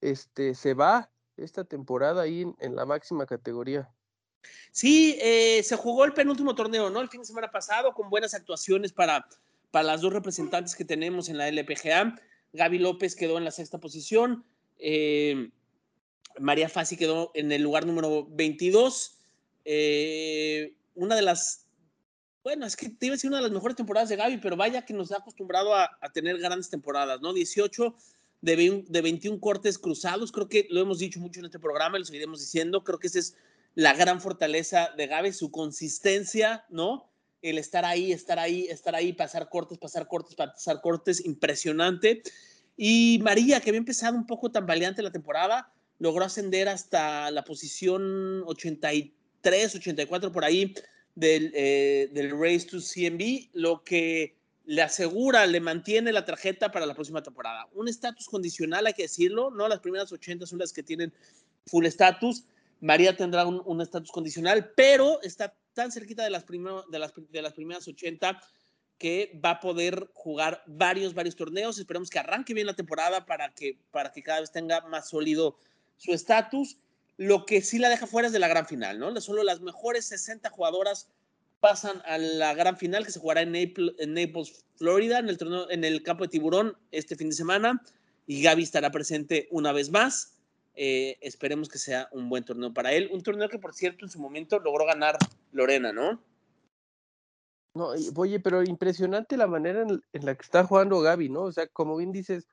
este, 0.03 0.55
se 0.55 0.75
va 0.75 1.09
esta 1.39 1.65
temporada 1.65 2.21
ahí 2.21 2.45
en, 2.59 2.77
la 2.77 2.85
máxima 2.85 3.25
categoría. 3.25 3.89
Sí, 4.71 5.17
eh, 5.23 5.63
se 5.63 5.77
jugó 5.77 6.05
el 6.05 6.13
penúltimo 6.13 6.55
torneo, 6.55 6.91
¿no? 6.91 7.01
El 7.01 7.09
fin 7.09 7.23
de 7.23 7.27
semana 7.27 7.51
pasado, 7.51 7.95
con 7.95 8.11
buenas 8.11 8.35
actuaciones 8.35 8.93
para, 8.93 9.27
para 9.71 9.87
las 9.87 10.03
dos 10.03 10.13
representantes 10.13 10.77
que 10.77 10.85
tenemos 10.85 11.31
en 11.31 11.39
la 11.39 11.49
LPGA. 11.49 12.21
Gaby 12.53 12.81
López 12.81 13.17
quedó 13.17 13.39
en 13.39 13.45
la 13.45 13.51
sexta 13.51 13.79
posición. 13.79 14.45
Eh, 14.79 15.53
María 16.39 16.69
Fassi 16.69 16.97
quedó 16.97 17.31
en 17.35 17.53
el 17.53 17.63
lugar 17.63 17.87
número 17.87 18.27
22. 18.31 19.19
Eh, 19.65 20.77
una 20.95 21.17
de 21.17 21.23
las, 21.23 21.67
bueno, 22.43 22.67
es 22.67 22.77
que 22.77 22.89
te 22.89 23.07
iba 23.07 23.15
a 23.15 23.17
decir 23.17 23.29
una 23.29 23.39
de 23.39 23.45
las 23.45 23.53
mejores 23.53 23.77
temporadas 23.77 24.09
de 24.09 24.17
Gaby, 24.17 24.39
pero 24.39 24.57
vaya 24.57 24.85
que 24.85 24.95
nos 24.95 25.13
ha 25.13 25.17
acostumbrado 25.17 25.75
a, 25.75 25.91
tener 26.13 26.39
grandes 26.39 26.71
temporadas, 26.71 27.21
¿no? 27.21 27.33
18 27.33 27.95
de, 28.41 29.03
21 29.03 29.41
cortes 29.41 29.79
cruzados. 29.79 30.33
Creo 30.33 30.49
que 30.49 30.67
lo 30.71 30.81
hemos 30.81 30.99
dicho 30.99 31.21
mucho 31.21 31.41
en 31.41 31.47
este 31.47 31.59
programa 31.59 31.97
y 31.97 32.01
lo 32.01 32.07
seguiremos 32.07 32.41
diciendo. 32.41 32.85
Creo 32.85 32.99
que 32.99 33.09
esa 33.09 33.19
es 33.19 33.37
la 33.75 33.93
gran 33.93 34.21
fortaleza 34.21 34.91
de 34.97 35.07
Gabe, 35.07 35.33
su 35.33 35.51
consistencia, 35.51 36.65
¿no? 36.71 37.11
El 37.43 37.59
estar 37.59 37.85
ahí, 37.85 38.13
estar 38.13 38.39
ahí, 38.39 38.67
estar 38.69 38.95
ahí, 38.95 39.13
pasar 39.13 39.49
cortes, 39.49 39.79
pasar 39.79 40.09
cortes, 40.09 40.35
pasar 40.35 40.81
cortes, 40.81 41.25
impresionante. 41.25 42.23
Y 42.77 43.19
María, 43.23 43.61
que 43.61 43.71
había 43.71 43.79
empezado 43.79 44.17
un 44.17 44.27
poco 44.27 44.51
tambaleante 44.51 45.03
la 45.03 45.13
temporada, 45.13 45.73
logró 45.99 46.25
ascender 46.25 46.69
hasta 46.69 47.31
la 47.31 47.45
posición 47.45 48.43
83, 48.47 49.75
84 49.77 50.33
por 50.33 50.45
ahí 50.45 50.75
del, 51.15 51.53
eh, 51.55 52.09
del 52.13 52.31
Race 52.33 52.67
to 52.67 52.79
CMB, 52.79 53.51
lo 53.55 53.83
que 53.83 54.37
le 54.65 54.83
asegura, 54.83 55.47
le 55.47 55.61
mantiene 55.61 56.13
la 56.13 56.25
tarjeta 56.25 56.71
para 56.71 56.87
la 56.87 56.95
próxima 56.95 57.23
temporada. 57.23 57.69
Un 57.73 57.89
estatus 57.89 58.27
condicional, 58.27 58.87
hay 58.87 58.95
que 58.95 59.03
decirlo, 59.03 59.51
¿no? 59.51 59.69
Las 59.69 59.81
primeras 59.81 60.13
80 60.13 60.47
son 60.47 60.59
las 60.59 60.73
que 60.73 60.83
tienen 60.83 61.13
full 61.67 61.87
estatus. 61.87 62.45
María 62.81 63.17
tendrá 63.17 63.47
un 63.47 63.81
estatus 63.81 64.11
condicional, 64.11 64.73
pero 64.77 65.23
está 65.23 65.55
tan 65.73 65.93
cerquita 65.93 66.25
de 66.25 66.31
las, 66.31 66.45
de, 66.47 66.99
las, 66.99 67.13
de 67.31 67.43
las 67.43 67.53
primeras 67.53 67.87
80 67.87 68.41
que 68.99 69.39
va 69.45 69.51
a 69.51 69.61
poder 69.61 70.09
jugar 70.15 70.63
varios, 70.67 71.15
varios 71.15 71.37
torneos. 71.37 71.79
Esperemos 71.79 72.11
que 72.11 72.19
arranque 72.19 72.55
bien 72.55 72.67
la 72.67 72.75
temporada 72.75 73.27
para 73.27 73.53
que, 73.53 73.79
para 73.91 74.11
que 74.11 74.23
cada 74.23 74.41
vez 74.41 74.51
tenga 74.51 74.81
más 74.89 75.11
sólido 75.11 75.59
su 75.97 76.13
estatus. 76.13 76.79
Lo 77.17 77.47
que 77.47 77.63
sí 77.63 77.79
la 77.79 77.89
deja 77.89 78.07
fuera 78.07 78.27
es 78.27 78.33
de 78.33 78.39
la 78.39 78.49
gran 78.49 78.67
final, 78.67 78.99
¿no? 78.99 79.19
Solo 79.21 79.43
las 79.43 79.61
mejores 79.61 80.07
60 80.07 80.51
jugadoras 80.51 81.09
pasan 81.61 82.03
a 82.05 82.19
la 82.19 82.55
gran 82.55 82.77
final 82.77 83.05
que 83.05 83.13
se 83.13 83.21
jugará 83.21 83.41
en 83.41 83.53
Naples, 83.53 84.65
Florida, 84.77 85.19
en 85.19 85.29
el, 85.29 85.39
en 85.71 85.85
el 85.85 86.03
campo 86.03 86.25
de 86.25 86.29
tiburón 86.29 86.77
este 86.91 87.17
fin 87.17 87.31
de 87.31 87.35
semana. 87.35 87.83
Y 88.27 88.43
Gaby 88.43 88.63
estará 88.63 88.91
presente 88.91 89.49
una 89.51 89.73
vez 89.73 89.91
más. 89.91 90.35
Eh, 90.75 91.17
esperemos 91.23 91.71
que 91.71 91.79
sea 91.79 92.09
un 92.13 92.29
buen 92.29 92.45
torneo 92.45 92.75
para 92.75 92.93
él. 92.93 93.09
Un 93.11 93.23
torneo 93.23 93.49
que, 93.49 93.59
por 93.59 93.75
cierto, 93.75 94.05
en 94.05 94.11
su 94.11 94.21
momento 94.21 94.59
logró 94.59 94.85
ganar 94.85 95.17
Lorena, 95.53 95.93
¿no? 95.93 96.23
No, 97.75 97.93
oye, 98.17 98.41
pero 98.41 98.63
impresionante 98.63 99.37
la 99.37 99.47
manera 99.47 99.83
en, 99.83 100.25
la 100.25 100.35
que 100.35 100.43
está 100.43 100.65
jugando 100.65 101.01
Gaby, 101.01 101.29
¿no? 101.29 101.43
O 101.43 101.53
sea, 101.53 101.67
como 101.67 101.97
bien 101.97 102.11
dices, 102.11 102.49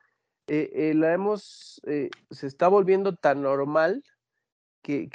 eh, 0.48 0.72
eh, 0.74 0.94
la 0.94 1.14
hemos, 1.14 1.82
se 1.84 2.48
está 2.48 2.68
volviendo 2.68 3.16
tan 3.16 3.42
normal 3.42 4.04
que, 4.84 5.10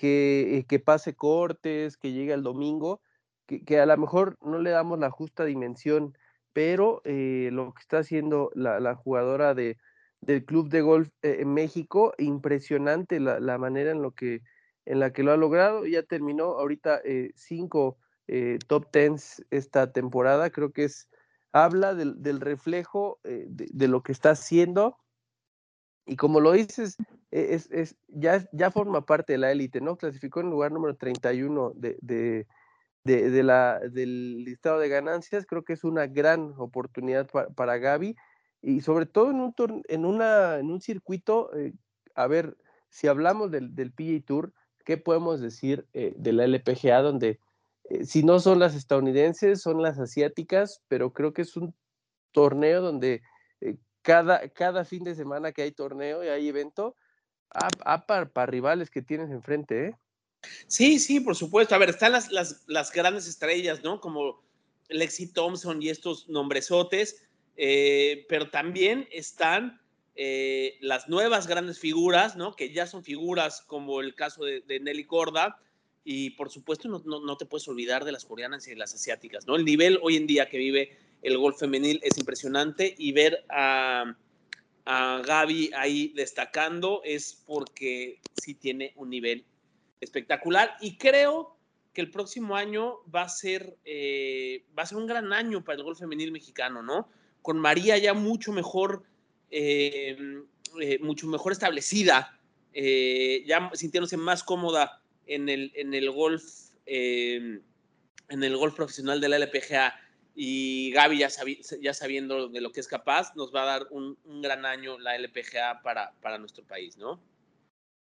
que, 0.67 0.79
pase 0.81 1.15
cortes, 1.15 1.97
que 1.97 2.13
llegue 2.13 2.33
el 2.33 2.43
domingo, 2.43 3.03
que, 3.47 3.81
a 3.81 3.87
lo 3.87 3.97
mejor 3.97 4.37
no 4.43 4.59
le 4.59 4.71
damos 4.71 4.99
la 4.99 5.11
justa 5.11 5.45
dimensión, 5.45 6.17
pero 6.53 7.03
eh, 7.05 7.51
lo 7.53 7.73
que 7.73 7.81
está 7.81 7.99
haciendo 7.99 8.51
la, 8.55 8.95
jugadora 8.95 9.55
de, 9.55 9.77
del 10.21 10.45
Club 10.45 10.69
de 10.71 10.81
Golf 10.81 11.09
eh, 11.23 11.39
en 11.41 11.55
México, 11.55 12.15
impresionante 12.19 13.21
la, 13.21 13.59
manera 13.59 13.91
en, 13.93 14.03
lo 14.03 14.13
que, 14.13 14.43
en 14.87 15.01
la 15.01 15.13
que 15.13 15.23
lo 15.23 15.33
ha 15.33 15.37
logrado. 15.37 15.87
Ya 15.87 16.03
terminó 16.03 16.45
ahorita 16.59 17.01
eh, 17.05 17.31
cinco 17.35 17.99
top 18.67 18.91
tens 18.91 19.43
esta 19.49 19.91
temporada, 19.91 20.51
creo 20.51 20.71
que 20.71 20.85
es, 20.85 21.09
habla 21.53 21.95
del, 21.95 22.23
del 22.23 22.41
reflejo 22.41 23.21
de, 23.25 23.89
lo 23.89 24.03
que 24.03 24.13
está 24.13 24.31
haciendo. 24.31 24.99
Y 26.09 26.17
como 26.17 26.41
lo 26.41 26.53
dices, 26.53 26.97
e, 27.31 27.55
es, 27.55 27.71
es, 27.71 27.97
ya, 28.09 28.49
ya 28.53 28.71
forma 28.71 29.05
parte 29.05 29.35
de 29.35 29.39
la 29.39 29.53
élite, 29.53 29.81
¿no? 29.81 29.97
Clasificó 29.97 30.41
en 30.41 30.51
lugar 30.51 30.73
número 30.73 30.97
31 30.97 31.73
de, 31.77 31.99
de, 32.01 32.47
de, 33.05 33.43
la, 33.43 33.79
del 33.79 34.45
listado 34.45 34.79
de 34.79 34.89
ganancias. 34.89 35.47
Creo 35.47 35.65
que 35.65 35.75
es 35.75 35.85
una 35.85 36.07
gran 36.07 36.55
oportunidad 36.57 37.29
para, 37.29 37.79
Gaby 37.79 38.17
y 38.63 38.81
sobre 38.81 39.07
todo 39.07 39.31
en 39.31 39.41
un, 39.41 39.55
en 39.89 40.05
una, 40.05 40.59
en 40.59 40.71
un 40.71 40.81
circuito, 40.81 41.55
eh, 41.57 41.75
a 42.15 42.27
ver, 42.27 42.57
si 42.89 43.07
hablamos 43.07 43.51
del, 43.51 43.75
del 43.75 43.93
PGA 43.93 44.25
Tour, 44.25 44.53
¿qué 44.85 44.97
podemos 44.97 45.41
decir 45.41 45.87
eh, 45.93 46.15
de 46.17 46.33
la 46.33 46.45
LPGA 46.45 47.03
donde 47.03 47.39
eh, 47.85 48.05
si 48.07 48.23
no 48.23 48.41
son 48.41 48.59
las 48.59 48.75
estadounidenses, 48.75 49.61
son 49.61 49.83
las 49.83 49.99
asiáticas, 49.99 50.83
pero 50.89 51.13
creo 51.13 51.35
que 51.35 51.43
es 51.43 51.57
un 51.57 51.75
torneo 52.33 52.81
donde 52.81 53.23
cada, 54.09 54.49
cada 54.49 54.87
fin 54.87 55.05
de 55.05 55.15
semana 55.15 55.53
que 55.53 55.61
hay 55.61 55.71
torneo 55.71 56.25
y 56.25 56.29
hay 56.29 56.49
evento, 56.49 56.97
a, 57.51 58.07
para, 58.07 58.47
rivales 58.47 58.89
que 58.89 59.03
tienes 59.03 59.31
enfrente, 59.31 59.89
¿eh? 59.89 59.97
Sí, 60.67 60.99
sí, 60.99 61.21
por 61.21 61.37
supuesto. 61.37 61.75
A 61.75 61.79
ver, 61.79 61.91
están 61.91 62.13
las, 62.13 62.31
las, 62.31 62.93
grandes 62.93 63.29
estrellas, 63.29 63.83
¿no? 63.85 64.01
Como 64.01 64.43
Lexi 64.89 65.31
Thompson 65.31 65.83
y 65.83 65.91
estos 65.91 66.27
nombresotes, 66.31 67.29
eh, 67.59 68.25
pero 68.31 68.49
también 68.49 69.07
están 69.13 69.79
eh, 70.15 70.79
las 70.81 71.11
nuevas 71.11 71.47
grandes 71.47 71.79
figuras, 71.79 72.35
¿no? 72.35 72.57
Que 72.57 72.73
ya 72.73 72.87
son 72.87 73.05
figuras 73.05 73.61
como 73.61 74.01
el 74.01 74.15
caso 74.15 74.43
de, 74.43 74.81
Nelly 74.81 75.05
Corda. 75.05 75.59
Y 76.03 76.31
por 76.31 76.49
supuesto, 76.49 76.89
no, 76.89 77.37
te 77.37 77.45
puedes 77.45 77.69
olvidar 77.69 78.07
de 78.07 78.13
las 78.13 78.25
coreanas 78.25 78.67
y 78.69 78.71
de 78.71 78.77
las 78.77 78.95
asiáticas, 78.95 79.47
¿no? 79.47 79.57
El 79.57 79.67
nivel 79.67 79.99
hoy 80.03 80.17
en 80.17 80.27
día 80.27 80.49
que 80.49 80.57
vive 80.57 80.97
el 81.23 81.39
golf 81.39 81.59
femenil 81.59 82.01
es 82.03 82.19
impresionante 82.19 82.95
y 82.97 83.13
ver 83.13 83.45
a, 83.49 84.15
a 84.85 85.23
Gaby 85.27 85.71
ahí 85.77 86.13
destacando 86.15 87.03
es 87.05 87.43
porque 87.47 88.21
sí 88.41 88.55
tiene 88.55 88.93
un 88.97 89.11
nivel 89.11 89.45
espectacular 90.01 90.77
y 90.81 90.97
creo 90.97 91.59
que 91.93 92.01
el 92.01 92.11
próximo 92.11 92.57
año 92.57 92.99
va 93.15 93.23
a 93.23 93.29
ser, 93.29 93.77
eh, 93.85 94.65
va 94.79 94.85
a 94.85 94.87
ser 94.87 94.99
un 94.99 95.07
gran 95.07 95.33
año 95.33 95.65
para 95.65 95.79
el 95.79 95.85
golf 95.85 95.99
femenil 95.99 96.33
mexicano, 96.33 96.83
¿no? 96.83 97.09
Con 97.43 97.59
María 97.59 97.99
ya 97.99 98.15
mucho 98.15 98.53
mejor, 98.53 99.03
eh, 99.51 100.17
eh, 100.81 100.99
mucho 101.01 101.27
mejor 101.27 101.53
establecida, 101.53 102.39
ya 102.73 103.71
sintiéndose 103.75 104.17
más 104.17 104.45
cómoda 104.45 105.03
en 105.27 105.49
el, 105.49 105.73
en 105.75 105.95
el 105.95 106.11
golf, 106.13 106.45
en 106.87 107.63
el 108.29 108.57
golf 108.57 108.75
profesional 108.77 109.21
de 109.21 109.29
la 109.29 109.39
LPGA 109.39 109.95
y 110.41 110.93
Gaby 110.93 111.19
ya, 111.19 111.29
ya 111.81 111.93
sabiendo 111.93 112.49
de 112.49 112.61
lo 112.61 112.71
que 112.71 112.79
es 112.79 112.87
capaz, 112.87 113.35
nos 113.35 113.53
va 113.53 113.63
a 113.63 113.67
dar 113.67 113.89
un, 113.91 114.17
un 114.25 114.41
gran 114.41 114.65
año 114.67 114.97
la 114.97 115.17
LPGA 115.17 115.83
para, 115.83 116.13
para 116.23 116.39
nuestro 116.39 116.65
país, 116.65 116.97
¿no? 116.97 117.21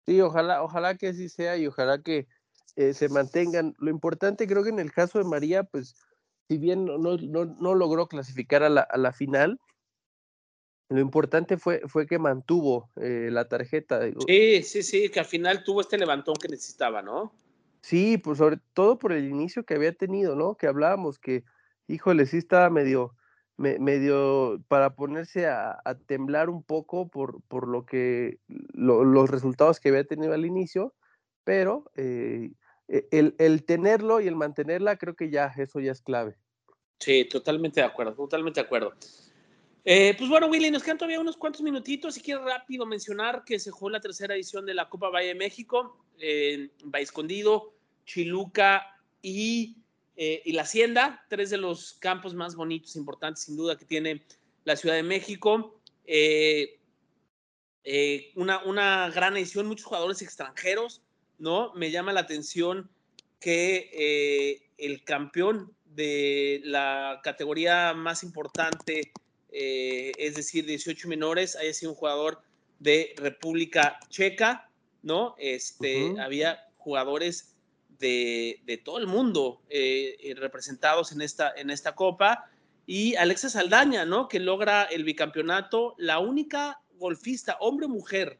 Sí, 0.07 0.19
ojalá, 0.21 0.63
ojalá 0.63 0.97
que 0.97 1.09
así 1.09 1.29
sea 1.29 1.55
y 1.55 1.67
ojalá 1.67 2.01
que 2.01 2.25
eh, 2.77 2.95
se 2.95 3.09
mantengan. 3.09 3.75
Lo 3.77 3.91
importante 3.91 4.47
creo 4.47 4.63
que 4.63 4.69
en 4.69 4.79
el 4.79 4.91
caso 4.91 5.19
de 5.19 5.25
María, 5.25 5.65
pues 5.65 5.95
si 6.47 6.57
bien 6.57 6.85
no, 6.85 6.97
no, 6.97 7.75
logró 7.75 8.07
clasificar 8.07 8.63
a 8.63 8.69
la, 8.69 8.81
a 8.81 8.97
la, 8.97 9.13
final, 9.13 9.59
lo 10.89 11.01
importante 11.01 11.57
fue, 11.57 11.81
fue 11.87 12.07
que 12.07 12.17
mantuvo 12.17 12.89
eh, 12.95 13.29
la 13.31 13.47
tarjeta. 13.47 14.01
Sí, 14.25 14.63
sí, 14.63 14.81
sí, 14.81 15.09
que 15.09 15.19
al 15.19 15.27
final 15.27 15.63
tuvo 15.63 15.81
este 15.81 15.99
levantón 15.99 16.33
que 16.41 16.47
necesitaba, 16.47 17.03
¿no? 17.03 17.31
Sí, 17.81 18.17
pues 18.17 18.39
sobre 18.39 18.57
todo 18.73 18.97
por 18.97 19.13
el 19.13 19.29
inicio 19.29 19.63
que 19.63 19.75
había 19.75 19.93
tenido, 19.93 20.35
¿no? 20.35 20.55
Que 20.55 20.65
hablábamos 20.65 21.19
que, 21.19 21.43
híjole, 21.87 22.25
sí 22.25 22.37
estaba 22.37 22.69
medio, 22.69 23.15
medio 23.57 24.61
para 24.67 24.95
ponerse 24.95 25.47
a, 25.47 25.79
temblar 26.07 26.49
un 26.49 26.63
poco 26.63 27.09
por, 27.09 27.41
por 27.47 27.67
lo 27.67 27.85
que, 27.85 28.39
los 28.47 29.29
resultados 29.29 29.79
que 29.79 29.89
había 29.89 30.03
tenido 30.03 30.33
al 30.33 30.45
inicio, 30.45 30.93
pero 31.43 31.91
eh, 31.95 32.51
e, 32.87 33.07
el, 33.11 33.35
el, 33.37 33.63
tenerlo 33.65 34.21
y 34.21 34.27
el 34.27 34.35
mantenerla, 34.35 34.97
creo 34.97 35.15
que 35.15 35.29
ya, 35.29 35.53
eso 35.57 35.79
ya 35.79 35.91
es 35.91 36.01
clave. 36.01 36.37
Sí, 36.99 37.25
totalmente 37.25 37.81
de 37.81 37.85
acuerdo, 37.85 38.15
totalmente 38.15 38.59
de 38.59 38.65
acuerdo. 38.65 38.93
Eh, 39.87 40.15
pues 40.17 40.27
bueno, 40.29 40.47
Willy, 40.47 40.71
nos 40.71 40.81
quedan 40.81 40.97
todavía 40.97 41.19
unos 41.19 41.37
cuantos 41.37 41.61
minutitos. 41.61 42.15
Si 42.15 42.21
quiero 42.21 42.43
rápido 42.43 42.87
mencionar 42.87 43.43
que 43.45 43.59
se 43.59 43.69
jugó 43.69 43.91
la 43.91 43.99
tercera 43.99 44.33
edición 44.33 44.65
de 44.65 44.73
la 44.73 44.89
Copa 44.89 45.09
Valle 45.09 45.27
de 45.27 45.35
México 45.35 46.03
en 46.17 46.71
Valle 46.85 47.03
Escondido, 47.03 47.75
Chiluca 48.03 48.99
y, 49.21 49.77
eh, 50.15 50.41
y, 50.45 50.53
la 50.53 50.63
Hacienda, 50.63 51.25
tres 51.29 51.49
de 51.49 51.57
los 51.57 51.93
campos 51.93 52.33
más 52.33 52.55
bonitos, 52.55 52.95
importantes 52.95 53.43
sin 53.43 53.57
duda 53.57 53.77
que 53.77 53.85
tiene 53.85 54.25
la 54.63 54.75
Ciudad 54.75 54.95
de 54.95 55.03
México. 55.03 55.81
Eh, 56.05 56.79
una, 58.35 58.63
una, 58.63 59.09
gran 59.09 59.37
edición, 59.37 59.67
muchos 59.67 59.85
jugadores 59.85 60.21
extranjeros, 60.21 61.01
¿no? 61.37 61.73
Me 61.73 61.91
llama 61.91 62.13
la 62.13 62.21
atención 62.21 62.89
que 63.39 64.71
el 64.77 65.03
campeón 65.03 65.75
de 65.85 66.61
la 66.63 67.19
categoría 67.23 67.93
más 67.93 68.23
importante 68.23 69.13
eh, 69.57 70.11
es 70.17 70.35
decir, 70.35 70.65
18 70.65 71.07
menores, 71.07 71.55
haya 71.55 71.73
sido 71.73 71.93
un 71.93 71.97
jugador 71.97 72.41
de 72.79 73.13
República 73.15 73.97
Checa, 74.09 74.69
¿no? 75.01 75.33
Este, 75.37 76.13
Había 76.19 76.59
jugadores 76.75 77.54
de, 77.99 78.81
todo 78.83 78.97
el 78.97 79.07
mundo 79.07 79.61
eh, 79.69 80.17
eh, 80.19 80.35
representados 80.35 81.11
en 81.11 81.21
esta, 81.21 81.53
en 81.55 81.69
esta 81.69 81.95
copa. 81.95 82.49
Y 82.85 83.15
Alexa 83.15 83.49
Saldaña, 83.49 84.05
¿no? 84.05 84.27
Que 84.27 84.39
logra 84.39 84.83
el 84.83 85.03
bicampeonato, 85.03 85.95
la 85.97 86.19
única 86.19 86.81
golfista, 86.97 87.57
hombre 87.59 87.87
mujer, 87.87 88.39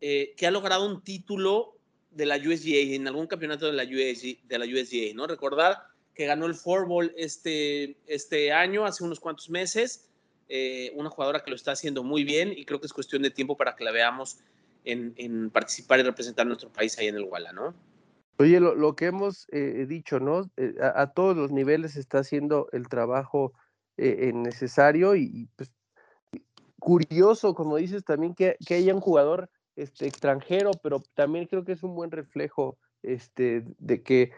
que 0.00 0.46
ha 0.46 0.50
logrado 0.50 0.86
un 0.86 1.02
título 1.02 1.76
de 2.10 2.26
la 2.26 2.36
USGA, 2.36 2.94
en 2.94 3.06
algún 3.06 3.26
campeonato 3.26 3.66
de 3.66 3.72
la 3.72 3.84
USGA, 3.84 4.40
de 4.44 4.58
la 4.58 4.64
USGA 4.64 5.14
¿no? 5.14 5.26
Recordar 5.26 5.78
que 6.14 6.26
ganó 6.26 6.46
el 6.46 6.54
Ball 6.64 7.14
este, 7.16 7.96
este 8.06 8.52
año, 8.52 8.84
hace 8.84 9.04
unos 9.04 9.20
cuantos 9.20 9.48
meses, 9.48 10.08
eh, 10.48 10.92
una 10.94 11.10
jugadora 11.10 11.42
que 11.42 11.50
lo 11.50 11.56
está 11.56 11.72
haciendo 11.72 12.02
muy 12.02 12.24
bien 12.24 12.52
y 12.54 12.64
creo 12.64 12.80
que 12.80 12.86
es 12.86 12.92
cuestión 12.92 13.22
de 13.22 13.30
tiempo 13.30 13.56
para 13.56 13.76
que 13.76 13.84
la 13.84 13.92
veamos 13.92 14.38
en, 14.84 15.50
participar 15.50 16.00
y 16.00 16.02
representar 16.02 16.44
a 16.44 16.48
nuestro 16.48 16.72
país 16.72 16.98
ahí 16.98 17.06
en 17.06 17.16
el 17.16 17.22
Walla, 17.22 17.52
¿no? 17.52 17.74
Oye, 18.40 18.58
lo, 18.58 18.96
que 18.96 19.04
hemos 19.04 19.46
eh, 19.52 19.84
dicho, 19.86 20.18
¿no? 20.18 20.50
Eh, 20.56 20.74
a, 20.80 21.08
todos 21.08 21.36
los 21.36 21.52
niveles 21.52 21.96
está 21.96 22.20
haciendo 22.20 22.68
el 22.72 22.88
trabajo 22.88 23.52
necesario 23.98 25.14
y, 25.14 25.50
pues, 25.56 25.70
curioso, 26.78 27.54
como 27.54 27.76
dices, 27.76 28.02
también 28.02 28.34
que, 28.34 28.56
que, 28.66 28.76
haya 28.76 28.94
un 28.94 29.02
jugador 29.02 29.50
este, 29.76 30.06
extranjero, 30.06 30.70
pero 30.82 31.02
también 31.12 31.44
creo 31.44 31.66
que 31.66 31.72
es 31.72 31.82
un 31.82 31.94
buen 31.94 32.10
reflejo 32.10 32.78
este, 33.02 33.62
de 33.76 34.02
que 34.02 34.32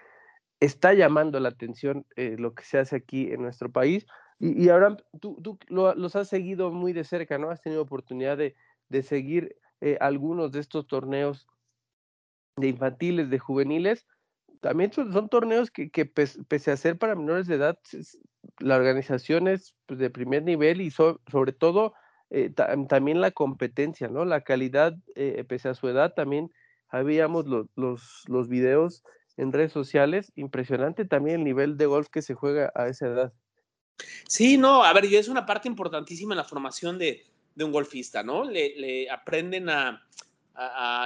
está 0.58 0.94
llamando 0.94 1.38
la 1.38 1.50
atención 1.50 2.04
lo 2.16 2.54
que 2.54 2.64
se 2.64 2.78
hace 2.78 2.96
aquí 2.96 3.30
en 3.30 3.42
nuestro 3.42 3.70
país. 3.70 4.04
Y, 4.40 4.68
ahora 4.68 4.96
tú, 5.20 5.40
tú 5.40 5.56
los 5.68 6.16
has 6.16 6.26
seguido 6.26 6.72
muy 6.72 6.92
de 6.92 7.04
cerca, 7.04 7.38
¿no? 7.38 7.50
Has 7.50 7.62
tenido 7.62 7.82
oportunidad 7.82 8.36
de, 8.36 8.56
de 8.88 9.04
seguir 9.04 9.56
eh, 9.80 9.96
algunos 10.00 10.50
de 10.50 10.58
estos 10.58 10.88
torneos 10.88 11.46
de 12.56 12.68
infantiles, 12.68 13.30
de 13.30 13.38
juveniles. 13.38 14.06
También 14.60 14.92
son, 14.92 15.28
torneos 15.28 15.70
que, 15.70 15.90
que 15.90 16.06
pese, 16.06 16.70
a 16.70 16.76
ser 16.76 16.96
para 16.96 17.16
menores 17.16 17.46
de 17.46 17.56
edad, 17.56 17.78
la 18.60 18.76
organización 18.76 19.48
es 19.48 19.74
pues, 19.86 19.98
de 19.98 20.10
primer 20.10 20.44
nivel 20.44 20.80
y 20.80 20.90
sobre 20.90 21.52
todo 21.52 21.94
eh, 22.30 22.50
también 22.88 23.20
la 23.20 23.30
competencia, 23.30 24.08
¿no? 24.08 24.24
La 24.24 24.42
calidad, 24.42 24.94
eh, 25.16 25.44
pese 25.46 25.68
a 25.68 25.74
su 25.74 25.88
edad, 25.88 26.14
también 26.14 26.50
habíamos 26.88 27.46
los, 27.46 27.66
los, 28.26 28.48
videos 28.48 29.02
en 29.36 29.52
redes 29.52 29.72
sociales, 29.72 30.32
impresionante 30.34 31.04
también 31.04 31.40
el 31.40 31.44
nivel 31.44 31.76
de 31.76 31.86
golf 31.86 32.08
que 32.08 32.22
se 32.22 32.34
juega 32.34 32.72
a 32.74 32.88
esa 32.88 33.06
edad. 33.06 33.32
Sí, 34.28 34.56
no, 34.56 34.82
a 34.82 34.92
ver, 34.92 35.06
es 35.06 35.28
una 35.28 35.44
parte 35.44 35.68
importantísima 35.68 36.34
en 36.34 36.38
la 36.38 36.44
formación 36.44 36.98
de, 36.98 37.24
un 37.56 37.70
golfista, 37.70 38.22
¿no? 38.22 38.44
Le, 38.44 39.10
aprenden 39.10 39.68
a, 39.68 40.02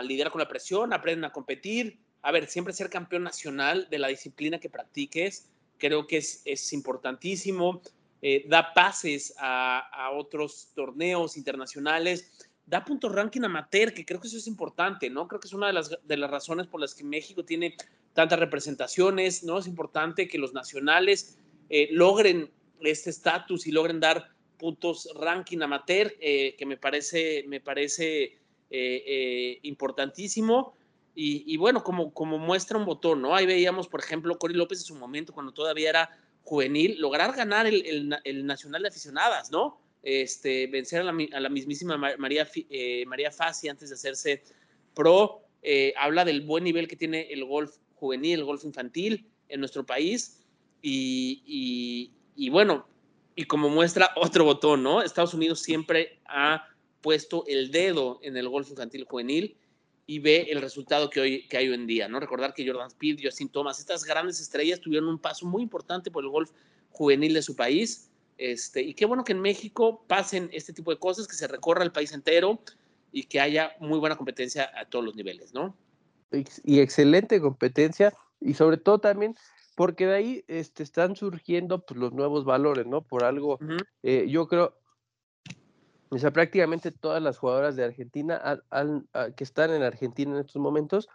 lidiar 0.05 0.31
con 0.31 0.41
la 0.41 0.49
presión, 0.49 0.93
aprenden 0.93 1.25
a 1.25 1.33
competir. 1.33 1.99
A 2.23 2.33
ver, 2.33 2.49
siempre 2.49 2.73
ser 2.73 2.91
campeón 2.91 3.23
nacional 3.23 3.89
de 3.91 3.99
la 3.99 4.09
disciplina 4.09 4.59
que 4.59 4.69
practiques, 4.69 5.49
creo 5.79 6.07
que 6.07 6.19
es, 6.19 6.73
importantísimo. 6.73 7.81
Eh, 8.23 8.45
da 8.49 8.73
pases 8.73 9.35
a, 9.39 10.11
otros 10.15 10.71
torneos 10.75 11.37
internacionales, 11.37 12.47
da 12.65 12.85
puntos 12.85 13.13
ranking 13.13 13.43
amateur, 13.43 13.93
que 13.93 14.05
creo 14.05 14.21
que 14.21 14.27
eso 14.27 14.39
es 14.39 14.47
importante, 14.47 15.11
¿no? 15.11 15.29
Creo 15.29 15.39
que 15.39 15.47
es 15.47 15.53
una 15.53 15.69
de 15.69 15.75
las, 15.75 15.91
de 16.03 16.17
las 16.17 16.31
razones 16.31 16.67
por 16.67 16.81
las 16.81 16.95
que 16.95 17.05
México 17.05 17.45
tiene 17.45 17.77
tantas 18.15 18.41
representaciones, 18.41 19.45
¿no? 19.45 19.59
Es 19.59 19.67
importante 19.67 20.27
que 20.27 20.39
los 20.39 20.55
nacionales 20.55 21.39
eh, 21.69 21.89
logren 21.93 22.51
este 22.81 23.11
estatus 23.11 23.67
y 23.67 23.73
logren 23.73 24.01
dar 24.01 24.31
puntos 24.59 25.09
ranking 25.15 25.61
amateur, 25.61 26.13
eh, 26.21 26.57
que 26.57 26.67
me 26.67 26.77
parece, 26.77 27.45
me 27.47 27.61
parece 27.61 28.39
eh, 28.71 29.03
eh, 29.07 29.59
importantísimo. 29.63 30.77
Y, 31.19 31.57
bueno, 31.57 31.83
como, 31.83 32.13
como 32.13 32.37
muestra 32.37 32.77
un 32.77 32.85
botón, 32.85 33.23
¿no? 33.23 33.35
Ahí 33.35 33.47
veíamos, 33.47 33.89
por 33.89 34.01
ejemplo, 34.01 34.37
Cory 34.39 34.53
López 34.53 34.81
en 34.81 34.85
su 34.85 34.95
momento, 34.97 35.33
cuando 35.33 35.51
todavía 35.51 35.89
era 35.89 36.11
juvenil, 36.43 37.01
lograr 37.01 37.35
ganar 37.35 37.67
el, 37.67 38.15
el, 38.23 38.45
Nacional 38.45 38.83
de 38.83 38.89
Aficionadas, 38.89 39.51
¿no? 39.51 39.81
Este, 40.03 40.67
vencer 40.67 41.01
a 41.01 41.05
la, 41.05 41.15
a 41.33 41.41
la 41.41 41.49
mismísima 41.49 41.97
María, 41.97 42.47
María 43.07 43.33
Fassi 43.33 43.71
antes 43.71 43.89
de 43.89 43.95
hacerse 43.95 44.43
pro. 44.93 45.41
habla 45.99 46.27
del 46.27 46.43
buen 46.43 46.65
nivel 46.65 46.87
que 46.87 46.97
tiene 46.97 47.33
el 47.33 47.47
golf 47.47 47.79
juvenil, 47.95 48.41
el 48.41 48.45
golf 48.45 48.65
infantil 48.67 49.27
en 49.49 49.61
nuestro 49.61 49.87
país. 49.87 50.45
y, 50.83 52.13
y 52.37 52.51
bueno, 52.51 52.87
y 53.37 53.45
como 53.45 53.69
muestra 53.69 54.11
otro 54.17 54.45
botón, 54.45 54.83
¿no? 54.83 55.03
Estados 55.03 55.35
Unidos 55.35 55.61
siempre 55.61 56.19
ha 56.27 56.69
puesto 57.07 57.45
el 57.47 57.71
dedo 57.71 58.19
en 58.23 58.37
el 58.37 58.49
golf 58.49 58.69
infantil 58.69 59.05
juvenil 59.05 59.57
y 60.07 60.19
ve 60.19 60.49
el 60.51 60.61
resultado 60.61 61.09
que, 61.09 61.21
hoy, 61.21 61.47
que 61.47 61.57
hay 61.57 61.69
hoy 61.69 61.77
en 61.77 61.87
día, 61.87 62.09
¿no? 62.09 62.19
Recordar 62.19 62.53
que 62.53 62.67
Jordan 62.67 62.89
Speed, 62.89 63.21
Justin 63.23 63.49
Thomas, 63.49 63.79
estas 63.79 64.03
grandes 64.03 64.41
estrellas 64.41 64.81
tuvieron 64.81 65.09
un 65.09 65.21
paso 65.21 65.47
muy 65.47 65.63
importante 65.63 66.11
por 66.11 66.25
el 66.25 66.31
golf 66.31 66.51
juvenil 66.91 67.33
de 67.33 67.43
su 67.43 67.55
país. 67.55 68.11
Este, 68.39 68.83
y 68.83 68.93
qué 68.93 69.07
bueno 69.07 69.23
que 69.23 69.31
en 69.31 69.41
México 69.41 70.03
pasen 70.09 70.51
este 70.53 70.73
tipo 70.73 70.91
de 70.91 70.99
cosas, 70.99 71.29
que 71.29 71.37
se 71.37 71.47
recorra 71.47 71.85
el 71.85 71.93
país 71.93 72.11
entero 72.11 72.59
y 73.13 73.23
que 73.23 73.39
haya 73.39 73.77
muy 73.79 74.01
buena 74.01 74.17
competencia 74.17 74.69
a 74.77 74.87
todos 74.87 75.05
los 75.05 75.15
niveles, 75.15 75.55
¿no? 75.55 75.77
Y 76.65 76.81
excelente 76.81 77.41
competencia 77.41 78.13
y 78.41 78.55
sobre 78.55 78.79
todo 78.79 78.99
también 78.99 79.37
porque 79.77 80.07
de 80.09 80.15
ahí 80.17 80.45
este, 80.49 80.83
están 80.83 81.15
surgiendo 81.15 81.87
pues, 81.87 82.01
los 82.01 82.13
nuevos 82.13 82.45
valores, 82.45 82.85
¿no? 82.85 83.03
Por 83.03 83.23
algo, 83.23 83.61
eh, 84.03 84.27
yo 84.29 84.49
creo, 84.49 84.75
o 86.11 86.19
sea, 86.19 86.31
prácticamente 86.31 86.93
todas 86.93 87.23
las 87.23 87.39
jugadoras 87.39 87.77
de 87.77 87.85
Argentina 87.85 88.41
ah, 88.71 89.29
que 89.37 89.45
están 89.45 89.71
en 89.71 89.83
Argentina 89.83 90.33
en 90.33 90.41
estos 90.41 90.61
momentos, 90.61 91.09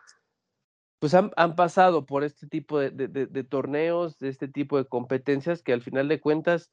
pues 1.00 1.16
han, 1.16 1.32
pasado 1.56 2.06
por 2.06 2.24
este 2.24 2.48
tipo 2.48 2.80
de, 2.80 3.44
torneos, 3.50 4.20
de 4.20 4.30
este 4.30 4.48
tipo 4.48 4.78
de 4.78 4.86
competencias 4.86 5.64
que 5.64 5.74
al 5.74 5.82
final 5.82 6.08
de 6.08 6.22
cuentas 6.22 6.70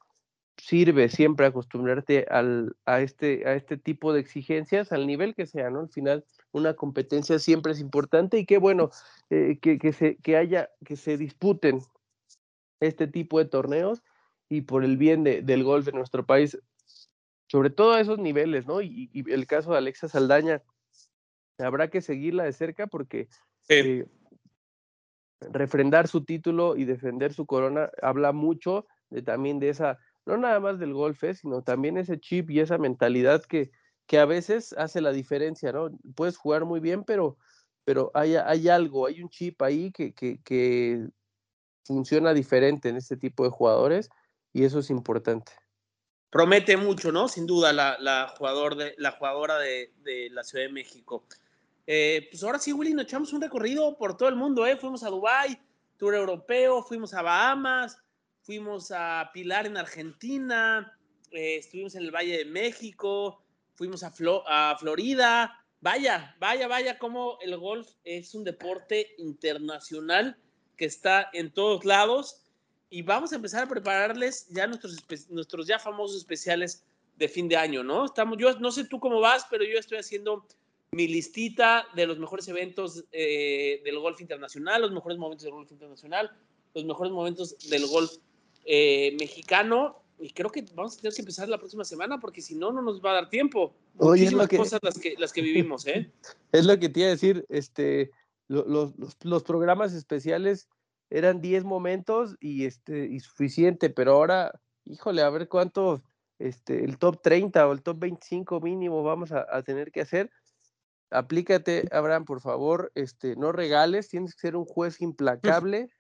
sirve 0.59 1.09
siempre 1.09 1.47
acostumbrarte 1.47 2.27
al, 2.29 2.77
a, 2.85 3.01
este, 3.01 3.49
a 3.49 3.55
este 3.55 3.79
tipo 3.79 4.13
de 4.13 4.21
exigencias, 4.21 4.93
al 4.93 5.07
nivel 5.07 5.35
que 5.35 5.47
sea, 5.47 5.71
¿no? 5.71 5.81
Al 5.81 5.89
final 5.89 6.27
una 6.53 6.75
competencia 6.75 7.39
siempre 7.39 7.73
es 7.73 7.81
importante 7.81 8.39
y 8.39 8.45
qué 8.45 8.59
bueno 8.59 8.91
eh, 9.31 9.59
que, 9.61 9.93
se, 9.95 10.17
que 10.17 10.37
haya, 10.37 10.69
que 10.85 10.97
se 10.97 11.17
disputen 11.17 11.81
este 12.81 13.07
tipo 13.07 13.39
de 13.39 13.47
torneos 13.47 14.03
y 14.51 14.63
por 14.63 14.85
el 14.85 14.99
bien 14.99 15.25
del 15.25 15.65
golf 15.65 15.89
en 15.89 15.97
nuestro 15.97 16.27
país, 16.27 16.59
sobre 17.49 17.71
todo 17.71 17.93
a 17.93 18.01
esos 18.01 18.19
niveles, 18.19 18.67
¿no? 18.67 18.81
Y, 18.81 19.11
el 19.15 19.47
caso 19.47 19.73
de 19.73 19.79
Alexa 19.79 20.09
Saldaña, 20.09 20.63
habrá 21.59 21.89
que 21.89 22.01
seguirla 22.01 22.45
de 22.45 22.53
cerca 22.53 22.87
porque 22.87 23.29
eh, 23.69 24.07
refrendar 25.41 26.09
su 26.09 26.25
título 26.25 26.77
y 26.77 26.85
defender 26.85 27.33
su 27.33 27.47
corona 27.47 27.91
habla 28.03 28.33
mucho 28.33 28.87
de, 29.11 29.23
también 29.23 29.59
de 29.59 29.71
esa, 29.71 29.99
no 30.27 30.37
nada 30.37 30.61
más 30.61 30.79
del 30.79 30.93
golf, 30.93 31.23
eh, 31.25 31.35
sino 31.35 31.63
también 31.63 31.97
ese 31.97 32.21
chip 32.21 32.51
y 32.51 32.61
esa 32.61 32.79
mentalidad 32.79 33.43
que, 33.45 33.71
que 34.07 34.19
a 34.19 34.25
veces 34.25 34.75
hace 34.77 35.01
la 35.01 35.13
diferencia, 35.13 35.73
¿no? 35.73 35.91
Puedes 36.15 36.37
jugar 36.37 36.65
muy 36.65 36.81
bien, 36.81 37.05
pero, 37.05 37.37
pero 37.85 38.11
hay, 38.15 38.37
hay 38.37 38.69
algo, 38.69 39.07
hay 39.07 39.23
un 39.23 39.29
chip 39.29 39.61
ahí 39.63 39.93
que, 39.93 40.13
que, 40.15 41.09
funciona 41.85 42.35
diferente 42.35 42.91
en 42.91 42.97
este 42.97 43.17
tipo 43.17 43.45
de 43.45 43.51
jugadores 43.51 44.11
y 44.53 44.65
eso 44.65 44.81
es 44.81 44.91
importante. 44.91 45.53
Promete 46.31 46.77
mucho, 46.77 47.11
¿no? 47.11 47.29
Sin 47.29 47.47
duda, 47.47 47.73
la, 47.73 48.35
jugador 48.37 48.77
de, 48.77 48.95
la 48.99 49.13
jugadora 49.13 49.59
de, 49.59 49.93
de, 50.03 50.29
la 50.31 50.45
Ciudad 50.45 50.65
de 50.65 50.73
México. 50.73 51.25
Eh, 51.87 52.29
pues 52.31 52.43
ahora 52.43 52.59
sí, 52.59 52.73
Willy, 52.73 52.93
nos 52.93 53.05
echamos 53.05 53.33
un 53.33 53.41
recorrido 53.41 53.97
por 53.97 54.15
todo 54.15 54.29
el 54.29 54.37
mundo, 54.37 54.67
¿eh? 54.67 54.77
Fuimos 54.77 55.03
a 55.05 55.09
Dubái, 55.09 55.59
tour 55.97 56.15
europeo, 56.15 56.83
fuimos 56.83 57.15
a 57.15 57.23
Bahamas, 57.23 57.97
fuimos 58.43 58.91
a 58.91 59.31
Pilar 59.33 59.67
en 59.67 59.79
Argentina, 59.79 60.99
eh, 61.31 61.57
estuvimos 61.57 61.95
en 61.95 62.03
el 62.03 62.11
Valle 62.11 62.39
de 62.39 62.45
México, 62.45 63.43
fuimos 63.75 64.03
a, 64.03 64.11
Flo 64.11 64.45
a 64.47 64.77
Florida. 64.79 65.65
Vaya, 65.81 66.37
vaya, 66.39 66.69
vaya, 66.69 66.99
como 66.99 67.39
el 67.41 67.57
golf 67.57 67.89
es 68.05 68.35
un 68.35 68.45
deporte 68.45 69.15
internacional 69.17 70.37
que 70.77 70.85
está 70.85 71.31
en 71.33 71.53
todos 71.55 71.87
lados 71.87 72.43
y 72.91 73.03
vamos 73.03 73.33
a 73.33 73.37
empezar 73.37 73.65
a 73.65 73.69
prepararles 73.69 74.47
ya 74.49 74.67
nuestros, 74.67 74.97
nuestros 75.29 75.67
ya 75.67 75.79
famosos 75.79 76.17
especiales 76.17 76.85
de 77.17 77.29
fin 77.29 77.49
de 77.49 77.57
año, 77.57 77.83
¿no? 77.83 78.07
Estamos, 78.07 78.39
yo 78.39 78.59
no 78.59 78.71
sé 78.71 78.85
tú 78.85 79.01
cómo 79.01 79.21
vas, 79.21 79.47
pero 79.51 79.65
yo 79.65 79.79
estoy 79.79 79.99
haciendo 79.99 80.47
mi 80.93 81.07
listita 81.07 81.87
de 81.95 82.07
los 82.07 82.19
mejores 82.19 82.49
eventos 82.49 83.05
eh, 83.13 83.83
del 83.85 83.99
golf 83.99 84.21
internacional, 84.21 84.81
los 84.81 84.93
mejores 84.93 85.19
momentos 85.19 85.45
del 85.45 85.53
golf 85.53 85.71
internacional, 85.71 86.31
los 86.75 86.85
mejores 86.85 87.13
momentos 87.13 87.57
del 87.69 87.87
golf 87.87 88.13
eh, 88.65 89.17
mexicano. 89.19 90.03
Y 90.21 90.31
creo 90.31 90.51
que 90.51 90.65
vamos 90.75 90.95
a 90.97 91.01
tener 91.01 91.15
que 91.15 91.23
empezar 91.23 91.49
la 91.49 91.59
próxima 91.59 91.85
semana 91.85 92.19
porque 92.19 92.41
si 92.41 92.55
no, 92.55 92.73
no 92.73 92.83
nos 92.83 93.05
va 93.05 93.11
a 93.11 93.15
dar 93.15 93.29
tiempo. 93.29 93.75
Oye, 93.99 94.25
es 94.25 94.33
lo 94.33 94.49
que... 94.49 94.57
cosas 94.57 94.81
las 94.83 94.99
que, 94.99 95.15
las 95.19 95.33
que 95.33 95.43
vivimos, 95.43 95.87
¿eh? 95.87 96.11
es 96.53 96.65
lo 96.65 96.79
que 96.79 96.89
te 96.89 97.01
iba 97.01 97.09
a 97.09 97.13
decir, 97.13 97.45
este, 97.49 98.11
los, 98.49 98.67
los, 98.67 98.95
los 99.23 99.43
programas 99.43 99.93
especiales 99.93 100.69
eran 101.11 101.41
10 101.41 101.65
momentos 101.65 102.37
y, 102.41 102.65
este, 102.65 103.07
y 103.07 103.21
suficiente, 103.21 103.91
pero 103.91 104.13
ahora, 104.13 104.53
híjole, 104.85 105.23
a 105.23 105.31
ver 105.31 105.49
cuánto, 105.49 106.03
este, 106.39 106.85
el 106.85 106.99
top 106.99 107.23
30 107.23 107.67
o 107.67 107.73
el 107.73 107.83
top 107.83 107.99
25 108.01 108.61
mínimo 108.61 109.03
vamos 109.03 109.33
a, 109.33 109.47
a 109.51 109.63
tener 109.63 109.91
que 109.91 110.03
hacer. 110.03 110.31
Aplícate, 111.11 111.89
Abraham, 111.91 112.25
por 112.25 112.41
favor, 112.41 112.93
este, 112.95 113.37
no 113.37 113.53
regales, 113.53 114.09
tienes 114.09 114.35
que 114.35 114.41
ser 114.41 114.57
un 114.57 114.67
juez 114.67 115.01
implacable 115.01 115.91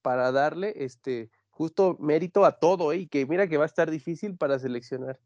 para 0.00 0.32
darle 0.32 0.72
este 0.76 1.30
justo 1.50 1.96
mérito 1.98 2.44
a 2.44 2.52
todo, 2.52 2.92
¿eh? 2.92 2.98
y 2.98 3.06
que 3.08 3.26
mira 3.26 3.48
que 3.48 3.56
va 3.56 3.64
a 3.64 3.66
estar 3.66 3.90
difícil 3.90 4.36
para 4.36 4.58
seleccionar. 4.58 5.18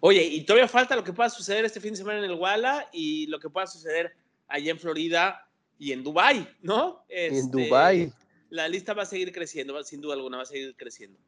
Oye, 0.00 0.22
y 0.22 0.44
todavía 0.44 0.68
falta 0.68 0.94
lo 0.94 1.02
que 1.02 1.14
pueda 1.14 1.30
suceder 1.30 1.64
este 1.64 1.80
fin 1.80 1.92
de 1.92 1.96
semana 1.96 2.18
en 2.18 2.30
el 2.30 2.38
Walla 2.38 2.90
y 2.92 3.26
lo 3.28 3.40
que 3.40 3.48
pueda 3.48 3.66
suceder 3.66 4.12
allá 4.48 4.70
en 4.70 4.78
Florida 4.78 5.48
y 5.78 5.92
en 5.92 6.04
Dubai, 6.04 6.46
¿no? 6.60 7.04
Este, 7.08 7.38
en 7.38 7.50
Dubai 7.50 8.12
la 8.52 8.68
lista 8.68 8.92
va 8.92 9.04
a 9.04 9.06
seguir 9.06 9.32
creciendo, 9.32 9.82
sin 9.82 10.02
duda 10.02 10.14
alguna 10.14 10.36
va 10.36 10.42
a 10.42 10.46
seguir 10.46 10.76
creciendo. 10.76 11.18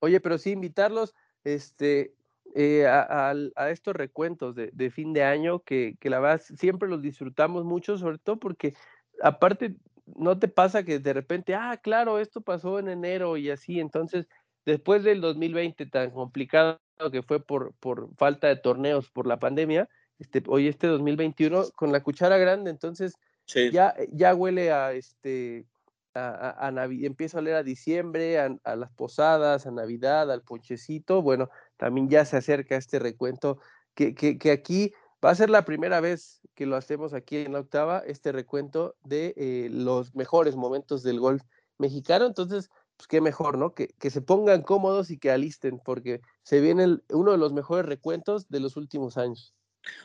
Oye, 0.00 0.18
pero 0.18 0.38
sí 0.38 0.50
invitarlos 0.50 1.14
este, 1.44 2.16
eh, 2.56 2.84
a, 2.84 3.70
estos 3.70 3.94
recuentos 3.94 4.56
de, 4.56 4.90
fin 4.90 5.12
de 5.12 5.22
año 5.22 5.60
que, 5.60 5.96
que 6.00 6.10
la 6.10 6.18
verdad 6.18 6.42
siempre 6.56 6.88
los 6.88 7.00
disfrutamos 7.00 7.64
mucho, 7.64 7.96
sobre 7.96 8.18
todo 8.18 8.40
porque 8.40 8.74
aparte 9.22 9.76
no 10.16 10.36
te 10.40 10.48
pasa 10.48 10.82
que 10.82 10.98
de 10.98 11.12
repente, 11.12 11.54
ah, 11.54 11.78
claro, 11.80 12.18
esto 12.18 12.40
pasó 12.40 12.80
en 12.80 12.88
enero 12.88 13.36
y 13.36 13.48
así, 13.48 13.78
entonces 13.78 14.26
después 14.66 15.04
del 15.04 15.20
2020 15.20 15.86
tan 15.86 16.10
complicado 16.10 16.80
que 17.12 17.22
fue 17.22 17.38
por, 17.38 17.72
por 17.74 18.12
falta 18.16 18.48
de 18.48 18.56
torneos 18.56 19.10
por 19.10 19.28
la 19.28 19.38
pandemia, 19.38 19.88
este, 20.18 20.42
hoy 20.48 20.66
este 20.66 20.88
2021 20.88 21.70
con 21.76 21.92
la 21.92 22.02
cuchara 22.02 22.36
grande, 22.36 22.72
entonces 22.72 23.14
ya, 23.46 23.94
ya 24.10 24.34
huele 24.34 24.72
a 24.72 24.92
este 24.92 25.66
a, 26.14 26.88
empiezo 26.90 27.38
a 27.38 27.42
leer 27.42 27.56
a 27.56 27.62
diciembre, 27.62 28.38
a, 28.38 28.76
las 28.76 28.90
posadas, 28.92 29.66
a 29.66 29.70
Navidad, 29.70 30.30
al 30.30 30.42
ponchecito. 30.42 31.22
Bueno, 31.22 31.48
también 31.76 32.08
ya 32.08 32.24
se 32.24 32.36
acerca 32.36 32.76
este 32.76 32.98
recuento 32.98 33.58
que, 33.94 34.14
que, 34.14 34.50
aquí 34.50 34.92
va 35.24 35.30
a 35.30 35.34
ser 35.34 35.50
la 35.50 35.64
primera 35.64 36.00
vez 36.00 36.40
que 36.54 36.66
lo 36.66 36.76
hacemos 36.76 37.14
aquí 37.14 37.38
en 37.38 37.52
la 37.52 37.60
octava, 37.60 38.00
este 38.06 38.32
recuento 38.32 38.96
de 39.02 39.34
eh, 39.36 39.68
los 39.70 40.14
mejores 40.14 40.56
momentos 40.56 41.02
del 41.02 41.20
golf 41.20 41.42
mexicano. 41.78 42.26
Entonces, 42.26 42.70
pues 42.96 43.06
qué 43.08 43.20
mejor, 43.20 43.58
¿no? 43.58 43.74
Que, 43.74 43.88
que 43.98 44.10
se 44.10 44.20
pongan 44.20 44.62
cómodos 44.62 45.10
y 45.10 45.18
que 45.18 45.30
alisten, 45.30 45.80
porque 45.84 46.20
se 46.42 46.60
viene 46.60 46.98
uno 47.10 47.32
de 47.32 47.38
los 47.38 47.52
mejores 47.52 47.86
recuentos 47.86 48.48
de 48.48 48.60
los 48.60 48.76
últimos 48.76 49.16
años. 49.16 49.54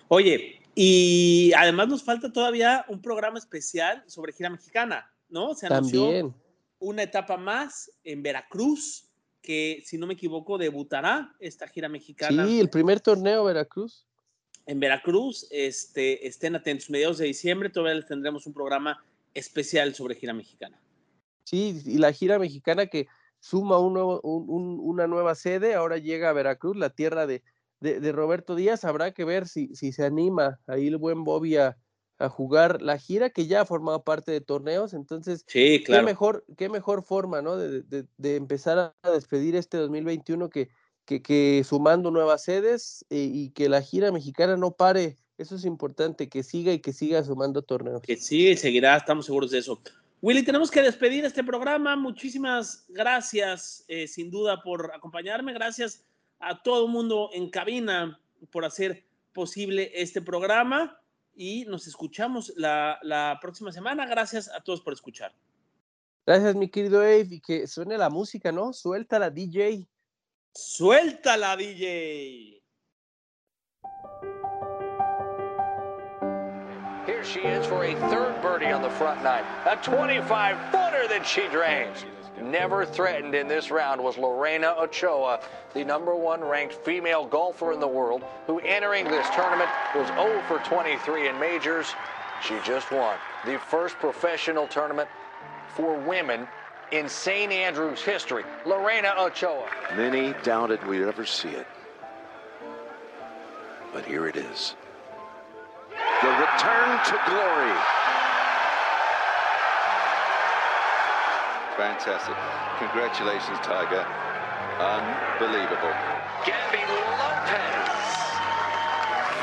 Oye, 0.08 0.62
y 0.74 1.51
además 1.53 1.88
nos 1.88 2.03
falta 2.03 2.32
todavía 2.32 2.86
un 2.88 3.01
programa 3.01 3.38
especial 3.38 4.03
sobre 4.08 4.34
gira 4.34 4.49
mexicana. 4.49 5.12
¿No? 5.30 5.55
Se 5.55 5.67
anunció 5.67 6.03
También. 6.03 6.36
una 6.80 7.03
etapa 7.03 7.38
más 7.38 7.91
en 8.03 8.23
Veracruz, 8.23 9.09
que 9.41 9.84
si 9.86 9.97
no 9.97 10.07
me 10.07 10.13
equivoco 10.13 10.57
debutará 10.57 11.36
esta 11.39 11.67
gira 11.67 11.89
mexicana. 11.89 12.45
Sí, 12.45 12.59
el 12.59 12.69
primer 12.69 12.99
torneo 12.99 13.43
Veracruz. 13.45 14.05
En 14.65 14.80
Veracruz, 14.80 15.47
este, 15.49 16.28
estén 16.28 16.55
atentos, 16.55 16.89
mediados 16.89 17.19
de 17.19 17.25
diciembre 17.25 17.69
todavía 17.69 17.95
les 17.95 18.05
tendremos 18.05 18.45
un 18.45 18.53
programa 18.53 19.03
especial 19.34 19.95
sobre 19.95 20.15
gira 20.15 20.34
mexicana. 20.34 20.80
Sí, 21.43 21.82
y 21.86 21.97
la 21.97 22.11
gira 22.11 22.38
mexicana 22.39 22.88
que 22.88 23.07
suma 23.39 23.80
un 23.80 23.93
nuevo, 23.93 24.19
un, 24.21 24.80
una 24.82 25.07
nueva 25.07 25.36
sede, 25.36 25.75
ahora 25.75 25.97
llega 25.97 26.30
a 26.30 26.34
Veracruz, 26.34 26.75
la 26.75 26.89
tierra 26.89 27.25
de, 27.25 27.43
de, 27.80 28.11
Roberto 28.11 28.55
Díaz, 28.55 28.84
habrá 28.84 29.13
que 29.13 29.23
ver 29.23 29.47
si, 29.47 29.73
si 29.75 29.91
se 29.91 30.03
anima 30.03 30.59
ahí 30.67 30.88
el 30.88 30.97
buen 30.97 31.23
Bobby 31.23 31.55
a, 31.55 31.78
a 32.20 32.30
jugar 32.30 32.82
la 32.82 32.97
gira 32.97 33.30
que 33.30 33.47
ya 33.47 33.61
ha 33.61 33.65
formado 33.65 34.03
parte 34.03 34.32
de 34.32 34.41
torneos, 34.41 34.93
entonces 34.93 35.43
sí, 35.47 35.84
claro. 35.84 36.01
qué 36.01 36.05
mejor, 36.05 36.45
qué 36.57 36.70
mejor 36.70 37.03
forma, 37.03 37.41
¿no? 37.41 37.57
De, 37.57 37.84
de, 37.84 38.36
empezar 38.36 38.95
a 39.01 39.11
despedir 39.11 39.55
este 39.55 39.78
2021 39.78 40.49
que, 40.49 40.70
que, 41.05 41.22
que 41.22 41.63
sumando 41.68 42.09
nuevas 42.09 42.43
sedes 42.43 43.05
eh, 43.09 43.30
y 43.32 43.49
que 43.51 43.70
la 43.70 43.82
gira 43.82 44.11
mexicana 44.11 44.57
no 44.57 44.72
pare, 44.72 45.18
eso 45.38 45.55
es 45.55 45.65
importante, 45.65 46.28
que 46.28 46.41
siga 46.41 46.74
y 46.74 46.80
que 46.80 46.91
siga 46.91 47.24
sumando 47.24 47.61
torneos. 47.61 48.01
Que 48.01 48.18
sí, 48.18 48.55
seguirá, 48.57 48.97
estamos 48.97 49.28
seguros 49.28 49.51
de 49.51 49.59
eso. 49.59 49.80
Willy, 50.22 50.43
tenemos 50.43 50.72
que 50.72 50.82
despedir 50.82 51.24
este 51.26 51.43
programa, 51.43 51.95
muchísimas 51.95 52.86
gracias, 52.89 53.86
eh, 53.88 54.07
sin 54.07 54.32
duda, 54.32 54.63
por 54.63 54.91
acompañarme, 54.95 55.53
gracias 55.53 56.03
a 56.39 56.63
todo 56.63 56.86
el 56.86 56.91
mundo 56.91 57.30
en 57.34 57.51
cabina 57.51 58.20
por 58.51 58.65
hacer 58.65 59.05
posible 59.34 59.91
este 59.93 60.22
programa 60.22 60.99
y 61.38 61.65
nos 61.65 61.88
escuchamos 61.88 62.51
la, 62.57 62.99
la, 63.03 63.38
próxima 63.41 63.71
semana. 63.71 64.05
Gracias 64.05 64.49
a 64.49 64.59
todos 64.61 64.81
por 64.81 64.93
escuchar. 64.93 65.33
Gracias, 66.25 66.55
mi 66.55 66.67
querido 66.67 66.99
Ave, 66.99 67.27
y 67.29 67.39
que 67.39 67.67
suene 67.67 67.97
la 67.97 68.09
música, 68.09 68.51
¿no? 68.51 68.73
Suelta 68.73 69.19
la 69.19 69.29
DJ. 69.29 69.88
Suelta 70.51 71.38
la 71.38 71.55
DJ. 71.55 72.61
Here 77.05 77.23
she 77.23 77.39
is 77.39 77.65
for 77.65 77.85
a 77.85 77.95
third 78.09 78.41
birdie 78.41 78.73
on 78.73 78.81
the 78.81 78.89
front 78.89 79.23
nine. 79.23 79.45
A 79.65 79.77
25 79.81 80.57
footer 80.71 81.07
that 81.07 81.25
she 81.25 81.47
drains. 81.49 82.03
Never 82.41 82.85
threatened 82.85 83.35
in 83.35 83.47
this 83.47 83.71
round 83.71 84.01
was 84.01 84.17
Lorena 84.17 84.75
Ochoa, 84.77 85.41
the 85.73 85.83
number 85.83 86.15
one 86.15 86.41
ranked 86.41 86.73
female 86.73 87.25
golfer 87.25 87.71
in 87.71 87.79
the 87.79 87.88
world, 87.88 88.23
who 88.45 88.59
entering 88.59 89.05
this 89.05 89.27
tournament 89.35 89.69
was 89.95 90.07
0 90.09 90.41
for 90.47 90.59
23 90.59 91.29
in 91.29 91.39
majors. 91.39 91.88
She 92.43 92.55
just 92.63 92.91
won 92.91 93.17
the 93.45 93.57
first 93.57 93.95
professional 93.95 94.67
tournament 94.67 95.09
for 95.75 95.97
women 95.97 96.47
in 96.91 97.09
St. 97.09 97.51
Andrews 97.51 98.01
history. 98.01 98.43
Lorena 98.65 99.13
Ochoa. 99.17 99.67
Many 99.95 100.33
doubted 100.43 100.85
we'd 100.88 101.03
ever 101.03 101.25
see 101.25 101.49
it. 101.49 101.67
But 103.93 104.05
here 104.05 104.27
it 104.27 104.35
is. 104.35 104.75
The 106.21 106.29
return 106.29 106.99
to 107.05 107.21
glory. 107.27 108.16
Fantastic. 111.78 112.36
Congratulations, 112.80 113.59
Tiger. 113.59 114.03
Unbelievable. 114.82 115.93
Gabby 116.43 116.82
Lopez. 116.89 118.01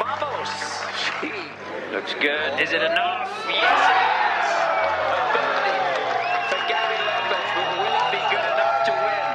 Vamos. 0.02 0.50
Looks 1.92 2.14
good. 2.14 2.58
Is 2.60 2.72
it 2.72 2.82
enough? 2.82 3.30
Yes, 3.46 3.86
it 3.86 4.02
is. 4.02 4.50
For 6.50 6.58
Gabby 6.66 6.98
Lopez, 7.06 7.46
but 7.54 7.70
will 7.78 7.94
it 8.02 8.10
be 8.10 8.22
good 8.34 8.46
enough 8.50 8.82
to 8.82 8.92
win? 8.98 9.30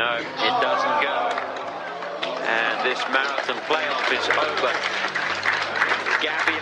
No, 0.00 0.24
it 0.24 0.54
doesn't 0.64 0.98
go. 1.04 1.36
And 2.48 2.80
this 2.80 3.04
marathon 3.12 3.60
playoff 3.68 4.08
is 4.08 4.24
over. 4.40 4.72
Gabby 6.24 6.56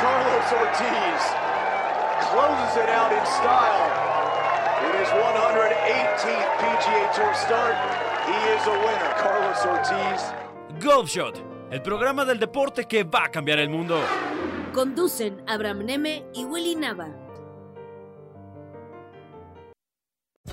Carlos 0.00 0.50
Ortiz 0.52 1.22
closes 2.32 2.76
it 2.82 2.88
out 2.88 3.12
in 3.12 3.24
style. 3.26 3.84
In 4.80 4.92
his 4.98 5.08
118th 5.08 6.48
PGA 6.56 7.14
Tour 7.14 7.34
start, 7.34 7.76
he 8.24 8.32
is 8.56 8.66
a 8.66 8.70
winner. 8.70 9.12
Carlos 9.18 9.60
Ortiz. 9.66 10.32
Golf 10.82 11.10
Shot, 11.10 11.36
el 11.70 11.82
programa 11.82 12.24
del 12.24 12.38
deporte 12.38 12.86
que 12.86 13.04
va 13.04 13.24
a 13.24 13.30
cambiar 13.30 13.58
el 13.58 13.68
mundo. 13.68 14.00
Conducen 14.72 15.42
Abraham 15.46 15.84
Neme 15.84 16.24
y 16.32 16.46
Willy 16.46 16.76
Nava. 16.76 17.29